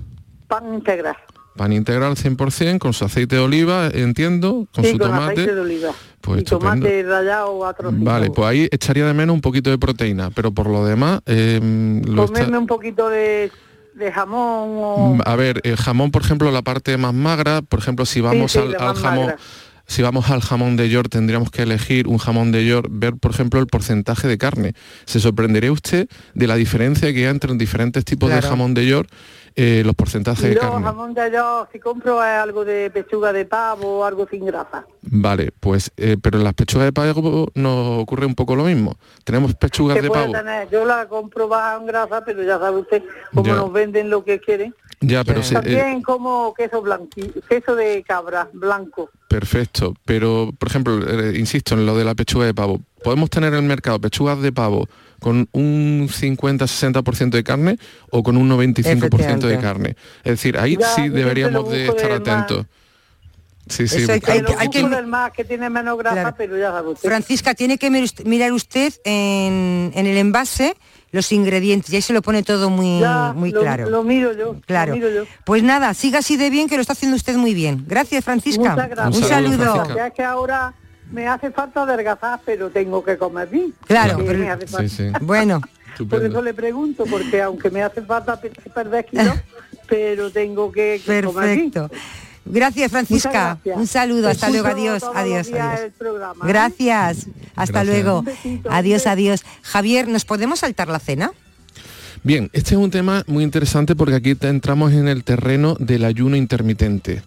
Pan 0.48 0.74
integral. 0.74 1.16
Pan 1.56 1.72
integral 1.72 2.16
100%, 2.16 2.80
con 2.80 2.94
su 2.94 3.06
aceite 3.06 3.36
de 3.36 3.42
oliva, 3.44 3.88
entiendo, 3.94 4.68
con 4.74 4.84
sí, 4.84 4.92
su 4.94 4.98
con 4.98 5.10
tomate. 5.10 5.34
aceite 5.34 5.54
de 5.56 5.62
oliva. 5.62 5.92
Pues 6.20 6.42
y 6.42 6.44
tomate 6.46 7.04
rallado 7.04 7.66
a 7.66 7.74
trocitos. 7.74 8.04
Vale, 8.04 8.32
pues 8.32 8.48
ahí 8.48 8.68
echaría 8.72 9.06
de 9.06 9.14
menos 9.14 9.36
un 9.36 9.42
poquito 9.42 9.70
de 9.70 9.78
proteína, 9.78 10.32
pero 10.32 10.52
por 10.52 10.68
lo 10.68 10.84
demás, 10.86 11.22
eh, 11.28 11.60
lo 12.06 12.24
está- 12.24 12.34
Comerme 12.40 12.58
un 12.58 12.66
poquito 12.68 13.10
de, 13.10 13.52
de 13.94 14.12
jamón 14.12 14.70
o... 14.78 15.16
Mm, 15.16 15.22
A 15.26 15.36
ver, 15.36 15.62
el 15.64 15.76
jamón, 15.78 16.10
por 16.10 16.24
ejemplo, 16.24 16.50
la 16.52 16.64
parte 16.64 16.98
más 16.98 17.14
magra, 17.14 17.62
por 17.62 17.78
ejemplo, 17.80 18.06
si 18.08 18.22
vamos 18.22 18.54
sí, 18.54 18.58
al, 18.58 18.76
jamón, 18.96 19.26
magra. 19.28 19.38
Si 19.86 20.02
vamos 20.02 20.30
al 20.30 20.42
jamón 20.42 20.76
de 20.78 20.90
York, 20.90 21.10
tendríamos 21.10 21.52
que 21.52 21.64
elegir 21.64 22.08
un 22.08 22.18
jamón 22.18 22.52
de 22.52 22.66
York, 22.66 22.88
ver, 22.90 23.16
por 23.16 23.32
ejemplo, 23.32 23.60
el 23.60 23.68
porcentaje 23.68 24.28
de 24.28 24.38
carne. 24.38 24.74
Se 25.06 25.20
sorprendería 25.20 25.72
usted 25.72 26.08
de 26.34 26.48
la 26.48 26.56
diferencia 26.56 27.12
que 27.14 27.20
hay 27.20 27.26
entre 27.32 27.54
diferentes 27.56 28.06
tipos 28.06 28.30
de 28.30 28.42
jamón 28.42 28.74
de 28.74 28.86
York, 28.88 29.10
eh, 29.56 29.84
los 29.86 29.94
porcentajes 29.94 30.50
de 30.50 30.56
carne. 30.58 30.84
jamón 30.84 31.14
de 31.14 31.22
allá, 31.22 31.68
si 31.72 31.80
compro 31.80 32.24
es 32.24 32.30
algo 32.30 32.66
de 32.66 32.90
pechuga 32.90 33.32
de 33.34 33.46
pavo 33.46 34.00
o 34.00 34.04
algo 34.06 34.28
sin 34.28 34.46
grasa. 34.46 34.86
Vale, 35.04 35.52
pues, 35.60 35.92
eh, 35.98 36.18
pero 36.20 36.38
en 36.40 36.44
las 36.44 36.54
pechugas 36.56 36.86
de 36.86 36.94
pavo 36.94 37.52
nos 37.54 38.02
ocurre 38.02 38.26
un 38.26 38.34
poco 38.36 38.56
lo 38.56 38.64
mismo. 38.64 38.98
Tenemos 39.24 39.54
pechugas 39.54 40.02
de 40.02 40.10
pavo. 40.10 40.32
tener, 40.32 40.70
yo 40.72 40.86
la 40.86 41.08
compro 41.08 41.48
baja 41.48 41.78
en 41.80 41.86
grasa, 41.86 42.24
pero 42.26 42.42
ya 42.42 42.58
sabe 42.58 42.80
usted 42.80 43.04
cómo 43.34 43.46
Ya. 43.48 43.56
nos 43.56 43.72
venden 43.72 44.10
lo 44.10 44.24
que 44.24 44.40
quieren. 44.40 44.74
Ya, 45.02 45.24
pero 45.24 45.44
se- 45.44 45.54
eh, 45.56 45.62
También 45.62 46.02
como 46.02 46.54
queso 46.54 46.82
blanqui, 46.82 47.32
queso 47.50 47.76
de 47.76 48.04
cabra 48.08 48.50
blanco. 48.54 49.10
Perfecto, 49.28 49.96
pero 50.06 50.54
por 50.58 50.70
ejemplo, 50.70 51.00
eh, 51.08 51.38
insisto 51.38 51.74
en 51.76 51.86
lo 51.86 51.98
de 51.98 52.06
la 52.06 52.16
pechuga 52.16 52.46
de 52.46 52.54
pavo. 52.54 52.80
Podemos 53.04 53.30
tener 53.30 53.54
en 53.54 53.60
el 53.60 53.66
mercado 53.66 54.00
pechugas 54.00 54.42
de 54.42 54.52
pavo 54.52 54.88
con 55.20 55.48
un 55.52 56.08
50-60% 56.10 57.30
de 57.38 57.44
carne 57.44 57.78
o 58.12 58.24
con 58.24 58.38
un 58.38 58.48
95% 58.50 59.48
de 59.48 59.58
carne. 59.60 59.96
Es 60.24 60.32
decir, 60.34 60.58
ahí 60.58 60.78
Ya, 60.80 60.88
sí 60.96 61.10
deberíamos 61.10 61.70
de 61.70 61.88
estar 61.88 62.12
atentos. 62.12 62.66
Sí, 63.68 63.88
sí. 63.88 64.00
Hay- 64.00 64.20
buscar- 64.20 64.32
hay- 64.36 64.42
Lo 64.42 64.60
hay 64.60 64.70
que- 64.70 64.82
busco 64.82 64.96
del 64.98 65.08
más 65.08 65.32
que 65.32 65.46
tiene 65.46 65.70
menos 65.70 65.98
grasa, 65.98 66.16
Claro. 66.22 66.36
pero 66.38 66.58
ya 66.58 66.72
sabe 66.72 66.90
usted. 66.90 67.08
Francisca, 67.08 67.54
tiene 67.54 67.78
que 67.78 67.90
mir- 67.90 68.26
mirar 68.26 68.52
usted 68.52 68.94
en, 69.06 69.92
en 69.96 70.06
el 70.06 70.18
envase 70.18 70.76
los 71.14 71.32
ingredientes 71.32 71.94
y 71.94 71.96
ahí 71.96 72.02
se 72.02 72.12
lo 72.12 72.22
pone 72.22 72.44
todo 72.44 72.70
muy, 72.70 73.00
Ya, 73.00 73.32
muy 73.34 73.52
lo- 73.52 73.62
claro. 73.62 73.90
Lo 73.90 74.04
miro 74.04 74.34
yo. 74.34 74.58
Claro. 74.66 74.90
Lo 74.92 74.96
miro 74.98 75.10
yo. 75.10 75.24
Pues 75.46 75.64
nada, 75.64 75.94
siga 75.94 76.20
así 76.20 76.36
de 76.36 76.50
bien, 76.50 76.68
que 76.68 76.76
lo 76.76 76.82
está 76.82 76.92
haciendo 76.94 77.16
usted 77.16 77.36
muy 77.38 77.54
bien. 77.54 77.86
Gracias, 77.88 78.26
Francisca. 78.26 78.72
Muchas 78.72 78.90
gracias. 78.90 79.22
Un 79.24 79.30
saludo. 79.30 79.96
Ya 79.96 80.10
que 80.10 80.24
ahora 80.24 80.74
me 81.12 81.28
hace 81.28 81.52
falta 81.52 81.84
adelgazar, 81.84 82.42
pero 82.44 82.70
tengo 82.72 83.04
que 83.04 83.18
comer 83.18 83.48
bien. 83.48 83.74
Claro, 83.88 84.16
Porque 84.16 84.28
pero- 84.28 84.40
me 84.40 84.50
hace 84.52 84.68
falta. 84.68 84.90
Sí, 84.90 84.96
sí. 84.98 85.12
Bueno, 85.22 85.62
Por 86.10 86.26
eso 86.26 86.42
le 86.42 86.54
pregunto, 86.56 87.04
porque 87.08 87.42
aunque 87.44 87.70
me 87.70 87.84
hace 87.84 88.02
falta 88.02 88.42
pe- 88.42 88.50
perder 88.74 89.06
kilos, 89.06 89.36
pero 89.88 90.32
tengo 90.32 90.72
que, 90.72 91.00
que 91.06 91.22
comer 91.22 91.56
bien. 91.56 91.72
Gracias, 92.46 92.92
Francisca. 92.92 93.58
Gracias. 93.64 93.78
Un 93.78 93.88
saludo. 93.88 94.28
Hasta 94.30 94.50
luego. 94.50 94.68
Adiós. 94.68 95.04
Adiós. 95.16 95.48
¿eh? 95.48 95.92
Gracias. 96.44 97.28
Hasta 97.56 97.84
Gracias. 97.84 97.86
luego. 97.86 98.24
Adiós, 98.70 99.08
adiós. 99.08 99.44
Javier, 99.62 100.08
¿nos 100.08 100.26
podemos 100.26 100.60
saltar 100.60 100.88
la 100.90 101.00
cena? 101.00 101.32
Bien, 102.24 102.50
este 102.54 102.76
es 102.76 102.78
un 102.78 102.90
tema 102.92 103.24
muy 103.28 103.44
interesante 103.44 103.96
porque 103.96 104.16
aquí 104.16 104.36
te- 104.36 104.48
entramos 104.48 104.94
en 104.94 105.08
el 105.08 105.24
terreno 105.24 105.76
del 105.80 106.06
ayuno 106.06 106.38
intermitente, 106.38 107.22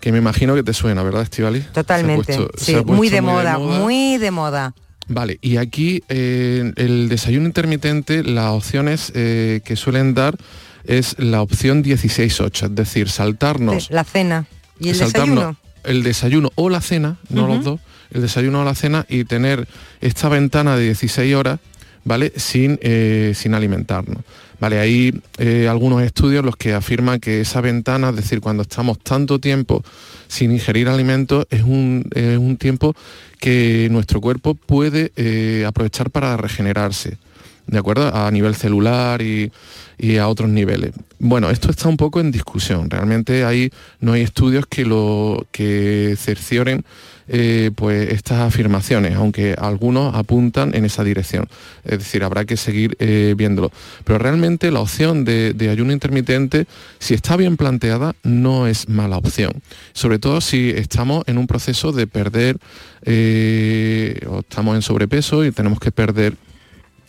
que 0.00 0.10
me 0.10 0.18
imagino 0.18 0.54
que 0.56 0.64
te 0.64 0.72
suena, 0.74 1.02
¿verdad, 1.04 1.22
Estivali? 1.22 1.60
Totalmente. 1.72 2.36
Puesto- 2.36 2.50
sí, 2.58 2.74
muy 2.84 3.08
de 3.08 3.20
moda, 3.20 3.58
muy 3.58 4.18
de 4.18 4.30
moda. 4.32 4.74
Vale, 5.08 5.38
y 5.42 5.56
aquí 5.58 6.02
eh, 6.08 6.72
el 6.76 7.08
desayuno 7.08 7.46
intermitente, 7.46 8.24
las 8.24 8.50
opciones 8.50 9.12
eh, 9.14 9.60
que 9.64 9.76
suelen 9.76 10.14
dar 10.14 10.36
es 10.84 11.18
la 11.18 11.42
opción 11.42 11.82
16-8, 11.84 12.66
es 12.66 12.74
decir, 12.74 13.08
saltarnos, 13.08 13.90
La 13.90 14.04
cena. 14.04 14.46
¿Y 14.78 14.90
el 14.90 14.98
desayuno? 14.98 15.56
el 15.84 16.02
desayuno 16.02 16.50
o 16.54 16.68
la 16.68 16.80
cena, 16.80 17.18
no 17.28 17.46
los 17.46 17.64
dos, 17.64 17.80
el 18.12 18.22
desayuno 18.22 18.62
o 18.62 18.64
la 18.64 18.74
cena 18.74 19.06
y 19.08 19.24
tener 19.24 19.66
esta 20.00 20.28
ventana 20.28 20.76
de 20.76 20.84
16 20.84 21.34
horas, 21.34 21.60
¿vale? 22.04 22.32
Sin, 22.36 22.78
eh, 22.82 23.32
sin 23.34 23.54
alimentarnos. 23.54 24.22
Vale, 24.60 24.78
hay 24.78 25.20
eh, 25.38 25.66
algunos 25.68 26.02
estudios 26.02 26.44
los 26.44 26.56
que 26.56 26.72
afirman 26.72 27.18
que 27.18 27.40
esa 27.40 27.60
ventana, 27.60 28.10
es 28.10 28.16
decir, 28.16 28.40
cuando 28.40 28.62
estamos 28.62 29.00
tanto 29.00 29.40
tiempo 29.40 29.82
sin 30.28 30.52
ingerir 30.52 30.88
alimentos, 30.88 31.46
es 31.50 31.62
un, 31.62 32.08
un 32.14 32.56
tiempo 32.58 32.94
que 33.40 33.88
nuestro 33.90 34.20
cuerpo 34.20 34.54
puede 34.54 35.10
eh, 35.16 35.64
aprovechar 35.66 36.10
para 36.10 36.36
regenerarse. 36.36 37.18
¿De 37.66 37.78
acuerdo? 37.78 38.14
A 38.14 38.30
nivel 38.30 38.54
celular 38.54 39.22
y, 39.22 39.50
y 39.98 40.16
a 40.16 40.28
otros 40.28 40.48
niveles. 40.48 40.92
Bueno, 41.18 41.50
esto 41.50 41.70
está 41.70 41.88
un 41.88 41.96
poco 41.96 42.20
en 42.20 42.32
discusión. 42.32 42.90
Realmente 42.90 43.44
hay, 43.44 43.70
no 44.00 44.12
hay 44.12 44.22
estudios 44.22 44.66
que 44.66 44.84
lo 44.84 45.46
que 45.52 46.16
cercioren 46.18 46.84
eh, 47.28 47.70
pues 47.76 48.10
estas 48.10 48.40
afirmaciones, 48.40 49.14
aunque 49.14 49.54
algunos 49.56 50.14
apuntan 50.14 50.74
en 50.74 50.84
esa 50.84 51.04
dirección. 51.04 51.48
Es 51.84 52.00
decir, 52.00 52.24
habrá 52.24 52.44
que 52.44 52.56
seguir 52.56 52.96
eh, 52.98 53.34
viéndolo. 53.36 53.70
Pero 54.04 54.18
realmente 54.18 54.70
la 54.70 54.80
opción 54.80 55.24
de, 55.24 55.52
de 55.54 55.70
ayuno 55.70 55.92
intermitente, 55.92 56.66
si 56.98 57.14
está 57.14 57.36
bien 57.36 57.56
planteada, 57.56 58.14
no 58.24 58.66
es 58.66 58.88
mala 58.88 59.16
opción. 59.16 59.52
Sobre 59.92 60.18
todo 60.18 60.40
si 60.40 60.70
estamos 60.70 61.22
en 61.26 61.38
un 61.38 61.46
proceso 61.46 61.92
de 61.92 62.06
perder 62.06 62.58
eh, 63.04 64.20
o 64.28 64.40
estamos 64.40 64.74
en 64.74 64.82
sobrepeso 64.82 65.44
y 65.44 65.52
tenemos 65.52 65.78
que 65.78 65.92
perder 65.92 66.36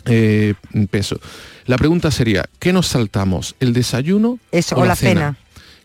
eh, 0.05 0.53
peso. 0.89 1.19
La 1.65 1.77
pregunta 1.77 2.11
sería, 2.11 2.45
¿qué 2.59 2.73
nos 2.73 2.87
saltamos? 2.87 3.55
¿El 3.59 3.73
desayuno 3.73 4.39
Eso, 4.51 4.75
o 4.75 4.85
la 4.85 4.95
cena. 4.95 5.37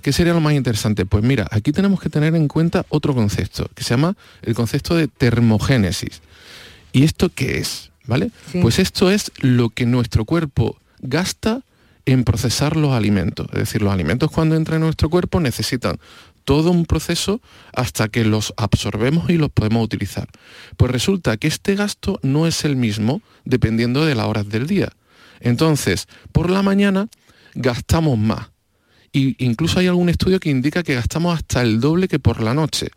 ¿Qué 0.02 0.12
sería 0.12 0.32
lo 0.32 0.40
más 0.40 0.54
interesante? 0.54 1.06
Pues 1.06 1.24
mira, 1.24 1.46
aquí 1.50 1.72
tenemos 1.72 2.00
que 2.00 2.08
tener 2.08 2.34
en 2.34 2.48
cuenta 2.48 2.86
otro 2.88 3.14
concepto, 3.14 3.68
que 3.74 3.82
se 3.82 3.90
llama 3.90 4.16
el 4.42 4.54
concepto 4.54 4.94
de 4.94 5.08
termogénesis. 5.08 6.22
¿Y 6.92 7.04
esto 7.04 7.30
qué 7.34 7.58
es? 7.58 7.90
¿Vale? 8.06 8.30
Sí. 8.52 8.60
Pues 8.62 8.78
esto 8.78 9.10
es 9.10 9.32
lo 9.40 9.68
que 9.68 9.86
nuestro 9.86 10.24
cuerpo 10.24 10.78
gasta 11.00 11.62
en 12.06 12.24
procesar 12.24 12.76
los 12.76 12.92
alimentos. 12.92 13.46
Es 13.52 13.58
decir, 13.58 13.82
los 13.82 13.92
alimentos 13.92 14.30
cuando 14.30 14.56
entran 14.56 14.76
en 14.76 14.84
nuestro 14.84 15.10
cuerpo 15.10 15.40
necesitan 15.40 15.98
todo 16.48 16.70
un 16.70 16.86
proceso 16.86 17.42
hasta 17.74 18.08
que 18.08 18.24
los 18.24 18.54
absorbemos 18.56 19.28
y 19.28 19.34
los 19.34 19.50
podemos 19.50 19.84
utilizar. 19.84 20.30
Pues 20.78 20.90
resulta 20.90 21.36
que 21.36 21.46
este 21.46 21.74
gasto 21.74 22.18
no 22.22 22.46
es 22.46 22.64
el 22.64 22.74
mismo 22.74 23.20
dependiendo 23.44 24.06
de 24.06 24.14
las 24.14 24.24
horas 24.24 24.48
del 24.48 24.66
día. 24.66 24.88
Entonces, 25.40 26.08
por 26.32 26.48
la 26.48 26.62
mañana 26.62 27.08
gastamos 27.54 28.16
más. 28.16 28.48
Y 29.12 29.36
incluso 29.44 29.78
hay 29.78 29.88
algún 29.88 30.08
estudio 30.08 30.40
que 30.40 30.48
indica 30.48 30.82
que 30.82 30.94
gastamos 30.94 31.36
hasta 31.36 31.60
el 31.60 31.80
doble 31.80 32.08
que 32.08 32.18
por 32.18 32.40
la 32.42 32.54
noche. 32.54 32.88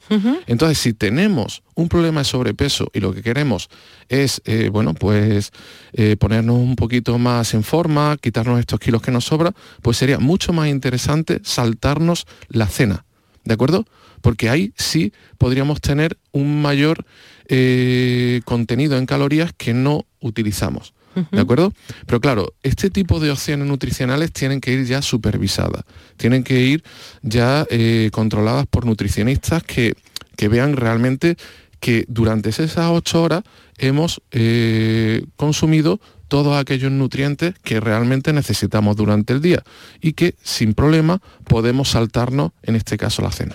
Entonces, 0.48 0.78
si 0.78 0.94
tenemos 0.94 1.62
un 1.76 1.90
problema 1.90 2.22
de 2.22 2.26
sobrepeso 2.26 2.90
y 2.94 3.02
lo 3.02 3.14
que 3.14 3.22
queremos 3.22 3.68
es, 4.08 4.42
eh, 4.46 4.70
bueno, 4.72 4.94
pues 4.94 5.52
eh, 5.92 6.16
ponernos 6.16 6.56
un 6.56 6.78
poquito 6.78 7.18
más 7.18 7.54
en 7.54 7.64
forma, 7.64 8.16
quitarnos 8.16 8.62
estos 8.62 8.80
kilos 8.80 9.02
que 9.02 9.12
nos 9.12 9.26
sobran, 9.26 9.54
pues 9.82 9.98
sería 9.98 10.20
mucho 10.20 10.54
más 10.54 10.70
interesante 10.70 11.42
saltarnos 11.44 12.26
la 12.48 12.68
cena. 12.68 13.04
¿De 13.44 13.54
acuerdo? 13.54 13.86
Porque 14.22 14.50
ahí 14.50 14.74
sí 14.76 15.14
podríamos 15.38 15.82
tener 15.82 16.18
un 16.32 16.62
mayor 16.62 17.06
eh, 17.48 18.42
contenido 18.46 18.98
en 18.98 19.06
calorías 19.06 19.52
que 19.58 19.74
no 19.74 20.06
utilizamos. 20.20 20.94
¿De 21.32 21.42
acuerdo? 21.42 21.74
Pero 22.06 22.22
claro, 22.22 22.54
este 22.64 22.90
tipo 22.90 23.20
de 23.20 23.32
opciones 23.32 23.68
nutricionales 23.68 24.32
tienen 24.32 24.62
que 24.62 24.72
ir 24.72 24.86
ya 24.86 25.02
supervisadas, 25.02 25.84
tienen 26.16 26.42
que 26.46 26.62
ir 26.62 26.84
ya 27.22 27.68
eh, 27.70 28.10
controladas 28.14 28.66
por 28.66 28.86
nutricionistas 28.86 29.62
que, 29.62 29.94
que 30.38 30.48
vean 30.48 30.78
realmente 30.78 31.36
que 31.82 32.06
durante 32.08 32.50
esas 32.50 32.78
ocho 32.78 33.24
horas 33.24 33.44
hemos 33.78 34.22
eh, 34.32 35.26
consumido 35.36 36.00
todos 36.32 36.58
aquellos 36.58 36.94
nutrientes 36.94 37.56
que 37.62 37.82
realmente 37.82 38.32
necesitamos 38.32 38.96
durante 38.96 39.34
el 39.34 39.42
día 39.42 39.64
y 40.00 40.14
que 40.14 40.36
sin 40.42 40.74
problema 40.74 41.22
podemos 41.44 41.90
saltarnos, 41.90 42.54
en 42.64 42.78
este 42.78 42.98
caso, 42.98 43.22
la 43.22 43.34
cena. 43.34 43.54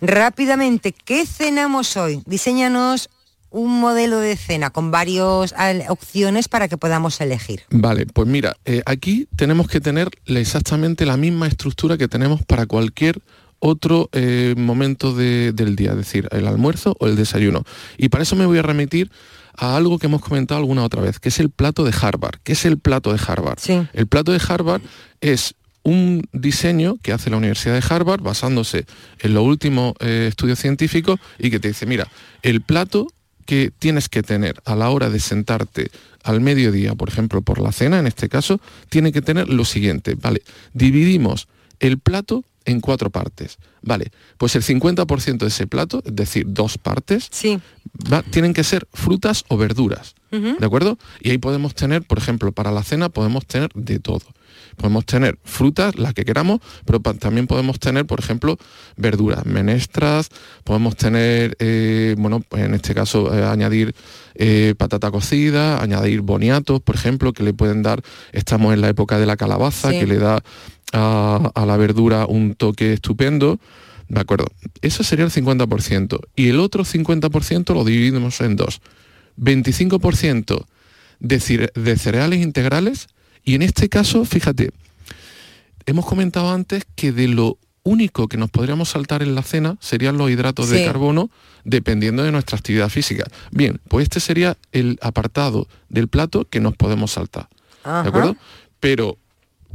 Rápidamente, 0.00 0.94
¿qué 1.04 1.26
cenamos 1.26 1.98
hoy? 1.98 2.22
Diseñanos 2.24 3.10
un 3.50 3.78
modelo 3.78 4.20
de 4.20 4.38
cena 4.38 4.70
con 4.70 4.90
varias 4.90 5.54
opciones 5.90 6.48
para 6.48 6.66
que 6.66 6.78
podamos 6.78 7.20
elegir. 7.20 7.64
Vale, 7.68 8.06
pues 8.06 8.26
mira, 8.26 8.56
eh, 8.64 8.80
aquí 8.86 9.28
tenemos 9.36 9.68
que 9.68 9.82
tener 9.82 10.08
exactamente 10.24 11.04
la 11.04 11.18
misma 11.18 11.46
estructura 11.46 11.98
que 11.98 12.08
tenemos 12.08 12.42
para 12.42 12.64
cualquier 12.64 13.20
otro 13.58 14.08
eh, 14.12 14.54
momento 14.56 15.14
de, 15.14 15.52
del 15.52 15.76
día, 15.76 15.90
es 15.90 15.98
decir, 15.98 16.26
el 16.32 16.46
almuerzo 16.46 16.96
o 17.00 17.06
el 17.06 17.16
desayuno. 17.16 17.64
Y 17.98 18.08
para 18.08 18.22
eso 18.22 18.34
me 18.34 18.46
voy 18.46 18.56
a 18.56 18.62
remitir 18.62 19.10
a 19.56 19.76
algo 19.76 19.98
que 19.98 20.06
hemos 20.06 20.20
comentado 20.20 20.60
alguna 20.60 20.84
otra 20.84 21.02
vez, 21.02 21.18
que 21.18 21.28
es 21.28 21.40
el 21.40 21.50
plato 21.50 21.84
de 21.84 21.94
Harvard. 22.00 22.40
¿Qué 22.42 22.52
es 22.52 22.64
el 22.64 22.78
plato 22.78 23.12
de 23.12 23.20
Harvard? 23.26 23.58
El 23.92 24.06
plato 24.06 24.32
de 24.32 24.40
Harvard 24.46 24.82
es 25.20 25.54
un 25.82 26.26
diseño 26.32 26.96
que 27.02 27.12
hace 27.12 27.30
la 27.30 27.36
Universidad 27.36 27.74
de 27.74 27.94
Harvard 27.94 28.22
basándose 28.22 28.86
en 29.20 29.34
los 29.34 29.44
últimos 29.44 29.94
eh, 30.00 30.26
estudios 30.28 30.58
científicos 30.58 31.20
y 31.38 31.50
que 31.50 31.60
te 31.60 31.68
dice, 31.68 31.86
mira, 31.86 32.08
el 32.42 32.62
plato 32.62 33.06
que 33.44 33.70
tienes 33.78 34.08
que 34.08 34.22
tener 34.22 34.60
a 34.64 34.74
la 34.74 34.88
hora 34.88 35.10
de 35.10 35.20
sentarte 35.20 35.90
al 36.22 36.40
mediodía, 36.40 36.94
por 36.94 37.10
ejemplo, 37.10 37.42
por 37.42 37.60
la 37.60 37.72
cena, 37.72 37.98
en 37.98 38.06
este 38.06 38.30
caso, 38.30 38.60
tiene 38.88 39.12
que 39.12 39.20
tener 39.20 39.50
lo 39.50 39.66
siguiente, 39.66 40.14
¿vale? 40.14 40.42
Dividimos 40.72 41.48
el 41.80 41.98
plato 41.98 42.44
en 42.64 42.80
cuatro 42.80 43.10
partes, 43.10 43.58
¿vale? 43.82 44.10
Pues 44.38 44.56
el 44.56 44.62
50% 44.62 45.38
de 45.38 45.46
ese 45.48 45.66
plato, 45.66 46.02
es 46.04 46.16
decir, 46.16 46.44
dos 46.48 46.78
partes, 46.78 47.28
va- 48.12 48.22
tienen 48.22 48.54
que 48.54 48.64
ser 48.64 48.86
frutas 48.92 49.44
o 49.48 49.56
verduras. 49.56 50.14
¿de 50.34 50.66
acuerdo? 50.66 50.98
Y 51.20 51.30
ahí 51.30 51.38
podemos 51.38 51.76
tener, 51.76 52.02
por 52.02 52.18
ejemplo, 52.18 52.50
para 52.50 52.72
la 52.72 52.82
cena 52.82 53.08
podemos 53.08 53.46
tener 53.46 53.70
de 53.76 54.00
todo. 54.00 54.24
Podemos 54.76 55.06
tener 55.06 55.38
frutas, 55.44 55.94
las 55.96 56.12
que 56.12 56.24
queramos, 56.24 56.58
pero 56.84 56.98
también 56.98 57.46
podemos 57.46 57.78
tener, 57.78 58.04
por 58.04 58.18
ejemplo, 58.18 58.58
verduras, 58.96 59.46
menestras, 59.46 60.30
podemos 60.64 60.96
tener, 60.96 61.56
eh, 61.60 62.16
bueno, 62.18 62.40
pues 62.40 62.64
en 62.64 62.74
este 62.74 62.94
caso, 62.96 63.32
eh, 63.32 63.44
añadir 63.44 63.94
eh, 64.34 64.74
patata 64.76 65.12
cocida, 65.12 65.80
añadir 65.80 66.22
boniatos, 66.22 66.80
por 66.80 66.96
ejemplo, 66.96 67.32
que 67.32 67.44
le 67.44 67.54
pueden 67.54 67.84
dar, 67.84 68.02
estamos 68.32 68.74
en 68.74 68.80
la 68.80 68.88
época 68.88 69.20
de 69.20 69.26
la 69.26 69.36
calabaza, 69.36 69.92
Sí. 69.92 70.00
que 70.00 70.06
le 70.08 70.18
da 70.18 70.42
a, 70.94 71.50
a 71.54 71.66
la 71.66 71.76
verdura 71.76 72.24
un 72.26 72.54
toque 72.54 72.94
estupendo. 72.94 73.58
De 74.08 74.20
acuerdo, 74.20 74.46
eso 74.80 75.02
sería 75.02 75.24
el 75.24 75.30
50%. 75.30 76.20
Y 76.36 76.48
el 76.48 76.60
otro 76.60 76.84
50% 76.84 77.74
lo 77.74 77.84
dividimos 77.84 78.40
en 78.40 78.56
dos. 78.56 78.80
25% 79.38 80.64
de, 81.20 81.70
de 81.74 81.96
cereales 81.96 82.42
integrales 82.42 83.08
y 83.44 83.54
en 83.54 83.62
este 83.62 83.88
caso, 83.88 84.24
fíjate, 84.24 84.70
hemos 85.86 86.06
comentado 86.06 86.50
antes 86.50 86.84
que 86.94 87.12
de 87.12 87.28
lo 87.28 87.58
único 87.82 88.28
que 88.28 88.38
nos 88.38 88.50
podríamos 88.50 88.88
saltar 88.88 89.22
en 89.22 89.34
la 89.34 89.42
cena 89.42 89.76
serían 89.80 90.16
los 90.16 90.30
hidratos 90.30 90.70
de 90.70 90.86
carbono 90.86 91.30
dependiendo 91.64 92.22
de 92.22 92.32
nuestra 92.32 92.56
actividad 92.56 92.88
física. 92.88 93.24
Bien, 93.50 93.80
pues 93.88 94.04
este 94.04 94.20
sería 94.20 94.56
el 94.72 94.98
apartado 95.02 95.68
del 95.90 96.08
plato 96.08 96.46
que 96.48 96.60
nos 96.60 96.74
podemos 96.74 97.10
saltar. 97.12 97.48
Ajá. 97.82 98.02
¿De 98.02 98.08
acuerdo? 98.08 98.36
Pero 98.80 99.18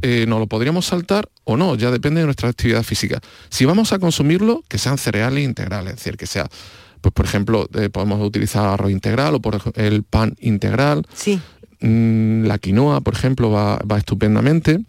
eh, 0.02 0.24
nos 0.26 0.38
lo 0.38 0.46
podríamos 0.46 0.86
saltar 0.86 1.28
o 1.44 1.56
no, 1.56 1.74
ya 1.74 1.90
depende 1.90 2.20
de 2.20 2.26
nuestra 2.26 2.48
actividad 2.48 2.82
física. 2.82 3.20
Si 3.48 3.64
vamos 3.64 3.92
a 3.92 3.98
consumirlo, 3.98 4.62
que 4.68 4.78
sean 4.78 4.98
cereales 4.98 5.44
integrales, 5.44 5.94
es 5.94 5.96
decir, 5.96 6.16
que 6.16 6.26
sea, 6.26 6.48
pues 7.00 7.12
por 7.12 7.24
ejemplo, 7.24 7.68
eh, 7.74 7.88
podemos 7.88 8.20
utilizar 8.26 8.66
arroz 8.66 8.90
integral 8.90 9.34
o 9.34 9.40
por 9.40 9.60
el 9.76 10.02
pan 10.02 10.36
integral. 10.40 11.06
Sí. 11.14 11.40
Mm, 11.80 12.44
la 12.44 12.58
quinoa, 12.58 13.00
por 13.00 13.14
ejemplo, 13.14 13.50
va, 13.50 13.78
va 13.78 13.98
estupendamente. 13.98 14.80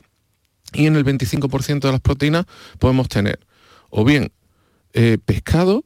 Y 0.74 0.86
en 0.86 0.96
el 0.96 1.06
25% 1.06 1.80
de 1.82 1.92
las 1.92 2.02
proteínas 2.02 2.46
podemos 2.80 3.10
tener 3.10 3.40
o 3.92 4.04
bien 4.04 4.32
eh, 4.94 5.18
pescado, 5.24 5.84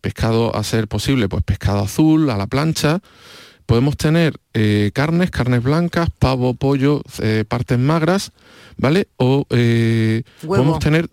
pescado 0.00 0.56
a 0.56 0.64
ser 0.64 0.88
posible, 0.88 1.28
pues 1.28 1.42
pescado 1.44 1.80
azul 1.80 2.30
a 2.30 2.38
la 2.38 2.46
plancha. 2.46 3.00
Podemos 3.68 3.98
tener 3.98 4.40
eh, 4.54 4.92
carnes, 4.94 5.30
carnes 5.30 5.62
blancas, 5.62 6.08
pavo, 6.18 6.54
pollo, 6.54 7.02
eh, 7.20 7.44
partes 7.46 7.78
magras, 7.78 8.32
¿vale? 8.78 9.08
O 9.18 9.44
eh, 9.50 10.22
Huevo. 10.42 10.54
podemos 10.54 10.78
tener 10.78 11.10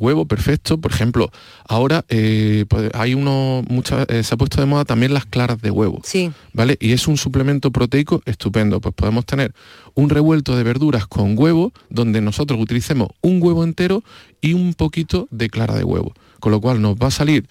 huevo 0.00 0.24
perfecto, 0.24 0.78
por 0.78 0.90
ejemplo, 0.90 1.30
ahora 1.68 2.02
pues 2.08 2.90
hay 2.94 3.12
uno, 3.12 3.62
muchas, 3.68 4.06
eh, 4.08 4.22
se 4.22 4.34
ha 4.34 4.38
puesto 4.38 4.58
de 4.58 4.66
moda 4.66 4.86
también 4.86 5.12
las 5.12 5.26
claras 5.26 5.60
de 5.60 5.70
huevo. 5.70 6.00
Sí. 6.02 6.32
¿Vale? 6.54 6.78
Y 6.80 6.92
es 6.92 7.06
un 7.08 7.18
suplemento 7.18 7.70
proteico 7.70 8.22
estupendo. 8.24 8.80
Pues 8.80 8.94
podemos 8.94 9.26
tener 9.26 9.52
un 9.92 10.08
revuelto 10.08 10.56
de 10.56 10.62
verduras 10.62 11.06
con 11.06 11.38
huevo, 11.38 11.74
donde 11.90 12.22
nosotros 12.22 12.58
utilicemos 12.58 13.08
un 13.20 13.42
huevo 13.42 13.64
entero 13.64 14.02
y 14.40 14.54
un 14.54 14.72
poquito 14.72 15.28
de 15.30 15.50
clara 15.50 15.74
de 15.74 15.84
huevo. 15.84 16.14
Con 16.40 16.52
lo 16.52 16.60
cual 16.62 16.80
nos 16.80 16.96
va 16.96 17.08
a 17.08 17.10
salir 17.10 17.46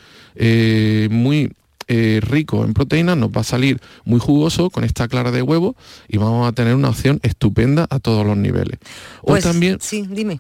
muy 1.12 1.52
eh, 1.88 2.20
rico 2.22 2.64
en 2.66 2.74
proteínas, 2.74 3.16
nos 3.18 3.30
va 3.30 3.42
a 3.42 3.44
salir 3.44 3.80
muy 4.06 4.20
jugoso 4.20 4.70
con 4.70 4.84
esta 4.84 5.08
clara 5.08 5.32
de 5.32 5.42
huevo 5.42 5.76
y 6.08 6.18
vamos 6.18 6.48
a 6.48 6.52
tener 6.52 6.76
una 6.76 6.90
opción 6.90 7.20
estupenda 7.24 7.88
a 7.90 8.00
todos 8.00 8.26
los 8.26 8.38
niveles. 8.38 8.80
Pues, 9.24 9.46
o 9.46 9.50
también 9.50 9.78
Sí, 9.82 10.06
dime. 10.10 10.40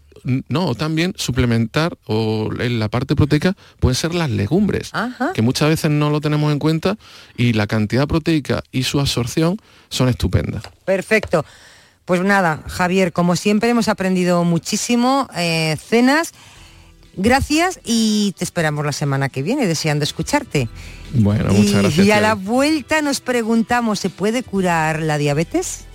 no, 0.49 0.65
o 0.65 0.75
también 0.75 1.13
suplementar 1.17 1.97
o 2.07 2.49
en 2.59 2.79
la 2.79 2.89
parte 2.89 3.15
proteica 3.15 3.55
pueden 3.79 3.95
ser 3.95 4.15
las 4.15 4.29
legumbres, 4.29 4.89
Ajá. 4.93 5.33
que 5.33 5.41
muchas 5.41 5.69
veces 5.69 5.91
no 5.91 6.09
lo 6.09 6.21
tenemos 6.21 6.51
en 6.51 6.59
cuenta 6.59 6.97
y 7.37 7.53
la 7.53 7.67
cantidad 7.67 8.07
proteica 8.07 8.63
y 8.71 8.83
su 8.83 8.99
absorción 8.99 9.57
son 9.89 10.09
estupendas. 10.09 10.63
Perfecto. 10.85 11.45
Pues 12.05 12.21
nada, 12.21 12.63
Javier, 12.67 13.13
como 13.13 13.35
siempre 13.35 13.69
hemos 13.69 13.87
aprendido 13.87 14.43
muchísimo, 14.43 15.27
eh, 15.35 15.75
cenas. 15.83 16.33
Gracias 17.17 17.79
y 17.85 18.33
te 18.37 18.43
esperamos 18.43 18.85
la 18.85 18.91
semana 18.91 19.29
que 19.29 19.41
viene 19.41 19.67
deseando 19.67 20.03
escucharte. 20.03 20.67
Bueno, 21.13 21.53
muchas 21.53 21.81
gracias. 21.81 22.05
Y 22.05 22.11
a 22.11 22.19
la 22.19 22.35
vuelta 22.35 23.01
nos 23.01 23.21
preguntamos, 23.21 23.99
¿se 23.99 24.09
puede 24.09 24.43
curar 24.43 25.01
la 25.01 25.17
diabetes? 25.17 25.85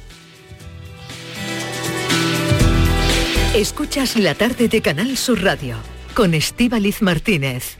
Escuchas 3.54 4.16
la 4.16 4.34
tarde 4.34 4.68
de 4.68 4.80
Canal 4.80 5.16
Sur 5.16 5.42
Radio 5.42 5.76
con 6.14 6.34
Estíbaliz 6.34 7.02
Martínez. 7.02 7.79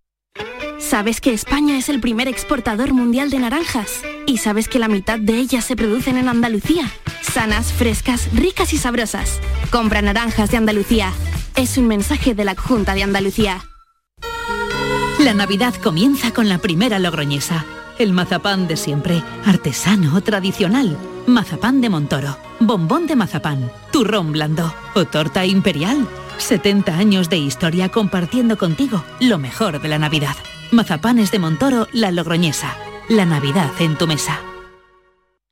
¿Sabes 0.81 1.21
que 1.21 1.31
España 1.31 1.77
es 1.77 1.89
el 1.89 2.01
primer 2.01 2.27
exportador 2.27 2.93
mundial 2.93 3.29
de 3.29 3.39
naranjas? 3.39 4.01
¿Y 4.25 4.39
sabes 4.39 4.67
que 4.67 4.79
la 4.79 4.87
mitad 4.87 5.19
de 5.19 5.37
ellas 5.37 5.63
se 5.63 5.75
producen 5.75 6.17
en 6.17 6.27
Andalucía? 6.27 6.91
Sanas, 7.21 7.71
frescas, 7.71 8.27
ricas 8.33 8.73
y 8.73 8.77
sabrosas. 8.77 9.39
Compra 9.69 10.01
naranjas 10.01 10.51
de 10.51 10.57
Andalucía. 10.57 11.13
Es 11.55 11.77
un 11.77 11.87
mensaje 11.87 12.33
de 12.33 12.43
la 12.43 12.55
Junta 12.55 12.93
de 12.93 13.03
Andalucía. 13.03 13.63
La 15.19 15.33
Navidad 15.33 15.75
comienza 15.75 16.33
con 16.33 16.49
la 16.49 16.57
primera 16.57 16.99
logroñesa. 16.99 17.63
El 17.99 18.11
mazapán 18.11 18.67
de 18.67 18.75
siempre, 18.75 19.23
artesano, 19.45 20.19
tradicional. 20.21 20.97
Mazapán 21.27 21.79
de 21.79 21.89
Montoro, 21.89 22.37
bombón 22.59 23.05
de 23.05 23.15
mazapán, 23.15 23.71
turrón 23.91 24.31
blando 24.31 24.73
o 24.95 25.05
torta 25.05 25.45
imperial. 25.45 26.07
70 26.39 26.97
años 26.97 27.29
de 27.29 27.37
historia 27.37 27.89
compartiendo 27.89 28.57
contigo 28.57 29.05
lo 29.19 29.37
mejor 29.37 29.79
de 29.79 29.87
la 29.87 29.99
Navidad. 29.99 30.35
Mazapanes 30.71 31.31
de 31.31 31.39
Montoro, 31.39 31.87
la 31.91 32.11
logroñesa. 32.11 32.75
La 33.09 33.25
Navidad 33.25 33.69
en 33.79 33.97
tu 33.97 34.07
mesa. 34.07 34.50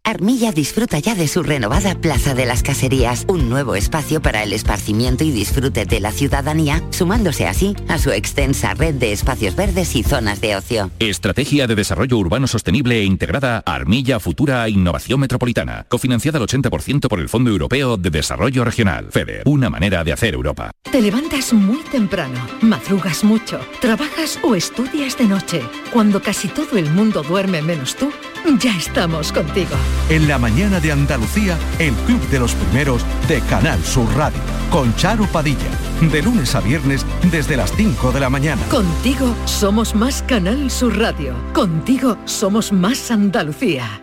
Armilla 0.10 0.52
disfruta 0.52 0.98
ya 0.98 1.14
de 1.14 1.28
su 1.28 1.44
renovada 1.44 1.94
Plaza 1.94 2.34
de 2.34 2.48
las 2.48 2.64
Caserías, 2.64 3.26
un 3.28 3.48
nuevo 3.48 3.76
espacio 3.76 4.24
para 4.24 4.42
el 4.42 4.54
esparcimiento 4.54 5.24
y 5.24 5.32
disfrute 5.32 5.86
de 5.86 6.00
la 6.00 6.12
ciudadanía, 6.12 6.84
sumándose 6.90 7.46
así 7.46 7.76
a 7.88 8.00
su 8.00 8.10
extensa 8.12 8.74
red 8.74 8.96
de 8.96 9.12
espacios 9.12 9.56
verdes 9.56 9.96
y 9.96 10.02
zonas 10.02 10.42
de 10.42 10.56
ocio. 10.56 10.90
Estrategia 10.98 11.68
de 11.68 11.76
Desarrollo 11.76 12.18
Urbano 12.18 12.48
Sostenible 12.48 13.00
e 13.00 13.04
Integrada 13.04 13.62
Armilla 13.66 14.20
Futura 14.20 14.68
Innovación 14.68 15.20
Metropolitana, 15.20 15.86
cofinanciada 15.88 16.40
al 16.40 16.48
80% 16.48 17.08
por 17.08 17.20
el 17.20 17.30
Fondo 17.30 17.52
Europeo 17.52 17.96
de 17.96 18.10
Desarrollo 18.10 18.66
Regional, 18.66 19.10
FEDER, 19.12 19.44
una 19.46 19.70
manera 19.70 20.04
de 20.04 20.12
hacer 20.12 20.34
Europa. 20.34 20.72
Te 20.92 21.04
levantas 21.04 21.54
muy 21.54 21.84
temprano, 21.92 22.40
madrugas 22.62 23.24
mucho, 23.24 23.60
trabajas 23.80 24.40
o 24.42 24.56
estudias 24.56 25.16
de 25.20 25.26
noche. 25.26 25.62
Cuando 25.94 26.20
casi 26.20 26.48
todo 26.48 26.80
el 26.80 26.90
mundo 26.90 27.22
duerme 27.22 27.62
menos 27.62 27.96
tú, 27.96 28.12
ya 28.60 28.76
estamos 28.76 29.32
contigo. 29.32 29.76
En 30.10 30.28
la 30.28 30.38
mañana 30.38 30.80
de 30.80 30.92
Andalucía, 30.92 31.58
el 31.80 31.94
Club 32.06 32.22
de 32.30 32.40
los 32.40 32.54
Primeros 32.54 33.04
de 33.28 33.42
Canal 33.42 33.84
Sur 33.84 34.08
Radio, 34.16 34.40
con 34.70 34.96
Charo 34.96 35.26
Padilla, 35.28 35.70
de 36.02 36.22
lunes 36.22 36.56
a 36.56 36.62
viernes 36.62 37.06
desde 37.32 37.58
las 37.58 37.72
5 37.76 38.12
de 38.12 38.20
la 38.20 38.30
mañana. 38.30 38.62
Contigo 38.70 39.36
somos 39.46 39.96
más 39.96 40.24
Canal 40.24 40.70
Sur 40.72 40.98
Radio. 40.98 41.34
Contigo 41.54 42.18
somos 42.26 42.72
más 42.72 43.12
Andalucía. 43.12 44.02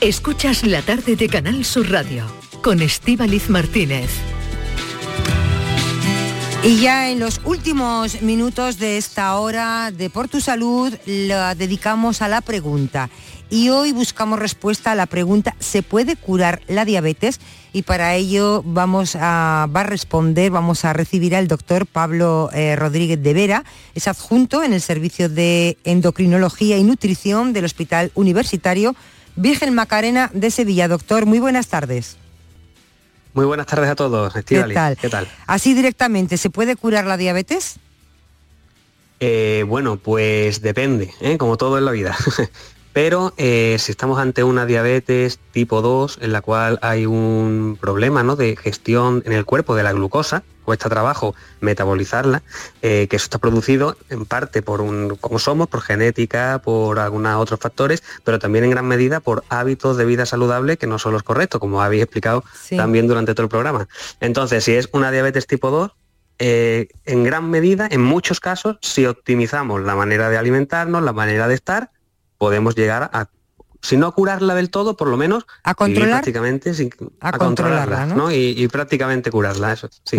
Escuchas 0.00 0.64
la 0.64 0.82
tarde 0.82 1.16
de 1.16 1.28
Canal 1.28 1.64
Sur 1.64 1.90
Radio 1.90 2.24
con 2.62 2.80
Estíbaliz 2.80 3.50
Martínez. 3.50 4.33
Y 6.66 6.80
ya 6.80 7.10
en 7.10 7.20
los 7.20 7.42
últimos 7.44 8.22
minutos 8.22 8.78
de 8.78 8.96
esta 8.96 9.36
hora 9.38 9.90
de 9.90 10.08
Por 10.08 10.28
tu 10.28 10.40
Salud 10.40 10.94
la 11.04 11.54
dedicamos 11.54 12.22
a 12.22 12.28
la 12.28 12.40
pregunta. 12.40 13.10
Y 13.50 13.68
hoy 13.68 13.92
buscamos 13.92 14.38
respuesta 14.38 14.92
a 14.92 14.94
la 14.94 15.04
pregunta, 15.04 15.54
¿se 15.58 15.82
puede 15.82 16.16
curar 16.16 16.62
la 16.66 16.86
diabetes? 16.86 17.38
Y 17.74 17.82
para 17.82 18.14
ello 18.14 18.62
vamos 18.64 19.14
a, 19.14 19.68
va 19.76 19.80
a 19.80 19.84
responder, 19.84 20.50
vamos 20.50 20.86
a 20.86 20.94
recibir 20.94 21.36
al 21.36 21.48
doctor 21.48 21.84
Pablo 21.84 22.48
eh, 22.54 22.76
Rodríguez 22.76 23.22
de 23.22 23.34
Vera, 23.34 23.64
es 23.94 24.08
adjunto 24.08 24.62
en 24.62 24.72
el 24.72 24.80
Servicio 24.80 25.28
de 25.28 25.76
Endocrinología 25.84 26.78
y 26.78 26.82
Nutrición 26.82 27.52
del 27.52 27.66
Hospital 27.66 28.10
Universitario 28.14 28.96
Virgen 29.36 29.74
Macarena 29.74 30.30
de 30.32 30.50
Sevilla. 30.50 30.88
Doctor, 30.88 31.26
muy 31.26 31.40
buenas 31.40 31.68
tardes. 31.68 32.16
Muy 33.34 33.46
buenas 33.46 33.66
tardes 33.66 33.90
a 33.90 33.96
todos, 33.96 34.34
Estíbaliz. 34.36 34.74
tal? 34.74 34.96
¿Qué 34.96 35.08
tal? 35.08 35.28
Así 35.48 35.74
directamente, 35.74 36.36
¿se 36.36 36.50
puede 36.50 36.76
curar 36.76 37.04
la 37.04 37.16
diabetes? 37.16 37.80
Eh, 39.18 39.64
bueno, 39.66 39.96
pues 39.96 40.62
depende, 40.62 41.12
¿eh? 41.20 41.36
como 41.36 41.56
todo 41.56 41.76
en 41.76 41.84
la 41.84 41.90
vida. 41.90 42.16
Pero 42.92 43.34
eh, 43.36 43.76
si 43.80 43.90
estamos 43.90 44.20
ante 44.20 44.44
una 44.44 44.66
diabetes 44.66 45.40
tipo 45.50 45.82
2, 45.82 46.20
en 46.22 46.32
la 46.32 46.42
cual 46.42 46.78
hay 46.80 47.06
un 47.06 47.76
problema 47.80 48.22
¿no? 48.22 48.36
de 48.36 48.54
gestión 48.54 49.24
en 49.26 49.32
el 49.32 49.44
cuerpo 49.44 49.74
de 49.74 49.82
la 49.82 49.92
glucosa, 49.92 50.44
cuesta 50.64 50.88
trabajo 50.88 51.34
metabolizarla, 51.60 52.42
eh, 52.82 53.06
que 53.08 53.16
eso 53.16 53.24
está 53.24 53.38
producido 53.38 53.96
en 54.10 54.24
parte 54.24 54.62
por 54.62 54.80
un, 54.80 55.16
como 55.20 55.38
somos, 55.38 55.68
por 55.68 55.80
genética, 55.82 56.60
por 56.64 56.98
algunos 56.98 57.36
otros 57.40 57.60
factores, 57.60 58.02
pero 58.24 58.38
también 58.38 58.64
en 58.64 58.70
gran 58.70 58.86
medida 58.86 59.20
por 59.20 59.44
hábitos 59.48 59.96
de 59.96 60.04
vida 60.04 60.26
saludable 60.26 60.76
que 60.76 60.86
no 60.86 60.98
son 60.98 61.12
los 61.12 61.22
correctos, 61.22 61.60
como 61.60 61.82
habéis 61.82 62.02
explicado 62.02 62.44
Sí. 62.62 62.76
también 62.76 63.06
durante 63.06 63.34
todo 63.34 63.44
el 63.44 63.50
programa. 63.50 63.88
Entonces, 64.20 64.64
si 64.64 64.74
es 64.74 64.88
una 64.92 65.10
diabetes 65.10 65.46
tipo 65.46 65.70
2, 65.70 65.92
eh, 66.38 66.88
en 67.04 67.22
gran 67.22 67.48
medida, 67.50 67.86
en 67.90 68.02
muchos 68.02 68.40
casos, 68.40 68.78
si 68.80 69.06
optimizamos 69.06 69.82
la 69.82 69.94
manera 69.94 70.28
de 70.30 70.36
alimentarnos, 70.36 71.02
la 71.02 71.12
manera 71.12 71.46
de 71.46 71.54
estar, 71.54 71.90
podemos 72.38 72.74
llegar 72.74 73.10
a, 73.12 73.28
si 73.84 73.96
no 73.96 74.12
curarla 74.14 74.54
del 74.54 74.70
todo, 74.70 74.96
por 74.96 75.08
lo 75.08 75.16
menos 75.16 75.44
a 75.62 75.74
controlar- 75.74 76.10
prácticamente 76.10 76.72
sin, 76.74 76.90
a 77.20 77.28
a, 77.28 77.32
controlarla, 77.38 77.80
controlarla, 77.98 78.06
¿no? 78.06 78.14
¿no? 78.24 78.32
Y, 78.32 78.54
y 78.56 78.68
prácticamente 78.68 79.30
curarla, 79.30 79.72
eso 79.74 79.88
sí. 80.04 80.16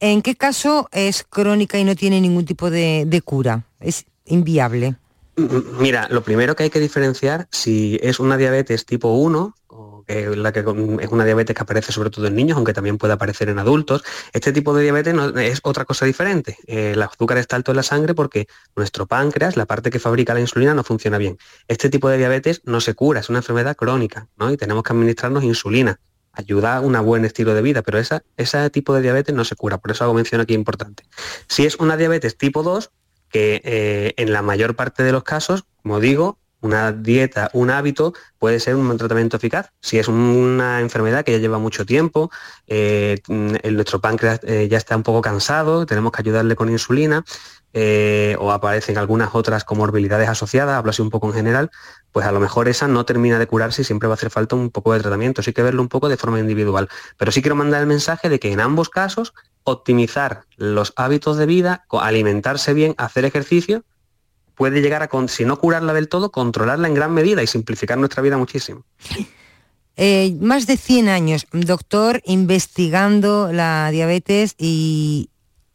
¿En 0.00 0.22
qué 0.22 0.34
caso 0.34 0.88
es 0.92 1.22
crónica 1.22 1.78
y 1.78 1.84
no 1.84 1.94
tiene 1.94 2.20
ningún 2.20 2.44
tipo 2.44 2.68
de, 2.70 3.04
de 3.06 3.22
cura? 3.22 3.64
Es 3.80 4.04
inviable. 4.26 4.96
M- 5.36 5.48
Mira, 5.78 6.08
lo 6.10 6.22
primero 6.24 6.56
que 6.56 6.64
hay 6.64 6.70
que 6.70 6.80
diferenciar 6.80 7.46
si 7.52 7.98
es 8.02 8.18
una 8.18 8.36
diabetes 8.36 8.84
tipo 8.86 9.12
1, 9.14 9.54
o 9.68 9.93
que 10.06 10.36
la 10.36 10.52
que 10.52 10.60
es 10.60 11.08
una 11.10 11.24
diabetes 11.24 11.54
que 11.54 11.62
aparece 11.62 11.92
sobre 11.92 12.10
todo 12.10 12.26
en 12.26 12.34
niños, 12.34 12.56
aunque 12.56 12.72
también 12.72 12.98
puede 12.98 13.14
aparecer 13.14 13.48
en 13.48 13.58
adultos. 13.58 14.04
Este 14.32 14.52
tipo 14.52 14.74
de 14.74 14.82
diabetes 14.82 15.14
es 15.36 15.60
otra 15.62 15.84
cosa 15.84 16.06
diferente. 16.06 16.56
Eh, 16.66 16.92
el 16.92 17.02
azúcar 17.02 17.38
está 17.38 17.56
alto 17.56 17.72
en 17.72 17.76
la 17.76 17.82
sangre 17.82 18.14
porque 18.14 18.46
nuestro 18.76 19.06
páncreas, 19.06 19.56
la 19.56 19.66
parte 19.66 19.90
que 19.90 19.98
fabrica 19.98 20.34
la 20.34 20.40
insulina, 20.40 20.74
no 20.74 20.84
funciona 20.84 21.18
bien. 21.18 21.38
Este 21.68 21.88
tipo 21.88 22.08
de 22.08 22.18
diabetes 22.18 22.62
no 22.64 22.80
se 22.80 22.94
cura, 22.94 23.20
es 23.20 23.28
una 23.28 23.38
enfermedad 23.38 23.76
crónica, 23.76 24.28
¿no? 24.36 24.50
Y 24.50 24.56
tenemos 24.56 24.82
que 24.82 24.92
administrarnos 24.92 25.44
insulina. 25.44 26.00
Ayuda 26.32 26.76
a 26.76 26.80
un 26.80 27.00
buen 27.04 27.24
estilo 27.24 27.54
de 27.54 27.62
vida, 27.62 27.82
pero 27.82 27.98
ese 27.98 28.70
tipo 28.70 28.92
de 28.94 29.02
diabetes 29.02 29.34
no 29.34 29.44
se 29.44 29.54
cura, 29.54 29.78
por 29.78 29.92
eso 29.92 30.02
hago 30.02 30.14
mención 30.14 30.40
aquí 30.40 30.54
importante. 30.54 31.04
Si 31.48 31.64
es 31.64 31.76
una 31.76 31.96
diabetes 31.96 32.36
tipo 32.36 32.64
2, 32.64 32.90
que 33.34 33.60
eh, 33.64 34.14
en 34.16 34.32
la 34.32 34.42
mayor 34.42 34.76
parte 34.76 35.02
de 35.02 35.12
los 35.12 35.22
casos, 35.22 35.64
como 35.82 36.00
digo, 36.00 36.38
una 36.64 36.92
dieta, 36.92 37.50
un 37.52 37.70
hábito 37.70 38.14
puede 38.38 38.58
ser 38.58 38.74
un 38.74 38.96
tratamiento 38.96 39.36
eficaz. 39.36 39.70
Si 39.80 39.98
es 39.98 40.08
una 40.08 40.80
enfermedad 40.80 41.24
que 41.24 41.32
ya 41.32 41.38
lleva 41.38 41.58
mucho 41.58 41.84
tiempo, 41.84 42.30
eh, 42.66 43.18
el- 43.62 43.74
nuestro 43.74 44.00
páncreas 44.00 44.40
eh, 44.44 44.66
ya 44.70 44.78
está 44.78 44.96
un 44.96 45.02
poco 45.02 45.20
cansado, 45.20 45.84
tenemos 45.86 46.10
que 46.12 46.22
ayudarle 46.22 46.56
con 46.56 46.70
insulina, 46.70 47.24
eh, 47.76 48.36
o 48.38 48.52
aparecen 48.52 48.98
algunas 48.98 49.34
otras 49.34 49.64
comorbilidades 49.64 50.28
asociadas, 50.28 50.76
hablo 50.78 50.90
así 50.90 51.02
un 51.02 51.10
poco 51.10 51.26
en 51.26 51.34
general, 51.34 51.70
pues 52.12 52.24
a 52.24 52.32
lo 52.32 52.38
mejor 52.40 52.68
esa 52.68 52.86
no 52.88 53.04
termina 53.04 53.38
de 53.38 53.46
curarse 53.46 53.82
y 53.82 53.84
siempre 53.84 54.06
va 54.08 54.14
a 54.14 54.16
hacer 54.16 54.30
falta 54.30 54.54
un 54.54 54.70
poco 54.70 54.92
de 54.92 55.00
tratamiento. 55.00 55.42
Sí 55.42 55.52
que 55.52 55.62
verlo 55.62 55.82
un 55.82 55.88
poco 55.88 56.08
de 56.08 56.16
forma 56.16 56.38
individual. 56.38 56.88
Pero 57.16 57.32
sí 57.32 57.42
quiero 57.42 57.56
mandar 57.56 57.80
el 57.80 57.88
mensaje 57.88 58.28
de 58.28 58.38
que 58.38 58.52
en 58.52 58.60
ambos 58.60 58.88
casos 58.90 59.34
optimizar 59.64 60.44
los 60.56 60.92
hábitos 60.96 61.36
de 61.36 61.46
vida, 61.46 61.84
alimentarse 61.90 62.74
bien, 62.74 62.94
hacer 62.96 63.24
ejercicio, 63.24 63.82
puede 64.54 64.80
llegar 64.80 65.02
a, 65.02 65.08
con- 65.08 65.28
si 65.28 65.44
no 65.44 65.58
curarla 65.58 65.92
del 65.92 66.08
todo, 66.08 66.30
controlarla 66.30 66.88
en 66.88 66.94
gran 66.94 67.12
medida 67.12 67.42
y 67.42 67.46
simplificar 67.46 67.98
nuestra 67.98 68.22
vida 68.22 68.36
muchísimo. 68.38 68.84
Eh, 69.96 70.36
más 70.40 70.66
de 70.66 70.76
100 70.76 71.08
años, 71.08 71.46
doctor, 71.52 72.20
investigando 72.24 73.52
la 73.52 73.90
diabetes 73.92 74.54
y, 74.58 75.30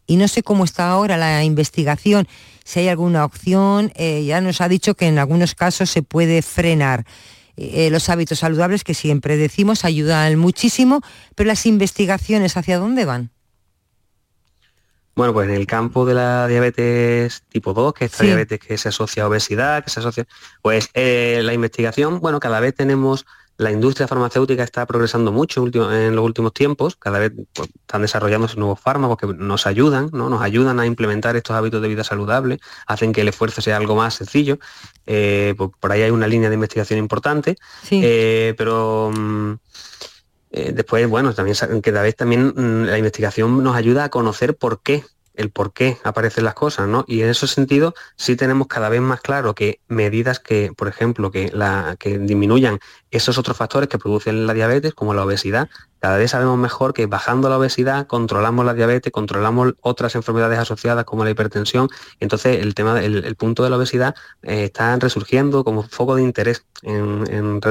y 0.08 0.18
no 0.18 0.28
sé 0.28 0.44
cómo 0.44 0.66
está 0.66 0.90
ahora 0.90 1.16
la 1.16 1.44
investigación, 1.46 2.28
si 2.66 2.82
hay 2.82 2.90
alguna 2.90 3.24
opción, 3.26 3.92
eh, 3.96 4.26
ya 4.26 4.42
nos 4.42 4.60
ha 4.62 4.68
dicho 4.68 4.94
que 4.96 5.08
en 5.08 5.20
algunos 5.20 5.56
casos 5.56 5.90
se 5.90 6.04
puede 6.04 6.42
frenar. 6.42 7.06
Eh, 7.56 7.90
los 7.92 8.10
hábitos 8.10 8.40
saludables 8.40 8.84
que 8.84 8.94
siempre 8.94 9.36
decimos 9.38 9.84
ayudan 9.86 10.38
muchísimo, 10.38 11.02
pero 11.36 11.48
las 11.48 11.66
investigaciones, 11.66 12.56
¿hacia 12.58 12.78
dónde 12.78 13.06
van? 13.06 13.32
Bueno, 15.20 15.34
pues 15.34 15.50
en 15.50 15.56
el 15.56 15.68
campo 15.68 16.06
de 16.06 16.14
la 16.14 16.48
diabetes 16.48 17.44
tipo 17.50 17.74
2, 17.74 17.94
que 17.94 18.06
es 18.06 18.12
esta 18.14 18.24
Sí. 18.24 18.28
diabetes 18.28 18.58
que 18.58 18.78
se 18.78 18.88
asocia 18.88 19.24
a 19.24 19.28
obesidad, 19.28 19.84
que 19.84 19.90
se 19.90 20.00
asocia, 20.00 20.26
pues 20.62 20.90
eh, 20.94 21.42
la 21.44 21.52
investigación, 21.52 22.22
bueno, 22.22 22.40
cada 22.40 22.62
vez 22.62 22.74
tenemos 22.74 23.26
La 23.58 23.70
industria 23.72 24.08
farmacéutica 24.08 24.64
está 24.64 24.86
progresando 24.86 25.34
mucho 25.34 25.68
en 25.68 26.16
los 26.16 26.24
últimos 26.24 26.54
tiempos, 26.54 26.96
cada 26.96 27.20
vez 27.20 27.34
pues, 27.52 27.68
están 27.68 28.02
desarrollándose 28.04 28.56
nuevos 28.56 28.80
fármacos 28.80 29.18
que 29.18 29.28
nos 29.28 29.68
ayudan, 29.68 30.10
¿no? 30.14 30.30
nos 30.30 30.42
ayudan 30.42 30.80
a 30.80 30.86
implementar 30.86 31.36
estos 31.36 31.54
hábitos 31.58 31.82
de 31.82 31.90
vida 31.90 32.06
saludable, 32.06 32.60
hacen 32.88 33.12
que 33.12 33.20
el 33.20 33.28
esfuerzo 33.28 33.60
sea 33.60 33.76
algo 33.76 33.98
más 33.98 34.14
sencillo. 34.14 34.60
Eh, 35.06 35.54
pues, 35.58 35.72
por 35.78 35.92
ahí 35.92 36.04
hay 36.04 36.12
una 36.12 36.28
línea 36.28 36.48
de 36.48 36.56
investigación 36.56 36.98
importante, 37.00 37.58
eh, 37.92 38.54
pero... 38.58 39.12
Mm, 39.14 39.56
eh, 40.52 40.72
después, 40.74 41.08
bueno, 41.08 41.34
también 41.34 41.56
cada 41.82 42.02
vez 42.02 42.16
también 42.16 42.54
mm, 42.56 42.86
la 42.86 42.98
investigación 42.98 43.64
nos 43.64 43.76
ayuda 43.76 44.06
a 44.06 44.10
conocer 44.10 44.56
por 44.58 44.82
qué 44.82 45.04
el 45.40 45.52
por 45.52 45.72
qué 45.72 45.98
aparecen 46.04 46.44
las 46.44 46.54
cosas, 46.54 46.90
¿no? 46.90 47.06
Y 47.08 47.22
en 47.22 47.30
ese 47.30 47.48
sentido 47.48 47.94
sí 48.18 48.36
tenemos 48.36 48.68
cada 48.68 48.90
vez 48.90 49.00
más 49.00 49.22
claro 49.22 49.56
que 49.56 49.80
medidas 49.88 50.40
que, 50.40 50.74
por 50.76 50.90
ejemplo, 50.90 51.32
que, 51.32 51.50
la, 51.54 51.96
que 51.98 52.20
disminuyan 52.20 52.80
esos 53.10 53.38
otros 53.38 53.56
factores 53.56 53.88
que 53.88 53.98
producen 53.98 54.46
la 54.46 54.54
diabetes, 54.54 54.94
como 54.94 55.14
la 55.14 55.24
obesidad, 55.24 55.70
cada 56.00 56.18
vez 56.18 56.32
sabemos 56.32 56.58
mejor 56.58 56.94
que 56.94 57.06
bajando 57.06 57.48
la 57.48 57.58
obesidad 57.58 58.06
controlamos 58.06 58.66
la 58.66 58.74
diabetes, 58.74 59.14
controlamos 59.14 59.76
otras 59.80 60.14
enfermedades 60.16 60.60
asociadas 60.60 61.06
como 61.06 61.24
la 61.24 61.30
hipertensión. 61.30 61.88
Entonces 62.20 62.60
el 62.62 62.76
tema, 62.76 63.02
el, 63.02 63.36
punto 63.38 63.64
de 63.64 63.70
la 63.70 63.78
obesidad 63.78 64.16
eh, 64.42 64.66
está 64.66 64.94
resurgiendo 64.98 65.64
como 65.64 65.84
foco 65.84 66.16
de 66.16 66.24
interés 66.24 66.66
en 66.84 67.62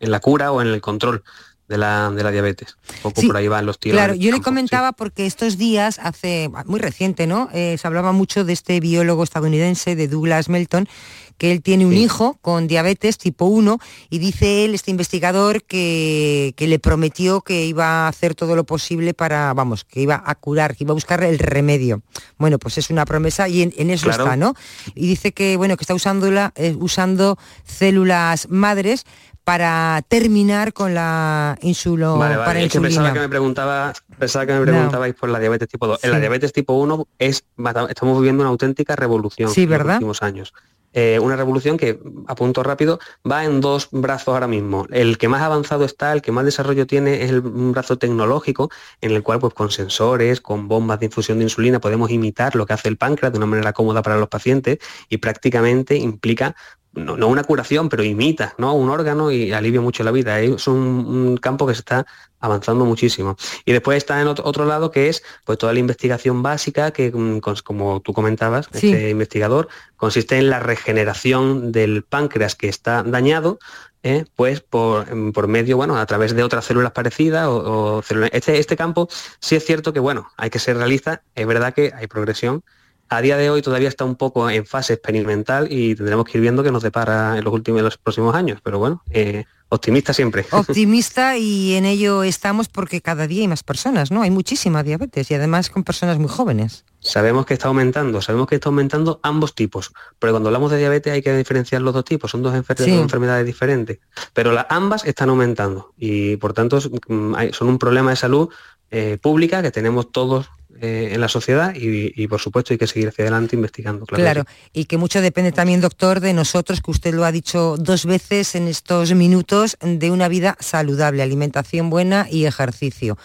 la 0.00 0.20
cura 0.20 0.52
o 0.52 0.62
en 0.62 0.68
el 0.68 0.80
control 0.80 1.22
de 1.68 1.78
la, 1.78 2.10
de 2.10 2.22
la 2.22 2.30
diabetes. 2.30 2.76
Un 2.96 3.12
poco 3.12 3.22
por 3.22 3.36
ahí 3.36 3.46
van 3.46 3.66
los 3.66 3.78
tiros. 3.78 3.96
Claro, 3.96 4.14
yo 4.14 4.32
le 4.32 4.40
comentaba 4.40 4.92
porque 4.92 5.26
estos 5.26 5.58
días, 5.58 6.00
hace 6.02 6.50
muy 6.64 6.80
reciente, 6.80 7.26
¿no? 7.26 7.48
Eh, 7.52 7.76
se 7.78 7.86
hablaba 7.86 8.12
mucho 8.12 8.44
de 8.44 8.54
este 8.54 8.80
biólogo 8.80 9.22
estadounidense, 9.22 9.94
de 9.94 10.08
Douglas 10.08 10.48
Melton, 10.48 10.88
que 11.36 11.52
él 11.52 11.62
tiene 11.62 11.86
un 11.86 11.92
hijo 11.92 12.36
con 12.42 12.66
diabetes 12.66 13.16
tipo 13.16 13.44
1 13.44 13.78
y 14.10 14.18
dice 14.18 14.64
él, 14.64 14.74
este 14.74 14.90
investigador, 14.90 15.62
que, 15.62 16.52
que, 16.56 16.66
le 16.66 16.80
prometió 16.80 17.42
que 17.42 17.64
iba 17.64 17.86
a 17.86 18.08
hacer 18.08 18.34
todo 18.34 18.56
lo 18.56 18.64
posible 18.64 19.14
para, 19.14 19.54
vamos, 19.54 19.84
que 19.84 20.00
iba 20.00 20.20
a 20.24 20.34
curar, 20.34 20.74
que 20.74 20.82
iba 20.82 20.90
a 20.90 20.94
buscar 20.94 21.22
el 21.22 21.38
remedio. 21.38 22.02
Bueno, 22.38 22.58
pues 22.58 22.78
es 22.78 22.90
una 22.90 23.04
promesa 23.04 23.48
y 23.48 23.62
en, 23.62 23.90
eso 23.90 24.10
está, 24.10 24.36
¿no? 24.36 24.54
Y 24.96 25.06
dice 25.06 25.32
que, 25.32 25.56
bueno, 25.56 25.76
que 25.76 25.84
está 25.84 25.94
usándola, 25.94 26.52
eh, 26.56 26.74
usando 26.78 27.38
células 27.64 28.48
madres 28.50 29.04
para 29.48 30.02
terminar 30.06 30.74
con 30.74 30.92
la 30.92 31.56
insulo 31.62 32.18
vale, 32.18 32.36
vale. 32.36 32.64
Es 32.66 32.72
que 32.72 32.82
pensaba 32.82 33.14
que 33.14 33.20
me 33.20 33.30
preguntaba, 33.30 33.94
pensaba 34.18 34.44
que 34.44 34.52
me 34.52 34.60
preguntabais 34.60 35.14
por 35.14 35.30
la 35.30 35.38
diabetes 35.38 35.68
tipo 35.68 35.86
2. 35.86 36.04
En 36.04 36.10
la 36.10 36.20
diabetes 36.20 36.52
tipo 36.52 36.74
1 36.74 37.08
es, 37.18 37.44
estamos 37.88 38.18
viviendo 38.18 38.42
una 38.42 38.50
auténtica 38.50 38.94
revolución 38.94 39.48
sí, 39.48 39.64
¿verdad? 39.64 39.80
en 39.80 39.86
los 39.86 39.94
últimos 39.96 40.22
años. 40.22 40.52
Eh, 40.92 41.18
una 41.20 41.36
revolución 41.36 41.76
que, 41.76 41.98
a 42.26 42.34
punto 42.34 42.62
rápido, 42.62 42.98
va 43.30 43.44
en 43.44 43.60
dos 43.60 43.88
brazos 43.90 44.28
ahora 44.34 44.48
mismo. 44.48 44.86
El 44.90 45.16
que 45.16 45.28
más 45.28 45.42
avanzado 45.42 45.84
está, 45.84 46.12
el 46.12 46.22
que 46.22 46.32
más 46.32 46.44
desarrollo 46.44 46.86
tiene 46.86 47.22
es 47.22 47.30
el, 47.30 47.40
un 47.40 47.72
brazo 47.72 47.98
tecnológico, 47.98 48.70
en 49.00 49.12
el 49.12 49.22
cual 49.22 49.38
pues, 49.38 49.54
con 49.54 49.70
sensores, 49.70 50.40
con 50.40 50.66
bombas 50.66 51.00
de 51.00 51.06
infusión 51.06 51.38
de 51.38 51.44
insulina, 51.44 51.78
podemos 51.78 52.10
imitar 52.10 52.56
lo 52.56 52.66
que 52.66 52.72
hace 52.72 52.88
el 52.88 52.96
páncreas 52.96 53.32
de 53.32 53.38
una 53.38 53.46
manera 53.46 53.72
cómoda 53.72 54.02
para 54.02 54.16
los 54.16 54.28
pacientes 54.28 54.78
y 55.08 55.18
prácticamente 55.18 55.96
implica 55.96 56.56
no, 56.92 57.28
una 57.28 57.44
curación, 57.44 57.88
pero 57.88 58.02
imita 58.02 58.54
¿no? 58.58 58.74
un 58.74 58.90
órgano 58.90 59.30
y 59.30 59.52
alivia 59.52 59.80
mucho 59.80 60.02
la 60.02 60.10
vida. 60.10 60.40
Es 60.40 60.66
un, 60.66 61.36
campo 61.40 61.66
que 61.66 61.74
se 61.74 61.80
está 61.80 62.06
avanzando 62.40 62.84
muchísimo. 62.84 63.36
Y 63.64 63.72
después 63.72 63.98
está 63.98 64.20
en 64.20 64.28
otro, 64.28 64.64
lado 64.64 64.90
que 64.90 65.08
es 65.08 65.22
pues 65.44 65.58
toda 65.58 65.72
la 65.72 65.78
investigación 65.78 66.42
básica 66.42 66.90
que, 66.90 67.10
mm, 67.12 67.40
como 67.64 68.00
tú 68.00 68.12
comentabas, 68.12 68.68
este 68.72 69.10
investigador, 69.10 69.68
consiste 69.96 70.38
en 70.38 70.50
la 70.50 70.60
regeneración 70.60 71.72
del 71.72 72.04
páncreas 72.04 72.54
que 72.54 72.68
está 72.68 73.02
dañado, 73.02 73.58
¿eh? 74.02 74.24
pues 74.36 74.60
por, 74.60 75.14
mm, 75.14 75.32
por, 75.32 75.48
medio, 75.48 75.76
bueno, 75.76 75.96
a 75.96 76.06
través 76.06 76.34
de 76.34 76.42
otras 76.42 76.64
células 76.64 76.92
parecidas 76.92 77.48
o, 77.48 78.02
células. 78.02 78.30
Este, 78.32 78.58
este 78.58 78.76
campo 78.76 79.08
sí 79.40 79.56
es 79.56 79.64
cierto 79.64 79.92
que, 79.92 80.00
bueno, 80.00 80.30
hay 80.36 80.50
que 80.50 80.58
ser 80.58 80.76
realista, 80.76 81.22
es 81.34 81.46
verdad 81.46 81.74
que 81.74 81.92
hay 81.94 82.06
progresión, 82.06 82.62
a 83.08 83.20
día 83.20 83.36
de 83.36 83.50
hoy 83.50 83.62
todavía 83.62 83.88
está 83.88 84.04
un 84.04 84.16
poco 84.16 84.50
en 84.50 84.66
fase 84.66 84.94
experimental 84.94 85.68
y 85.70 85.94
tendremos 85.94 86.24
que 86.26 86.38
ir 86.38 86.42
viendo 86.42 86.62
qué 86.62 86.70
nos 86.70 86.82
depara 86.82 87.38
en 87.38 87.44
los 87.44 87.52
últimos 87.52 87.82
los 87.82 87.96
próximos 87.96 88.34
años. 88.34 88.60
Pero 88.62 88.78
bueno, 88.78 89.02
eh, 89.10 89.44
optimista 89.68 90.12
siempre. 90.12 90.44
Optimista 90.52 91.36
y 91.36 91.74
en 91.74 91.84
ello 91.84 92.22
estamos 92.22 92.68
porque 92.68 93.00
cada 93.00 93.26
día 93.26 93.42
hay 93.42 93.48
más 93.48 93.62
personas, 93.62 94.10
¿no? 94.10 94.22
Hay 94.22 94.30
muchísima 94.30 94.82
diabetes 94.82 95.30
y 95.30 95.34
además 95.34 95.70
con 95.70 95.84
personas 95.84 96.18
muy 96.18 96.28
jóvenes. 96.28 96.84
Sabemos 97.00 97.46
que 97.46 97.54
está 97.54 97.68
aumentando, 97.68 98.20
sabemos 98.20 98.48
que 98.48 98.56
está 98.56 98.68
aumentando 98.68 99.20
ambos 99.22 99.54
tipos, 99.54 99.92
pero 100.18 100.32
cuando 100.32 100.48
hablamos 100.48 100.70
de 100.72 100.78
diabetes 100.78 101.12
hay 101.12 101.22
que 101.22 101.36
diferenciar 101.36 101.80
los 101.80 101.94
dos 101.94 102.04
tipos, 102.04 102.30
son 102.30 102.42
dos, 102.42 102.54
enfermedades 102.54 103.46
diferentes, 103.46 104.00
pero 104.32 104.50
las 104.50 104.66
ambas 104.68 105.04
están 105.04 105.30
aumentando 105.30 105.92
y 105.96 106.36
por 106.38 106.54
tanto 106.54 106.78
mm, 107.06 107.34
son 107.52 107.68
un 107.68 107.78
problema 107.78 108.10
de 108.10 108.16
salud 108.16 108.48
eh, 108.90 109.16
pública 109.22 109.62
que 109.62 109.70
tenemos 109.70 110.10
todos 110.10 110.50
eh, 110.80 111.10
en 111.12 111.20
la 111.20 111.28
sociedad 111.28 111.74
y, 111.74 112.26
por 112.28 112.40
supuesto 112.40 112.74
hay 112.74 112.78
que 112.78 112.86
seguir 112.86 113.08
hacia 113.08 113.24
adelante 113.24 113.56
investigando. 113.56 114.04
Claro, 114.04 114.44
y 114.72 114.84
que 114.84 114.98
mucho 114.98 115.22
depende 115.22 115.50
también, 115.50 115.80
doctor, 115.80 116.20
de 116.20 116.34
nosotros, 116.34 116.82
que 116.82 116.90
usted 116.90 117.14
lo 117.14 117.24
ha 117.24 117.32
dicho 117.32 117.76
dos 117.78 118.04
veces 118.04 118.54
en 118.54 118.68
estos 118.68 119.14
minutos, 119.14 119.78
de 119.80 120.10
una 120.10 120.28
vida 120.28 120.56
saludable, 120.60 121.22
alimentación 121.22 121.88
buena 121.88 122.26
y 122.30 122.44
ejercicio. 122.44 123.16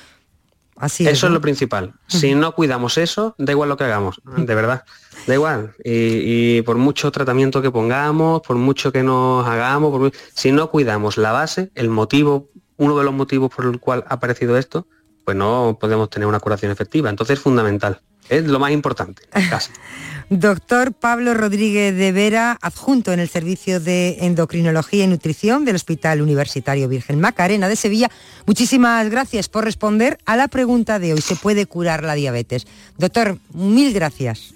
Así 0.78 1.08
eso 1.08 1.28
es, 1.28 1.34
lo 1.34 1.42
principal. 1.42 1.94
Si 2.08 2.34
no 2.34 2.56
cuidamos 2.56 2.98
eso, 2.98 3.36
da 3.38 3.52
igual 3.52 3.70
lo 3.70 3.78
que 3.78 3.84
hagamos, 3.84 4.22
de 4.26 4.56
verdad. 4.56 4.84
Da 5.28 5.34
igual. 5.34 5.76
Y, 5.84 6.62
por 6.64 6.78
mucho 6.78 7.12
tratamiento 7.12 7.62
que 7.62 7.72
pongamos, 7.72 8.42
por 8.42 8.56
mucho 8.56 8.92
que 8.92 9.04
nos 9.04 9.46
hagamos, 9.46 10.14
si 10.34 10.52
no 10.52 10.70
cuidamos 10.72 11.18
la 11.18 11.32
base, 11.32 11.72
el 11.76 11.90
motivo, 11.90 12.50
uno 12.78 12.98
de 12.98 13.04
los 13.04 13.14
motivos 13.14 13.52
por 13.54 13.66
el 13.66 13.80
cual 13.80 14.04
ha 14.08 14.16
aparecido 14.16 14.58
esto, 14.58 14.88
pues 15.26 15.38
no 15.38 15.78
podemos 15.80 16.10
tener 16.10 16.28
una 16.28 16.40
curación 16.40 16.72
efectiva. 16.72 17.10
Entonces 17.10 17.38
es 17.38 17.44
fundamental. 17.44 18.02
Es 18.30 18.46
lo 18.46 18.60
más 18.60 18.72
importante, 18.72 19.24
casi. 19.50 19.72
Doctor 20.30 20.94
Pablo 20.94 21.34
Rodríguez 21.34 21.96
de 21.96 22.12
Vera, 22.12 22.58
adjunto 22.62 23.12
en 23.12 23.20
el 23.20 23.28
Servicio 23.28 23.80
de 23.80 24.18
Endocrinología 24.22 25.04
y 25.04 25.08
Nutrición 25.08 25.66
del 25.66 25.76
Hospital 25.76 26.22
Universitario 26.22 26.88
Virgen 26.88 27.20
Macarena 27.20 27.68
de 27.68 27.76
Sevilla, 27.76 28.10
muchísimas 28.46 29.10
gracias 29.10 29.50
por 29.50 29.66
responder 29.66 30.18
a 30.26 30.38
la 30.38 30.48
pregunta 30.48 31.00
de 31.00 31.14
hoy. 31.14 31.22
¿Se 31.22 31.36
puede 31.36 31.66
curar 31.66 32.04
la 32.04 32.14
diabetes? 32.14 32.66
Doctor, 32.98 33.38
mil 33.54 33.94
gracias. 33.94 34.54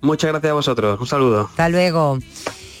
Muchas 0.00 0.30
gracias 0.32 0.50
a 0.50 0.54
vosotros. 0.54 1.00
Un 1.00 1.06
saludo. 1.06 1.46
Hasta 1.48 1.68
luego. 1.68 2.18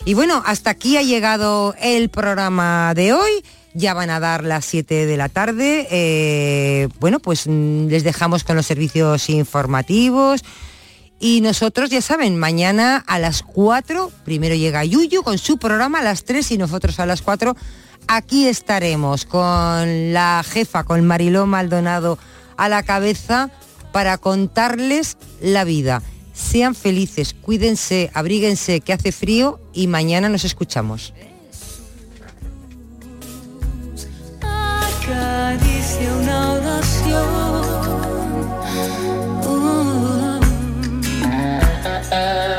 Y 0.04 0.14
bueno, 0.14 0.42
hasta 0.44 0.70
aquí 0.70 0.98
ha 0.98 1.02
llegado 1.02 1.74
el 1.80 2.10
programa 2.10 2.92
de 2.94 3.14
hoy 3.14 3.44
ya 3.74 3.92
van 3.92 4.10
a 4.10 4.20
dar 4.20 4.44
las 4.44 4.64
7 4.64 5.06
de 5.06 5.16
la 5.16 5.28
tarde. 5.28 5.86
Eh, 5.90 6.88
bueno, 7.00 7.18
pues 7.18 7.46
mm, 7.46 7.88
les 7.88 8.04
dejamos 8.04 8.44
con 8.44 8.56
los 8.56 8.66
servicios 8.66 9.28
informativos. 9.28 10.42
Y 11.20 11.40
nosotros, 11.40 11.90
ya 11.90 12.00
saben, 12.00 12.36
mañana 12.36 13.02
a 13.06 13.18
las 13.18 13.42
4, 13.42 14.10
primero 14.24 14.54
llega 14.54 14.84
Yuyu 14.84 15.22
con 15.22 15.38
su 15.38 15.58
programa 15.58 16.00
a 16.00 16.02
las 16.02 16.24
3 16.24 16.52
y 16.52 16.58
nosotros 16.58 16.98
a 17.00 17.06
las 17.06 17.22
4. 17.22 17.56
Aquí 18.06 18.46
estaremos 18.46 19.24
con 19.24 20.12
la 20.12 20.44
jefa, 20.46 20.84
con 20.84 21.04
Mariló 21.06 21.46
Maldonado 21.46 22.18
a 22.56 22.68
la 22.68 22.82
cabeza 22.82 23.50
para 23.92 24.18
contarles 24.18 25.16
la 25.40 25.64
vida. 25.64 26.02
Sean 26.34 26.74
felices, 26.74 27.34
cuídense, 27.40 28.10
abríguense, 28.12 28.80
que 28.80 28.92
hace 28.92 29.12
frío 29.12 29.60
y 29.72 29.86
mañana 29.86 30.28
nos 30.28 30.44
escuchamos. 30.44 31.14
Una 36.10 36.52
oración. 36.54 37.64
Nadie 42.14 42.53